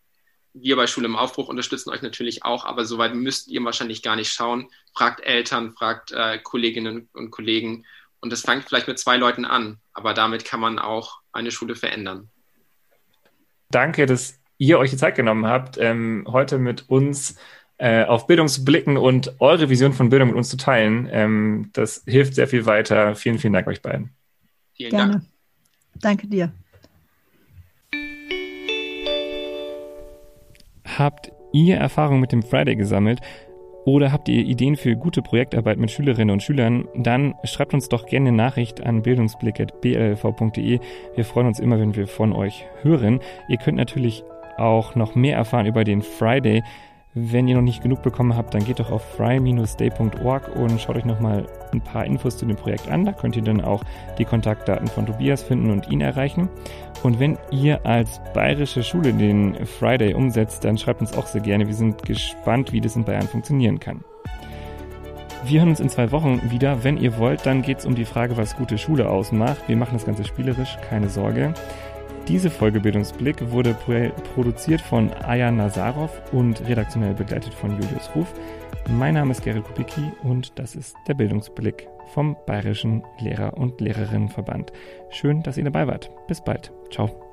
wir 0.52 0.76
bei 0.76 0.88
Schule 0.88 1.06
im 1.06 1.16
Aufbruch 1.16 1.48
unterstützen 1.48 1.90
euch 1.90 2.02
natürlich 2.02 2.44
auch, 2.44 2.64
aber 2.64 2.84
soweit 2.84 3.14
müsst 3.14 3.48
ihr 3.48 3.64
wahrscheinlich 3.64 4.02
gar 4.02 4.16
nicht 4.16 4.32
schauen. 4.32 4.68
Fragt 4.92 5.20
Eltern, 5.20 5.72
fragt 5.72 6.10
äh, 6.10 6.38
Kolleginnen 6.38 7.08
und 7.12 7.30
Kollegen 7.30 7.86
und 8.20 8.32
es 8.32 8.42
fängt 8.42 8.64
vielleicht 8.64 8.88
mit 8.88 8.98
zwei 8.98 9.16
Leuten 9.16 9.44
an, 9.44 9.78
aber 9.92 10.12
damit 10.12 10.44
kann 10.44 10.60
man 10.60 10.80
auch 10.80 11.20
eine 11.32 11.52
Schule 11.52 11.76
verändern. 11.76 12.28
Danke, 13.70 14.06
dass 14.06 14.40
ihr 14.58 14.78
euch 14.78 14.90
die 14.90 14.96
Zeit 14.96 15.14
genommen 15.14 15.46
habt, 15.46 15.78
ähm, 15.78 16.26
heute 16.28 16.58
mit 16.58 16.88
uns 16.88 17.36
äh, 17.80 18.04
auf 18.04 18.26
Bildung 18.26 18.46
zu 18.46 18.62
blicken 18.62 18.98
und 18.98 19.40
eure 19.40 19.70
Vision 19.70 19.94
von 19.94 20.10
Bildung 20.10 20.28
mit 20.28 20.36
uns 20.36 20.50
zu 20.50 20.58
teilen. 20.58 21.08
Ähm, 21.10 21.70
das 21.72 22.02
hilft 22.06 22.34
sehr 22.34 22.46
viel 22.46 22.66
weiter. 22.66 23.14
Vielen, 23.14 23.38
vielen 23.38 23.54
Dank 23.54 23.66
euch 23.66 23.80
beiden. 23.80 24.10
Vielen 24.74 24.90
Gerne. 24.90 25.12
Dank. 25.12 25.24
Danke 26.00 26.26
dir. 26.26 26.52
Habt 30.98 31.32
ihr 31.52 31.76
Erfahrung 31.76 32.20
mit 32.20 32.32
dem 32.32 32.42
Friday 32.42 32.76
gesammelt? 32.76 33.20
Oder 33.86 34.12
habt 34.12 34.28
ihr 34.28 34.44
Ideen 34.44 34.76
für 34.76 34.94
gute 34.94 35.22
Projektarbeit 35.22 35.78
mit 35.78 35.90
Schülerinnen 35.90 36.34
und 36.34 36.42
Schülern? 36.42 36.86
Dann 36.94 37.34
schreibt 37.44 37.72
uns 37.72 37.88
doch 37.88 38.04
gerne 38.04 38.28
eine 38.28 38.36
Nachricht 38.36 38.82
an 38.82 39.00
bildungsblick.blv.de. 39.00 40.80
Wir 41.14 41.24
freuen 41.24 41.46
uns 41.46 41.58
immer, 41.58 41.80
wenn 41.80 41.96
wir 41.96 42.06
von 42.06 42.34
euch 42.34 42.66
hören. 42.82 43.20
Ihr 43.48 43.56
könnt 43.56 43.78
natürlich 43.78 44.22
auch 44.58 44.94
noch 44.96 45.14
mehr 45.14 45.36
erfahren 45.36 45.64
über 45.64 45.84
den 45.84 46.02
Friday. 46.02 46.62
Wenn 47.12 47.48
ihr 47.48 47.56
noch 47.56 47.62
nicht 47.62 47.82
genug 47.82 48.02
bekommen 48.02 48.36
habt, 48.36 48.54
dann 48.54 48.64
geht 48.64 48.78
doch 48.78 48.92
auf 48.92 49.02
fry-day.org 49.16 50.54
und 50.54 50.80
schaut 50.80 50.94
euch 50.94 51.04
nochmal 51.04 51.44
ein 51.72 51.80
paar 51.80 52.04
Infos 52.04 52.36
zu 52.36 52.46
dem 52.46 52.54
Projekt 52.54 52.88
an. 52.88 53.04
Da 53.04 53.12
könnt 53.12 53.34
ihr 53.34 53.42
dann 53.42 53.60
auch 53.60 53.82
die 54.18 54.24
Kontaktdaten 54.24 54.86
von 54.86 55.06
Tobias 55.06 55.42
finden 55.42 55.70
und 55.70 55.90
ihn 55.90 56.02
erreichen. 56.02 56.48
Und 57.02 57.18
wenn 57.18 57.36
ihr 57.50 57.84
als 57.84 58.20
bayerische 58.32 58.84
Schule 58.84 59.12
den 59.12 59.66
Friday 59.66 60.14
umsetzt, 60.14 60.64
dann 60.64 60.78
schreibt 60.78 61.00
uns 61.00 61.12
auch 61.16 61.26
sehr 61.26 61.40
gerne. 61.40 61.66
Wir 61.66 61.74
sind 61.74 62.04
gespannt, 62.04 62.72
wie 62.72 62.80
das 62.80 62.94
in 62.94 63.04
Bayern 63.04 63.26
funktionieren 63.26 63.80
kann. 63.80 64.04
Wir 65.42 65.60
hören 65.60 65.70
uns 65.70 65.80
in 65.80 65.88
zwei 65.88 66.12
Wochen 66.12 66.50
wieder. 66.50 66.84
Wenn 66.84 66.96
ihr 66.96 67.18
wollt, 67.18 67.44
dann 67.44 67.62
geht 67.62 67.78
es 67.78 67.86
um 67.86 67.96
die 67.96 68.04
Frage, 68.04 68.36
was 68.36 68.56
gute 68.56 68.78
Schule 68.78 69.08
ausmacht. 69.08 69.62
Wir 69.66 69.76
machen 69.76 69.94
das 69.94 70.06
Ganze 70.06 70.24
spielerisch, 70.24 70.76
keine 70.88 71.08
Sorge. 71.08 71.54
Diese 72.30 72.48
Folge 72.48 72.78
Bildungsblick 72.78 73.50
wurde 73.50 73.74
produziert 74.34 74.80
von 74.80 75.12
Aya 75.24 75.50
Nazarov 75.50 76.22
und 76.30 76.64
redaktionell 76.68 77.12
begleitet 77.12 77.52
von 77.52 77.72
Julius 77.72 78.08
Ruf. 78.14 78.32
Mein 78.88 79.14
Name 79.14 79.32
ist 79.32 79.42
Gerrit 79.42 79.64
Kubicki 79.64 80.12
und 80.22 80.56
das 80.56 80.76
ist 80.76 80.94
der 81.08 81.14
Bildungsblick 81.14 81.88
vom 82.14 82.36
Bayerischen 82.46 83.02
Lehrer- 83.18 83.58
und 83.58 83.80
Lehrerinnenverband. 83.80 84.70
Schön, 85.10 85.42
dass 85.42 85.56
ihr 85.56 85.64
dabei 85.64 85.88
wart. 85.88 86.08
Bis 86.28 86.40
bald. 86.40 86.72
Ciao. 86.92 87.29